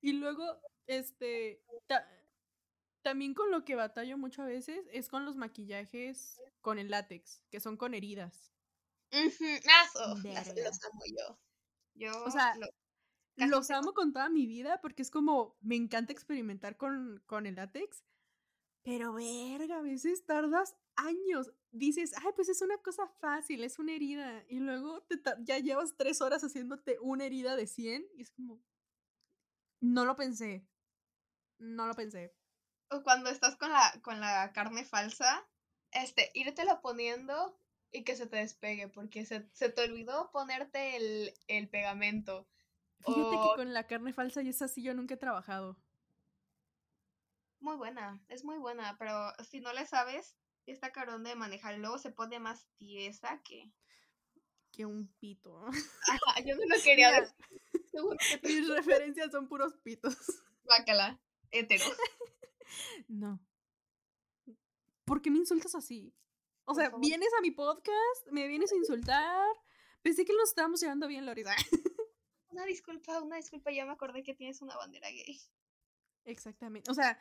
Y 0.00 0.14
luego, 0.14 0.44
este, 0.86 1.62
ta- 1.86 2.08
también 3.02 3.34
con 3.34 3.50
lo 3.50 3.64
que 3.64 3.74
batallo 3.76 4.18
mucho 4.18 4.42
a 4.42 4.46
veces 4.46 4.84
es 4.92 5.08
con 5.08 5.24
los 5.24 5.36
maquillajes 5.36 6.40
con 6.60 6.78
el 6.78 6.90
látex, 6.90 7.42
que 7.50 7.60
son 7.60 7.76
con 7.76 7.94
heridas. 7.94 8.52
Ujú, 9.12 9.44
ah, 9.70 9.86
so- 9.92 10.14
las- 10.24 10.54
Verga. 10.54 10.62
los 10.70 10.84
amo 10.84 11.02
yo. 11.06 11.38
Yo 11.94 12.24
O 12.24 12.30
sea, 12.30 12.56
lo- 12.56 12.66
Los 13.46 13.68
tengo- 13.68 13.78
amo 13.80 13.94
con 13.94 14.12
toda 14.12 14.28
mi 14.28 14.46
vida 14.46 14.80
porque 14.80 15.02
es 15.02 15.10
como, 15.10 15.56
me 15.60 15.76
encanta 15.76 16.12
experimentar 16.12 16.76
con, 16.76 17.22
con 17.26 17.46
el 17.46 17.56
látex, 17.56 18.02
pero 18.84 19.12
verga, 19.14 19.78
a 19.78 19.82
veces 19.82 20.26
tardas 20.26 20.76
años. 20.96 21.50
Dices, 21.72 22.12
ay, 22.18 22.32
pues 22.36 22.48
es 22.48 22.62
una 22.62 22.78
cosa 22.78 23.06
fácil, 23.20 23.64
es 23.64 23.78
una 23.78 23.94
herida. 23.94 24.44
Y 24.48 24.60
luego 24.60 25.02
te 25.02 25.20
ya 25.40 25.58
llevas 25.58 25.96
tres 25.96 26.20
horas 26.20 26.42
haciéndote 26.44 26.98
una 27.00 27.24
herida 27.26 27.56
de 27.56 27.66
100 27.66 28.06
y 28.16 28.22
es 28.22 28.30
como, 28.30 28.60
no 29.80 30.04
lo 30.06 30.16
pensé. 30.16 30.66
No 31.58 31.86
lo 31.86 31.94
pensé. 31.94 32.34
o 32.90 33.02
cuando 33.02 33.30
estás 33.30 33.56
con 33.56 33.70
la, 33.72 33.92
con 34.02 34.20
la 34.20 34.52
carne 34.52 34.84
falsa 34.84 35.44
este, 35.90 36.30
írtelo 36.34 36.80
poniendo 36.80 37.58
y 37.90 38.04
que 38.04 38.16
se 38.16 38.26
te 38.26 38.36
despegue, 38.38 38.88
porque 38.88 39.26
se, 39.26 39.48
se 39.52 39.68
te 39.68 39.82
olvidó 39.82 40.30
ponerte 40.30 40.96
el, 40.96 41.34
el 41.48 41.68
pegamento. 41.68 42.46
Fíjate 43.00 43.40
O- 43.40 43.40
que 43.40 43.52
con 43.52 43.72
la 43.74 43.86
carne 43.86 44.12
falsa 44.14 44.42
y 44.42 44.48
esa 44.48 44.66
sí 44.68 44.82
yo 44.82 44.94
nunca 44.94 45.14
he 45.14 45.18
trabajado. 45.18 45.76
Muy 47.60 47.76
buena, 47.76 48.20
es 48.28 48.44
muy 48.44 48.58
buena, 48.58 48.96
pero 48.98 49.32
si 49.44 49.60
no 49.60 49.72
le 49.72 49.86
sabes, 49.86 50.36
está 50.70 50.92
carón 50.92 51.24
de 51.24 51.34
manejar. 51.34 51.78
Luego 51.78 51.98
se 51.98 52.10
pone 52.10 52.38
más 52.38 52.66
tiesa 52.76 53.42
que... 53.42 53.72
Que 54.70 54.86
un 54.86 55.12
pito. 55.20 55.66
Ajá, 55.66 56.40
yo 56.46 56.56
no 56.56 56.62
lo 56.76 56.82
quería 56.82 57.10
decir. 57.12 57.36
Seguro 57.90 58.16
que 58.18 58.48
Mis 58.48 58.68
referencias 58.68 59.30
son 59.30 59.48
puros 59.48 59.74
pitos. 59.82 60.16
Guácala, 60.64 61.20
hetero. 61.50 61.84
No. 63.08 63.38
¿Por 65.04 65.20
qué 65.20 65.30
me 65.30 65.38
insultas 65.38 65.74
así? 65.74 66.14
O 66.64 66.74
sea, 66.74 66.90
vienes 67.00 67.28
a 67.36 67.42
mi 67.42 67.50
podcast, 67.50 68.28
me 68.30 68.46
vienes 68.46 68.72
a 68.72 68.76
insultar. 68.76 69.46
Pensé 70.00 70.24
que 70.24 70.32
nos 70.32 70.48
estábamos 70.48 70.80
llevando 70.80 71.06
bien, 71.06 71.26
Lorida. 71.26 71.54
Una 72.52 72.64
disculpa, 72.66 73.20
una 73.20 73.36
disculpa, 73.36 73.70
ya 73.72 73.86
me 73.86 73.92
acordé 73.92 74.22
que 74.22 74.34
tienes 74.34 74.60
una 74.60 74.76
bandera 74.76 75.08
gay. 75.10 75.40
Exactamente. 76.24 76.90
O 76.90 76.94
sea, 76.94 77.18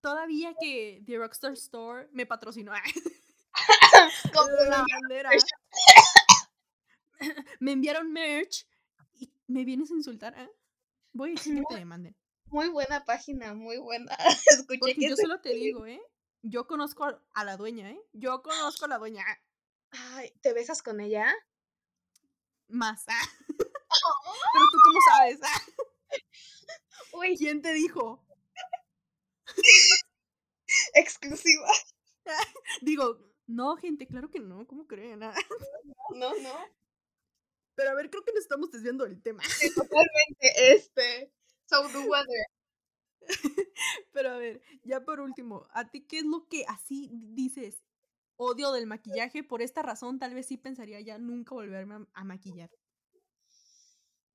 todavía 0.00 0.54
que 0.60 1.02
The 1.06 1.18
Rockstar 1.18 1.52
Store 1.54 2.08
me 2.12 2.26
patrocinó 2.26 2.72
Como 4.34 4.50
la 4.50 4.82
una- 4.82 4.86
bandera. 5.00 5.30
me 7.60 7.72
enviaron 7.72 8.12
merch 8.12 8.66
y 9.14 9.32
me 9.48 9.64
vienes 9.64 9.90
a 9.90 9.94
insultar. 9.94 10.34
¿eh? 10.38 10.50
Voy 11.12 11.30
a 11.30 11.34
decir 11.34 11.54
que 11.56 11.62
te 11.68 11.74
demanden. 11.76 12.16
Muy 12.46 12.68
buena 12.68 13.04
página, 13.04 13.54
muy 13.54 13.78
buena. 13.78 14.14
Escuché 14.50 14.78
Porque 14.78 14.94
que 14.94 15.08
yo 15.10 15.16
solo 15.16 15.40
te 15.40 15.50
digo, 15.54 15.86
¿eh? 15.86 16.00
Yo 16.42 16.66
conozco 16.66 17.04
a- 17.04 17.22
a 17.34 17.44
la 17.44 17.56
dueña, 17.56 17.90
¿eh? 17.90 18.00
Yo 18.12 18.42
conozco 18.42 18.84
a 18.84 18.88
la 18.88 18.98
dueña. 18.98 19.24
Ay, 19.90 20.32
¿te 20.40 20.52
besas 20.52 20.82
con 20.82 21.00
ella? 21.00 21.34
Más. 22.68 23.04
ah. 23.08 23.28
Pero 23.56 24.64
tú 24.72 24.78
cómo 24.84 24.98
sabes. 25.10 25.40
ah? 25.42 25.62
Uy, 27.14 27.36
¿Quién 27.36 27.60
te 27.62 27.72
dijo? 27.72 28.24
exclusiva. 30.94 31.68
Digo, 32.82 33.18
no, 33.46 33.76
gente, 33.76 34.06
claro 34.06 34.30
que 34.30 34.40
no. 34.40 34.66
¿Cómo 34.66 34.86
creen? 34.86 35.22
ah? 35.24 35.34
No, 36.14 36.34
no. 36.38 36.54
Pero 37.74 37.90
a 37.90 37.94
ver, 37.94 38.10
creo 38.10 38.24
que 38.24 38.32
nos 38.32 38.42
estamos 38.42 38.70
desviando 38.70 39.04
del 39.04 39.22
tema. 39.22 39.42
Sí, 39.44 39.72
totalmente. 39.74 40.74
Este. 40.74 41.32
So 41.66 41.88
the 41.88 41.98
weather. 41.98 42.46
Pero 44.12 44.30
a 44.30 44.38
ver, 44.38 44.62
ya 44.84 45.04
por 45.04 45.20
último, 45.20 45.68
¿a 45.72 45.88
ti 45.90 46.06
qué 46.06 46.18
es 46.18 46.24
lo 46.24 46.48
que 46.48 46.64
así 46.66 47.10
dices? 47.12 47.82
Odio 48.36 48.72
del 48.72 48.86
maquillaje, 48.86 49.44
por 49.44 49.62
esta 49.62 49.82
razón 49.82 50.18
tal 50.18 50.32
vez 50.34 50.46
sí 50.46 50.56
pensaría 50.56 51.00
ya 51.00 51.18
nunca 51.18 51.54
volverme 51.54 51.96
a, 51.96 52.06
a 52.14 52.24
maquillar. 52.24 52.70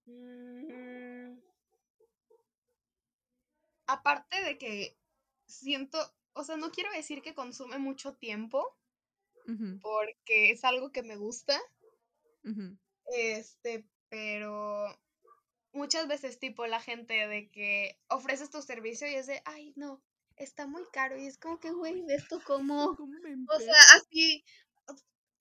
Mm. 0.05 1.39
Aparte 3.87 4.41
de 4.43 4.57
que 4.57 4.97
siento, 5.53 5.99
o 6.33 6.43
sea, 6.43 6.57
no 6.57 6.71
quiero 6.71 6.91
decir 6.91 7.21
que 7.21 7.33
consume 7.33 7.77
mucho 7.77 8.13
tiempo, 8.15 8.77
porque 9.81 10.51
es 10.51 10.63
algo 10.63 10.91
que 10.91 11.03
me 11.03 11.17
gusta, 11.17 11.59
este, 13.07 13.85
pero 14.09 14.87
muchas 15.73 16.07
veces 16.07 16.39
tipo 16.39 16.65
la 16.67 16.79
gente 16.79 17.27
de 17.27 17.49
que 17.49 17.99
ofreces 18.07 18.49
tu 18.49 18.61
servicio 18.61 19.07
y 19.07 19.15
es 19.15 19.27
de, 19.27 19.41
ay, 19.45 19.73
no, 19.75 20.01
está 20.37 20.67
muy 20.67 20.83
caro 20.91 21.17
y 21.17 21.27
es 21.27 21.37
como 21.37 21.59
que, 21.59 21.71
güey, 21.71 22.03
de 22.03 22.15
esto 22.15 22.39
como, 22.47 22.95
¿Cómo 22.95 23.19
me 23.19 23.33
o 23.33 23.59
sea, 23.59 23.75
así, 23.95 24.45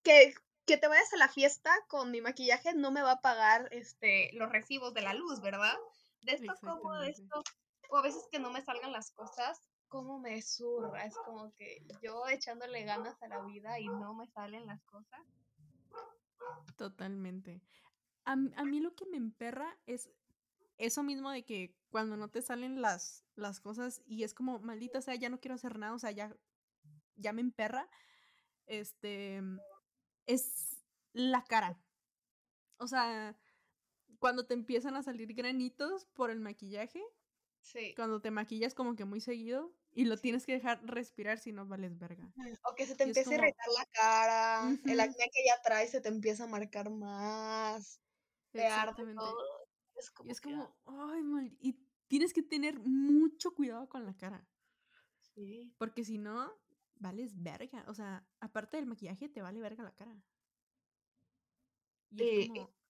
que, 0.02 0.34
que 0.66 0.76
te 0.76 0.88
vayas 0.88 1.12
a 1.12 1.18
la 1.18 1.28
fiesta 1.28 1.70
con 1.88 2.10
mi 2.10 2.20
maquillaje 2.20 2.74
no 2.74 2.90
me 2.90 3.02
va 3.02 3.12
a 3.12 3.20
pagar, 3.20 3.68
este, 3.72 4.30
los 4.34 4.50
recibos 4.50 4.94
de 4.94 5.02
la 5.02 5.14
luz, 5.14 5.40
¿verdad? 5.40 5.76
De 6.22 6.32
esto 6.32 6.54
como, 6.60 6.94
de 6.98 7.10
esto, 7.10 7.42
o 7.90 7.98
a 7.98 8.02
veces 8.02 8.22
que 8.30 8.38
no 8.38 8.50
me 8.50 8.62
salgan 8.62 8.92
las 8.92 9.10
cosas, 9.12 9.60
como 9.92 10.18
me 10.18 10.40
zurra, 10.40 11.04
es 11.04 11.14
como 11.18 11.52
que 11.52 11.86
yo 12.02 12.26
echándole 12.26 12.82
ganas 12.84 13.22
a 13.22 13.28
la 13.28 13.44
vida 13.44 13.78
y 13.78 13.88
no 13.88 14.14
me 14.14 14.26
salen 14.26 14.66
las 14.66 14.82
cosas. 14.84 15.20
Totalmente. 16.76 17.60
A, 18.24 18.32
a 18.32 18.64
mí 18.64 18.80
lo 18.80 18.94
que 18.94 19.04
me 19.04 19.18
emperra 19.18 19.78
es 19.84 20.10
eso 20.78 21.02
mismo 21.02 21.30
de 21.30 21.44
que 21.44 21.76
cuando 21.90 22.16
no 22.16 22.30
te 22.30 22.40
salen 22.40 22.80
las, 22.80 23.26
las 23.36 23.60
cosas 23.60 24.00
y 24.06 24.22
es 24.22 24.32
como, 24.32 24.60
maldita 24.60 25.02
sea, 25.02 25.14
ya 25.14 25.28
no 25.28 25.40
quiero 25.40 25.56
hacer 25.56 25.78
nada, 25.78 25.92
o 25.92 25.98
sea, 25.98 26.10
ya, 26.10 26.34
ya 27.16 27.34
me 27.34 27.42
emperra, 27.42 27.86
este, 28.64 29.42
es 30.24 30.82
la 31.12 31.44
cara. 31.44 31.78
O 32.78 32.86
sea, 32.86 33.36
cuando 34.18 34.46
te 34.46 34.54
empiezan 34.54 34.96
a 34.96 35.02
salir 35.02 35.34
granitos 35.34 36.06
por 36.06 36.30
el 36.30 36.40
maquillaje, 36.40 37.04
Sí. 37.62 37.94
cuando 37.94 38.20
te 38.20 38.30
maquillas 38.30 38.74
como 38.74 38.96
que 38.96 39.04
muy 39.04 39.20
seguido 39.20 39.72
y 39.94 40.04
lo 40.04 40.16
tienes 40.16 40.46
que 40.46 40.52
dejar 40.52 40.84
respirar 40.84 41.38
si 41.38 41.52
no 41.52 41.66
vales 41.66 41.98
verga. 41.98 42.32
O 42.64 42.74
que 42.74 42.86
se 42.86 42.94
te 42.96 43.04
Y 43.04 43.08
empiece 43.08 43.34
a 43.34 43.38
irritar 43.38 43.66
la 43.78 43.86
cara, 43.92 44.78
el 44.84 45.00
acné 45.00 45.30
que 45.32 45.44
ya 45.46 45.60
traes 45.62 45.90
se 45.90 46.00
te 46.00 46.08
empieza 46.08 46.44
a 46.44 46.46
marcar 46.48 46.90
más, 46.90 48.00
te 48.50 48.66
arde 48.66 48.90
Exactamente. 48.90 49.20
todo. 49.20 49.68
Es 49.94 50.10
como, 50.10 50.28
Y 50.28 50.32
es 50.32 50.40
que, 50.40 50.50
como, 50.50 50.76
ay, 50.86 51.22
mal, 51.22 51.56
y 51.60 51.86
tienes 52.08 52.32
que 52.32 52.42
tener 52.42 52.78
mucho 52.80 53.54
cuidado 53.54 53.88
con 53.88 54.04
la 54.06 54.16
cara. 54.16 54.48
sí. 55.34 55.74
Porque 55.78 56.04
si 56.04 56.18
no, 56.18 56.52
vales 56.96 57.42
verga. 57.42 57.84
O 57.88 57.94
sea, 57.94 58.26
aparte 58.40 58.76
del 58.76 58.86
maquillaje, 58.86 59.28
te 59.28 59.42
vale 59.42 59.60
verga 59.60 59.82
la 59.84 59.94
cara. 59.94 60.22
Y 62.10 62.22
es 62.22 62.46
Y- 62.46 62.48
como. 62.48 62.81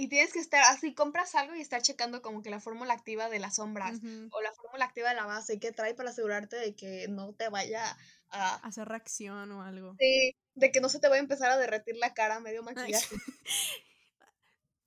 Y 0.00 0.08
tienes 0.08 0.32
que 0.32 0.38
estar 0.38 0.62
así, 0.72 0.94
compras 0.94 1.34
algo 1.34 1.54
y 1.54 1.60
estar 1.60 1.82
checando 1.82 2.22
como 2.22 2.42
que 2.42 2.48
la 2.48 2.58
fórmula 2.58 2.94
activa 2.94 3.28
de 3.28 3.38
las 3.38 3.56
sombras 3.56 4.00
o 4.30 4.40
la 4.40 4.50
fórmula 4.54 4.86
activa 4.86 5.10
de 5.10 5.16
la 5.16 5.26
base 5.26 5.60
que 5.60 5.72
trae 5.72 5.92
para 5.92 6.08
asegurarte 6.08 6.56
de 6.56 6.74
que 6.74 7.06
no 7.08 7.34
te 7.34 7.50
vaya 7.50 7.84
a... 8.30 8.54
hacer 8.66 8.88
reacción 8.88 9.52
o 9.52 9.62
algo. 9.62 9.96
sí, 9.98 10.34
de 10.54 10.72
que 10.72 10.80
no 10.80 10.88
se 10.88 11.00
te 11.00 11.08
vaya 11.08 11.20
a 11.20 11.24
empezar 11.24 11.50
a 11.50 11.58
derretir 11.58 11.98
la 11.98 12.14
cara 12.14 12.40
medio 12.40 12.62
Ay, 12.66 12.74
maquillaje. 12.74 13.14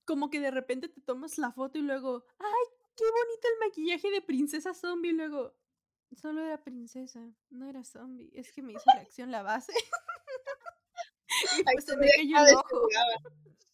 Como 0.06 0.32
que 0.32 0.40
de 0.40 0.50
repente 0.50 0.90
te 0.90 1.00
tomas 1.02 1.38
la 1.38 1.52
foto 1.52 1.78
y 1.78 1.84
luego, 1.84 2.26
ay, 2.40 2.76
qué 2.96 3.04
bonito 3.04 3.48
el 3.54 3.68
maquillaje 3.68 4.10
de 4.10 4.22
princesa 4.24 4.74
zombie. 4.74 5.12
Y 5.12 5.14
luego, 5.14 5.54
solo 6.20 6.44
era 6.44 6.64
princesa, 6.64 7.20
no 7.52 7.70
era 7.70 7.84
zombie. 7.84 8.32
Es 8.34 8.52
que 8.52 8.64
me 8.64 8.74
hizo 8.74 8.84
reacción 8.96 9.30
la 9.30 9.44
base. 9.44 9.74
y 11.58 11.58
Ay, 11.58 11.64
pues 11.72 11.86
se 11.86 11.94
tú 11.94 12.00
me 12.00 12.08
cayó 12.10 12.48
el 12.48 12.56
ojo. 12.56 12.88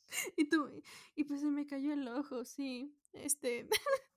Y 0.37 0.49
tú, 0.49 0.69
y 1.15 1.23
pues 1.25 1.41
se 1.41 1.47
me 1.47 1.65
cayó 1.67 1.93
el 1.93 2.07
ojo, 2.07 2.45
sí. 2.45 2.95
Este. 3.13 3.67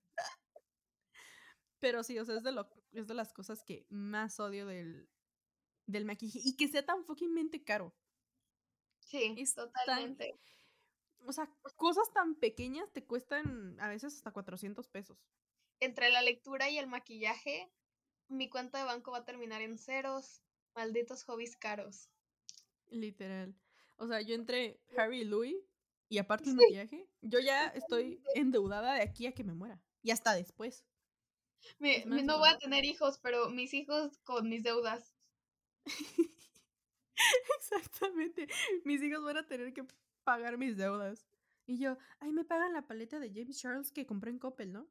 Pero 1.81 2.03
sí, 2.05 2.19
o 2.19 2.25
sea, 2.25 2.37
es 2.37 2.43
de, 2.45 2.53
lo, 2.53 2.69
es 2.93 3.09
de 3.09 3.15
las 3.15 3.33
cosas 3.33 3.63
que 3.65 3.87
más 3.91 4.39
odio 4.39 4.67
del, 4.67 5.09
del 5.87 6.05
maquillaje. 6.05 6.41
Y 6.45 6.57
que 6.57 6.69
sea 6.69 6.85
tan 6.85 7.05
fuckingmente 7.05 7.65
caro. 7.65 7.95
Sí, 9.01 9.35
Es 9.37 9.55
tan- 9.55 9.73
totalmente. 9.73 10.39
O 11.27 11.33
sea, 11.33 11.49
cosas 11.77 12.13
tan 12.13 12.35
pequeñas 12.37 12.93
te 12.93 13.05
cuestan 13.05 13.79
a 13.81 13.89
veces 13.89 14.15
hasta 14.15 14.33
400 14.33 14.89
pesos. 14.89 15.19
Entre 15.81 16.11
la 16.11 16.23
lectura 16.23 16.71
y 16.71 16.79
el 16.79 16.87
maquillaje, 16.87 17.71
mi 18.29 18.49
cuenta 18.49 18.79
de 18.79 18.85
banco 18.85 19.11
va 19.13 19.19
a 19.19 19.25
terminar 19.25 19.61
en 19.63 19.77
ceros. 19.79 20.43
Malditos 20.75 21.25
hobbies 21.25 21.57
caros. 21.57 22.09
Literal. 22.91 23.55
O 23.99 24.07
sea, 24.07 24.21
yo 24.21 24.35
entre 24.35 24.81
Harry 24.97 25.21
y 25.21 25.25
Louis 25.25 25.57
y 26.13 26.19
aparte 26.19 26.45
el 26.51 26.51
Sí. 26.51 26.57
maquillaje, 26.63 27.09
yo 27.23 27.39
ya 27.41 27.69
estoy 27.69 28.23
endeudada 28.35 28.95
de 28.95 29.03
aquí 29.03 29.27
a 29.27 29.33
que 29.33 29.45
me 29.45 29.55
muera. 29.55 29.81
Y 30.03 30.11
hasta 30.11 30.35
después. 30.35 30.85
Mi- 31.79 32.05
no 32.05 32.39
voy 32.39 32.51
a 32.51 32.59
tener 32.59 32.85
hijos, 32.85 33.19
pero 33.19 33.49
mis 33.49 33.73
hijos 33.73 34.19
con 34.25 34.47
mis 34.49 34.63
deudas. 34.63 35.15
Exactamente. 37.59 38.47
Mis 38.85 39.03
hijos 39.03 39.25
van 39.25 39.39
a 39.39 39.47
tener 39.47 39.73
que 39.73 39.87
pagar 40.25 40.59
mis 40.59 40.77
deudas. 40.77 41.25
Y 41.67 41.79
yo, 41.79 41.97
ay, 42.21 42.33
me 42.33 42.45
pagan 42.45 42.73
la 42.75 42.87
paleta 42.87 43.19
de 43.19 43.31
James 43.33 43.59
Charles 43.59 43.91
que 43.93 44.05
compré 44.07 44.31
en 44.33 44.39
Coppel, 44.39 44.71
¿no? 44.73 44.87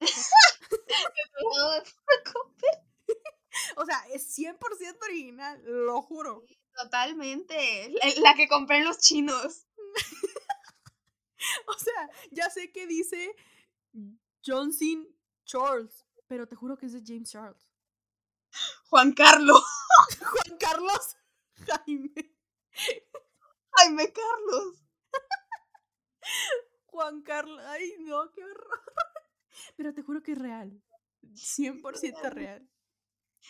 O 3.76 3.84
sea, 3.86 4.00
es 4.12 4.26
100% 4.36 5.04
original, 5.04 5.62
lo 5.64 6.02
juro. 6.02 6.44
Totalmente. 6.74 7.90
La, 7.90 8.30
la 8.30 8.34
que 8.34 8.48
compré 8.48 8.78
en 8.78 8.84
los 8.84 8.98
chinos. 8.98 9.66
O 11.66 11.74
sea, 11.78 12.10
ya 12.30 12.50
sé 12.50 12.72
que 12.72 12.86
dice 12.86 13.34
Johnson 14.44 15.06
Charles, 15.44 16.04
pero 16.26 16.46
te 16.46 16.56
juro 16.56 16.76
que 16.76 16.86
es 16.86 16.92
de 16.92 17.02
James 17.04 17.30
Charles. 17.30 17.68
Juan 18.90 19.12
Carlos. 19.12 19.62
Juan 20.20 20.58
Carlos 20.58 21.16
Jaime. 21.66 22.12
Jaime 23.76 24.12
Carlos. 24.12 24.82
Juan 26.86 27.22
Carlos. 27.22 27.60
Ay, 27.66 27.94
no, 28.00 28.30
qué 28.32 28.42
horror. 28.44 28.80
Pero 29.76 29.94
te 29.94 30.02
juro 30.02 30.22
que 30.22 30.32
es 30.32 30.38
real. 30.38 30.82
100% 31.34 32.30
real. 32.30 32.68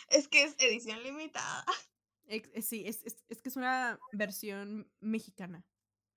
Es 0.09 0.27
que 0.27 0.43
es 0.43 0.55
edición 0.59 1.03
limitada. 1.03 1.65
Eh, 2.27 2.61
sí, 2.61 2.83
es, 2.87 3.03
es- 3.05 3.23
es 3.29 3.41
que 3.41 3.49
es 3.49 3.57
una 3.57 3.99
versión 4.13 4.91
mexicana, 5.01 5.65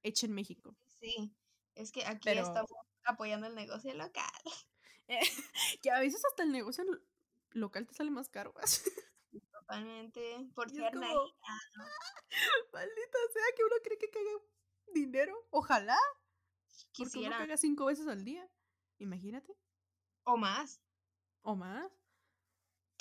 hecha 0.02 0.26
en 0.26 0.34
México. 0.34 0.76
Sí, 1.00 1.34
es 1.74 1.92
que 1.92 2.04
aquí 2.06 2.20
Pero- 2.24 2.42
estamos 2.42 2.70
apoyando 3.04 3.46
el 3.46 3.54
negocio 3.54 3.94
local. 3.94 4.30
Que 5.82 5.90
a 5.90 5.98
veces 6.00 6.24
hasta 6.24 6.44
el 6.44 6.52
negocio 6.52 6.84
lo- 6.84 6.98
local 7.50 7.86
te 7.86 7.94
sale 7.94 8.10
más 8.10 8.28
caro. 8.28 8.54
Totalmente. 9.52 10.48
Por 10.54 10.70
ser 10.70 10.92
como. 10.92 11.04
Maldita 12.72 13.18
sea 13.32 13.44
que 13.56 13.64
uno 13.64 13.76
cree 13.82 13.98
que 13.98 14.10
caga 14.10 14.30
dinero. 14.94 15.34
Ojalá. 15.50 15.98
Porque 16.96 17.02
uno 17.02 17.10
Quisiera. 17.10 17.38
caga 17.38 17.56
cinco 17.56 17.86
veces 17.86 18.06
al 18.06 18.24
día. 18.24 18.48
Imagínate. 18.98 19.52
O 20.24 20.36
más. 20.36 20.80
O 21.42 21.56
más. 21.56 21.90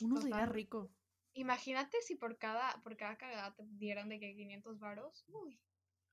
Uno 0.01 0.19
sería 0.21 0.37
Total. 0.39 0.49
rico. 0.53 0.91
Imagínate 1.33 2.01
si 2.01 2.15
por 2.15 2.37
cada, 2.37 2.81
por 2.83 2.97
cada 2.97 3.17
cagada 3.17 3.53
te 3.55 3.63
dieran 3.77 4.09
de 4.09 4.19
que 4.19 4.35
500 4.35 4.79
varos. 4.79 5.23
Uy. 5.27 5.61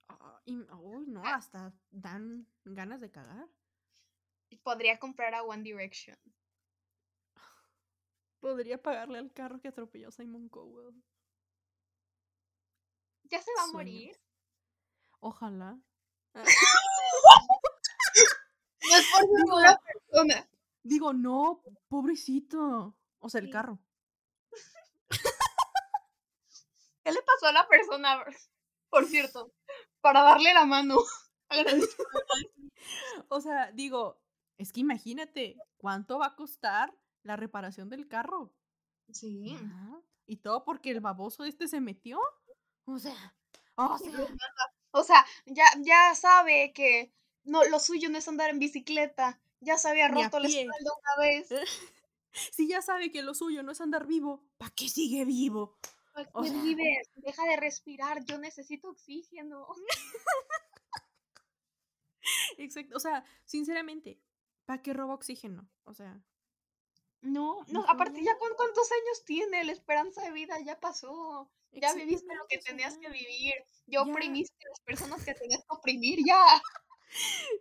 Ah, 0.09 0.41
y- 0.45 0.57
uy, 0.73 1.07
no, 1.07 1.23
Ah. 1.25 1.35
hasta 1.37 1.73
dan 1.91 2.47
ganas 2.65 3.01
de 3.01 3.11
cagar. 3.11 3.49
Podría 4.63 4.99
comprar 4.99 5.35
a 5.35 5.43
One 5.43 5.63
Direction. 5.63 6.17
Podría 8.41 8.81
pagarle 8.83 9.19
al 9.19 9.33
carro 9.33 9.61
que 9.61 9.69
atropelló 9.69 10.09
a 10.09 10.13
Simon 10.13 10.49
Cowell. 10.49 10.95
¿Ya 13.25 13.43
se 13.43 13.51
va 13.57 13.65
a 13.65 13.69
morir? 13.69 14.17
Ojalá. 15.21 15.79
Ah, 16.35 16.45
No 18.91 18.97
es 18.97 19.11
por 19.13 19.21
Digo- 19.23 19.37
ninguna 19.39 19.77
persona. 19.79 20.49
Digo, 20.83 21.13
no, 21.13 21.63
pobrecito. 21.89 22.97
O 23.19 23.29
sea, 23.29 23.41
el 23.41 23.51
carro. 23.51 23.79
¿Qué 27.05 27.13
le 27.13 27.23
pasó 27.23 27.47
a 27.49 27.53
la 27.53 27.69
persona? 27.69 28.25
Por 28.89 29.05
cierto, 29.07 29.53
para 30.01 30.23
darle 30.23 30.53
la 30.55 30.65
mano. 30.65 30.99
O 33.29 33.41
sea, 33.41 33.73
digo, 33.73 34.21
es 34.57 34.73
que 34.73 34.81
imagínate 34.81 35.57
cuánto 35.77 36.19
va 36.19 36.27
a 36.27 36.37
costar 36.37 36.97
la 37.23 37.37
reparación 37.37 37.89
del 37.89 38.09
carro. 38.09 38.53
Sí. 39.13 39.55
Ajá, 39.55 40.01
Y 40.27 40.37
todo 40.37 40.65
porque 40.65 40.91
el 40.91 41.01
baboso 41.01 41.45
este 41.45 41.69
se 41.69 41.81
metió. 41.81 42.21
O 42.85 42.99
sea, 42.99 43.35
o 43.75 43.99
sea, 43.99 44.13
O 44.91 45.05
sea, 45.05 45.25
ya, 45.47 45.67
ya 45.81 46.15
sabe 46.15 46.73
que 46.73 47.13
no, 47.45 47.65
lo 47.65 47.79
suyo 47.79 48.09
no 48.09 48.19
es 48.19 48.29
andar 48.29 48.51
en 48.51 48.59
bicicleta. 48.59 49.41
Ya 49.61 49.77
se 49.77 49.89
había 49.89 50.09
roto 50.09 50.41
la 50.41 50.49
espalda 50.49 50.93
una 51.03 51.27
vez. 51.27 51.49
si 52.33 52.69
ya 52.69 52.81
sabe 52.83 53.11
que 53.11 53.23
lo 53.23 53.35
suyo 53.35 53.63
no 53.63 53.73
es 53.73 53.81
andar 53.81 54.07
vivo, 54.07 54.45
¿para 54.57 54.73
qué 54.75 54.89
sigue 54.89 55.25
vivo? 55.25 55.77
¿Para 56.27 56.41
o 56.41 56.43
qué 56.43 56.51
sea- 56.51 56.63
vives? 56.63 57.09
Deja 57.17 57.45
de 57.45 57.57
respirar. 57.57 58.25
Yo 58.25 58.39
necesito 58.39 58.89
oxígeno. 58.91 59.67
Exacto. 62.59 62.97
O 62.97 63.01
sea, 63.01 63.25
sinceramente, 63.45 64.21
¿para 64.67 64.83
qué 64.83 64.93
roba 64.93 65.15
oxígeno? 65.15 65.69
O 65.85 65.95
sea, 65.95 66.21
No, 67.21 67.65
no, 67.69 67.85
aparte 67.89 68.23
ya. 68.23 68.37
con 68.39 68.55
cuántos 68.57 68.91
años 68.93 69.25
tiene 69.25 69.65
la 69.65 69.73
esperanza 69.73 70.23
de 70.23 70.31
vida 70.33 70.59
ya 70.65 70.79
pasó. 70.79 71.51
Ya 71.73 71.93
viviste 71.95 72.35
lo 72.35 72.47
que 72.49 72.59
tenías 72.59 72.97
que 72.99 73.09
vivir. 73.11 73.55
Ya 73.87 74.03
Ya. 74.05 74.11
oprimiste 74.11 74.55
a 74.65 74.69
las 74.71 74.81
personas 74.81 75.25
que 75.25 75.35
tenías 75.35 75.61
que 75.61 75.75
oprimir, 75.77 76.19
ya. 76.27 76.45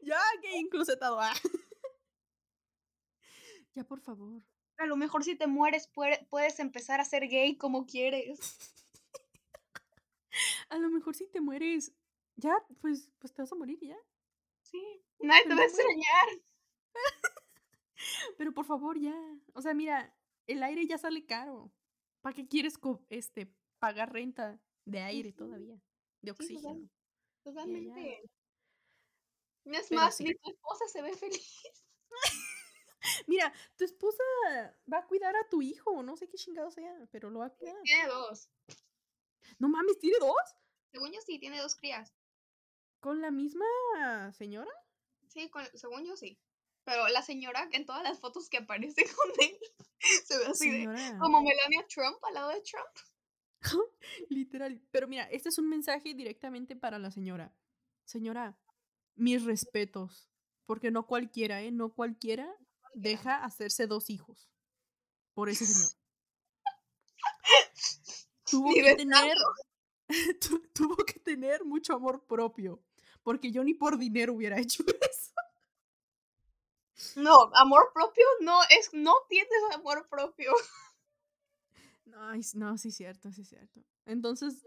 Ya, 0.02 0.22
que 0.42 0.58
inclusetado. 0.58 1.20
ah. 1.20 1.34
Ya, 3.76 3.84
por 3.84 4.02
favor. 4.02 4.42
A 4.78 4.86
lo 4.86 4.96
mejor 4.96 5.24
si 5.24 5.36
te 5.36 5.48
mueres 5.48 5.88
puede- 5.88 6.26
puedes 6.30 6.60
empezar 6.60 7.00
a 7.00 7.06
ser 7.06 7.28
gay 7.28 7.58
como 7.58 7.86
quieres. 7.86 8.40
A 10.70 10.78
lo 10.78 10.90
mejor 10.90 11.16
si 11.16 11.26
te 11.28 11.42
mueres, 11.42 11.94
ya, 12.36 12.54
pues, 12.82 13.10
pues 13.20 13.34
te 13.34 13.42
vas 13.42 13.52
a 13.52 13.56
morir 13.56 13.80
ya. 13.82 13.98
Sí, 14.62 14.82
nadie 15.20 15.44
te 15.48 15.56
va 15.56 15.62
a 15.62 15.66
extrañar. 15.66 16.28
Pero 18.38 18.54
por 18.54 18.66
favor, 18.66 19.00
ya. 19.00 19.16
O 19.54 19.62
sea, 19.62 19.74
mira, 19.74 20.16
el 20.46 20.62
aire 20.62 20.86
ya 20.86 20.98
sale 20.98 21.26
caro. 21.26 21.72
¿Para 22.22 22.36
qué 22.36 22.48
quieres 22.48 22.76
este 23.10 23.52
pagar 23.80 24.12
renta 24.14 24.60
de 24.86 25.00
aire 25.02 25.32
todavía? 25.34 25.82
De 26.22 26.34
Sí, 26.34 26.54
total- 26.56 26.72
oxígeno. 26.74 26.90
Totalmente. 27.44 28.22
No 29.66 29.78
es 29.78 29.88
Pero 29.90 30.02
más, 30.02 30.16
sí. 30.18 30.36
tu 30.36 30.50
esposa 30.52 30.88
se 30.88 31.02
ve 31.02 31.14
feliz. 31.16 31.64
Mira, 33.28 33.54
tu 33.78 33.84
esposa 33.86 34.24
va 34.92 35.00
a 35.00 35.06
cuidar 35.08 35.36
a 35.36 35.48
tu 35.50 35.62
hijo, 35.62 36.02
no 36.04 36.16
sé 36.18 36.28
qué 36.28 36.38
chingado 36.38 36.72
sea, 36.72 36.94
pero 37.12 37.30
lo 37.30 37.40
va 37.40 37.48
a 37.48 37.50
cuidar. 37.54 37.76
Tiene 37.84 38.08
dos. 38.08 38.50
No 39.60 39.70
mames, 39.70 40.00
¿tiene 40.00 40.18
dos? 40.20 40.36
Según 40.92 41.12
yo 41.12 41.20
sí, 41.22 41.40
tiene 41.40 41.60
dos 41.60 41.76
crías. 41.76 42.14
¿Con 43.00 43.22
la 43.22 43.32
misma 43.32 43.66
señora? 44.34 44.72
Sí, 45.28 45.50
con- 45.50 45.70
según 45.74 46.06
yo 46.06 46.16
sí. 46.18 46.40
Pero 46.84 47.08
la 47.10 47.22
señora 47.22 47.68
en 47.74 47.86
todas 47.86 48.04
las 48.04 48.20
fotos 48.20 48.50
que 48.50 48.58
aparece 48.58 49.04
con 49.16 49.32
él 49.40 49.58
se 50.00 50.38
ve 50.38 50.46
así 50.46 50.72
de 50.72 50.86
como 51.20 51.42
Melania 51.42 51.86
Trump 51.90 52.18
al 52.24 52.34
lado 52.34 52.50
de 52.50 52.62
Trump. 52.62 52.88
Literal. 54.30 54.82
Pero 54.92 55.08
mira, 55.08 55.24
este 55.26 55.50
es 55.50 55.58
un 55.58 55.70
mensaje 55.70 56.14
directamente 56.14 56.76
para 56.76 57.00
la 57.00 57.12
señora. 57.12 57.54
Señora, 58.06 58.58
mis 59.16 59.44
respetos. 59.44 60.30
Porque 60.66 60.92
no 60.92 61.08
cualquiera, 61.08 61.62
¿eh? 61.62 61.72
No 61.72 61.94
cualquiera 61.94 62.54
deja 62.94 63.44
hacerse 63.44 63.88
dos 63.88 64.10
hijos. 64.10 64.50
Por 65.34 65.50
ese 65.50 65.66
señor. 65.66 65.92
Tuvo 68.50 68.74
que 68.74 68.96
tener. 68.96 69.38
tu- 70.42 70.68
tuvo 70.74 70.96
que 70.98 71.20
tener 71.20 71.66
mucho 71.66 71.94
amor 71.94 72.26
propio. 72.26 72.82
Porque 73.24 73.52
yo 73.52 73.64
ni 73.64 73.74
por 73.74 73.98
dinero 73.98 74.34
hubiera 74.34 74.60
hecho 74.62 74.84
eso. 74.88 75.34
No, 77.16 77.36
amor 77.56 77.92
propio 77.94 78.26
no 78.42 78.60
es, 78.72 78.90
no 78.94 79.14
tienes 79.30 79.52
amor 79.76 80.08
propio. 80.10 80.52
No, 82.06 82.32
no, 82.56 82.78
sí 82.78 82.88
es 82.90 82.96
cierto, 82.96 83.32
sí 83.32 83.42
es 83.42 83.50
cierto. 83.50 83.84
Entonces, 84.06 84.64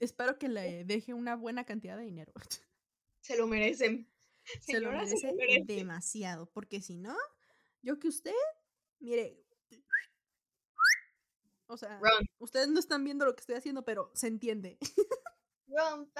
espero 0.00 0.38
que 0.38 0.48
le 0.48 0.84
deje 0.84 1.14
una 1.14 1.36
buena 1.36 1.64
cantidad 1.64 1.96
de 1.96 2.04
dinero. 2.04 2.32
Se 3.20 3.36
lo 3.36 3.46
merecen. 3.46 4.11
Se 4.60 4.80
lo 4.80 4.90
merece 4.90 5.32
merece. 5.32 5.74
demasiado. 5.74 6.46
Porque 6.46 6.80
si 6.80 6.96
no, 6.96 7.16
yo 7.82 7.98
que 7.98 8.08
usted, 8.08 8.34
mire. 9.00 9.38
O 11.66 11.76
sea, 11.76 11.98
Run. 12.00 12.28
ustedes 12.38 12.68
no 12.68 12.78
están 12.80 13.02
viendo 13.04 13.24
lo 13.24 13.34
que 13.34 13.40
estoy 13.40 13.54
haciendo, 13.56 13.84
pero 13.84 14.10
se 14.14 14.26
entiende. 14.26 14.78
Run 15.68 16.10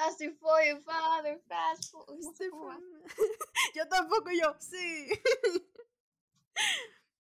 your 0.66 0.82
father, 0.82 1.38
fast 1.46 1.94
Este 2.18 2.50
yo 3.74 3.88
tampoco, 3.88 4.30
yo, 4.30 4.56
sí. 4.58 5.08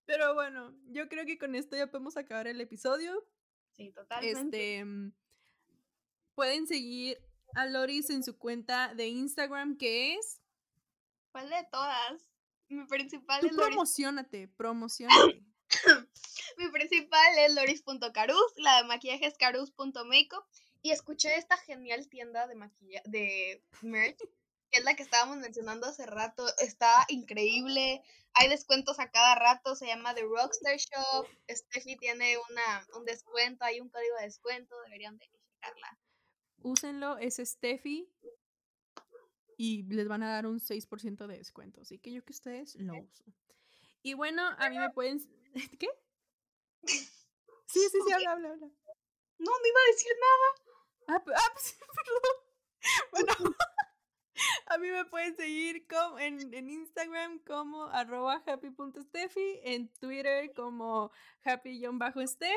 Pero 0.06 0.34
bueno, 0.34 0.74
yo 0.88 1.08
creo 1.08 1.24
que 1.26 1.38
con 1.38 1.54
esto 1.54 1.76
ya 1.76 1.90
podemos 1.90 2.16
acabar 2.16 2.46
el 2.46 2.60
episodio. 2.60 3.24
Sí, 3.72 3.92
totalmente. 3.92 4.78
Este. 4.78 4.84
mm, 4.84 5.12
Pueden 6.34 6.66
seguir 6.66 7.18
a 7.54 7.66
Loris 7.66 8.10
en 8.10 8.24
su 8.24 8.38
cuenta 8.38 8.94
de 8.94 9.08
Instagram, 9.08 9.76
que 9.76 10.14
es. 10.14 10.41
¿Cuál 11.32 11.48
de 11.48 11.66
todas? 11.70 12.30
Mi 12.68 12.86
principal 12.86 13.40
Tú 13.40 13.46
es 13.46 13.52
Loris. 13.52 13.68
promocionate, 13.68 14.48
promocionate. 14.48 15.44
Mi 16.58 16.68
principal 16.70 17.38
es 17.38 17.54
loris.caruz, 17.54 18.52
la 18.56 18.76
de 18.76 18.84
maquillaje 18.84 19.26
es 19.26 19.36
caruz.makeup. 19.38 20.44
Y 20.82 20.90
escuché 20.90 21.36
esta 21.36 21.56
genial 21.56 22.08
tienda 22.08 22.46
de 22.46 22.54
maquillaje, 22.56 23.08
de 23.08 23.64
merch, 23.82 24.18
que 24.70 24.78
es 24.78 24.84
la 24.84 24.94
que 24.94 25.02
estábamos 25.02 25.36
mencionando 25.38 25.86
hace 25.86 26.06
rato. 26.06 26.44
Está 26.58 27.04
increíble. 27.08 28.02
Hay 28.34 28.48
descuentos 28.48 28.98
a 28.98 29.10
cada 29.10 29.34
rato. 29.36 29.76
Se 29.76 29.86
llama 29.86 30.14
The 30.14 30.22
Rockstar 30.22 30.76
Shop. 30.76 31.26
Steffi 31.48 31.96
tiene 31.96 32.36
una, 32.50 32.86
un 32.96 33.04
descuento. 33.04 33.64
Hay 33.64 33.80
un 33.80 33.90
código 33.90 34.16
de 34.16 34.24
descuento. 34.24 34.74
Deberían 34.82 35.18
de 35.18 35.28
checarla. 35.28 35.98
Úsenlo, 36.62 37.18
es 37.18 37.36
Steffi. 37.36 38.08
Y 39.64 39.84
les 39.84 40.08
van 40.08 40.24
a 40.24 40.28
dar 40.32 40.46
un 40.46 40.58
6% 40.58 41.28
de 41.28 41.36
descuento. 41.38 41.82
Así 41.82 41.98
que 42.00 42.10
yo 42.10 42.24
que 42.24 42.32
ustedes 42.32 42.74
lo 42.80 42.94
uso. 42.94 43.24
Y 44.02 44.14
bueno, 44.14 44.42
a 44.58 44.68
mí 44.70 44.76
me 44.76 44.90
pueden. 44.90 45.20
¿Qué? 45.78 45.88
Sí, 47.72 47.80
sí, 47.90 47.98
sí, 48.06 48.12
habla, 48.12 48.32
habla, 48.32 48.48
habla. 48.50 48.66
No, 49.38 49.50
no 49.50 49.66
iba 49.66 49.80
a 49.80 49.92
decir 49.92 50.12
nada. 50.20 50.48
Ah, 51.08 51.24
ah, 51.36 51.50
pues, 51.54 51.78
perdón. 53.10 53.36
Bueno, 53.38 53.56
a 54.66 54.78
mí 54.78 54.88
me 54.90 55.04
pueden 55.06 55.36
seguir 55.36 55.86
com- 55.86 56.18
en, 56.18 56.52
en 56.52 56.68
Instagram 56.68 57.38
como 57.46 57.84
arroba 57.84 58.42
happy.steffi, 58.46 59.60
en 59.62 59.88
Twitter 59.94 60.52
como 60.54 61.10
happy-steph. 61.44 62.50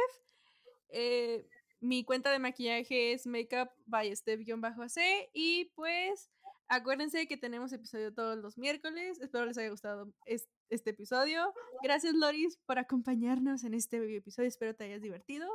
Eh, 0.89 1.47
mi 1.79 2.03
cuenta 2.03 2.31
de 2.31 2.39
maquillaje 2.39 3.13
es 3.13 3.25
makeup 3.25 3.69
by 3.85 4.13
steph-ac 4.15 5.29
y 5.33 5.65
pues 5.75 6.29
acuérdense 6.67 7.27
que 7.27 7.37
tenemos 7.37 7.71
episodio 7.73 8.13
todos 8.13 8.37
los 8.37 8.57
miércoles. 8.57 9.19
Espero 9.21 9.45
les 9.45 9.57
haya 9.57 9.69
gustado 9.69 10.11
es- 10.25 10.47
este 10.69 10.91
episodio. 10.91 11.53
Gracias 11.83 12.13
Loris 12.15 12.57
por 12.65 12.79
acompañarnos 12.79 13.63
en 13.63 13.73
este 13.73 13.97
episodio. 14.17 14.47
Espero 14.47 14.75
te 14.75 14.85
hayas 14.85 15.01
divertido. 15.01 15.47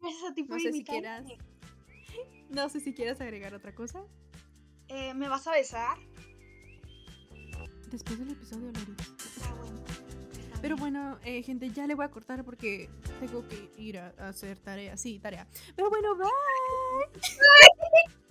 Gracias 0.00 0.24
a 0.30 0.34
ti 0.34 0.42
por 0.44 0.56
No 0.56 0.62
sé 0.62 0.72
si 0.72 0.84
quieras. 0.84 1.24
No 2.50 2.68
sé 2.68 2.80
si 2.80 2.94
quieras 2.94 3.20
agregar 3.20 3.54
otra 3.54 3.74
cosa. 3.74 4.04
Eh, 4.88 5.14
¿Me 5.14 5.28
vas 5.28 5.46
a 5.46 5.52
besar? 5.52 5.98
Después 7.90 8.18
del 8.18 8.30
episodio 8.30 8.70
lo 8.72 8.78
haré. 8.78 8.92
Ah, 9.44 9.54
bueno. 9.60 9.84
Pero 10.62 10.76
bueno, 10.76 11.18
eh, 11.24 11.42
gente, 11.42 11.70
ya 11.70 11.86
le 11.86 11.94
voy 11.94 12.04
a 12.04 12.10
cortar 12.10 12.44
porque 12.44 12.88
tengo 13.20 13.46
que 13.46 13.70
ir 13.78 13.98
a, 13.98 14.12
a 14.18 14.28
hacer 14.28 14.58
tarea. 14.58 14.96
Sí, 14.96 15.18
tarea. 15.20 15.46
Pero 15.76 15.90
bueno, 15.90 16.16
bye. 16.16 16.26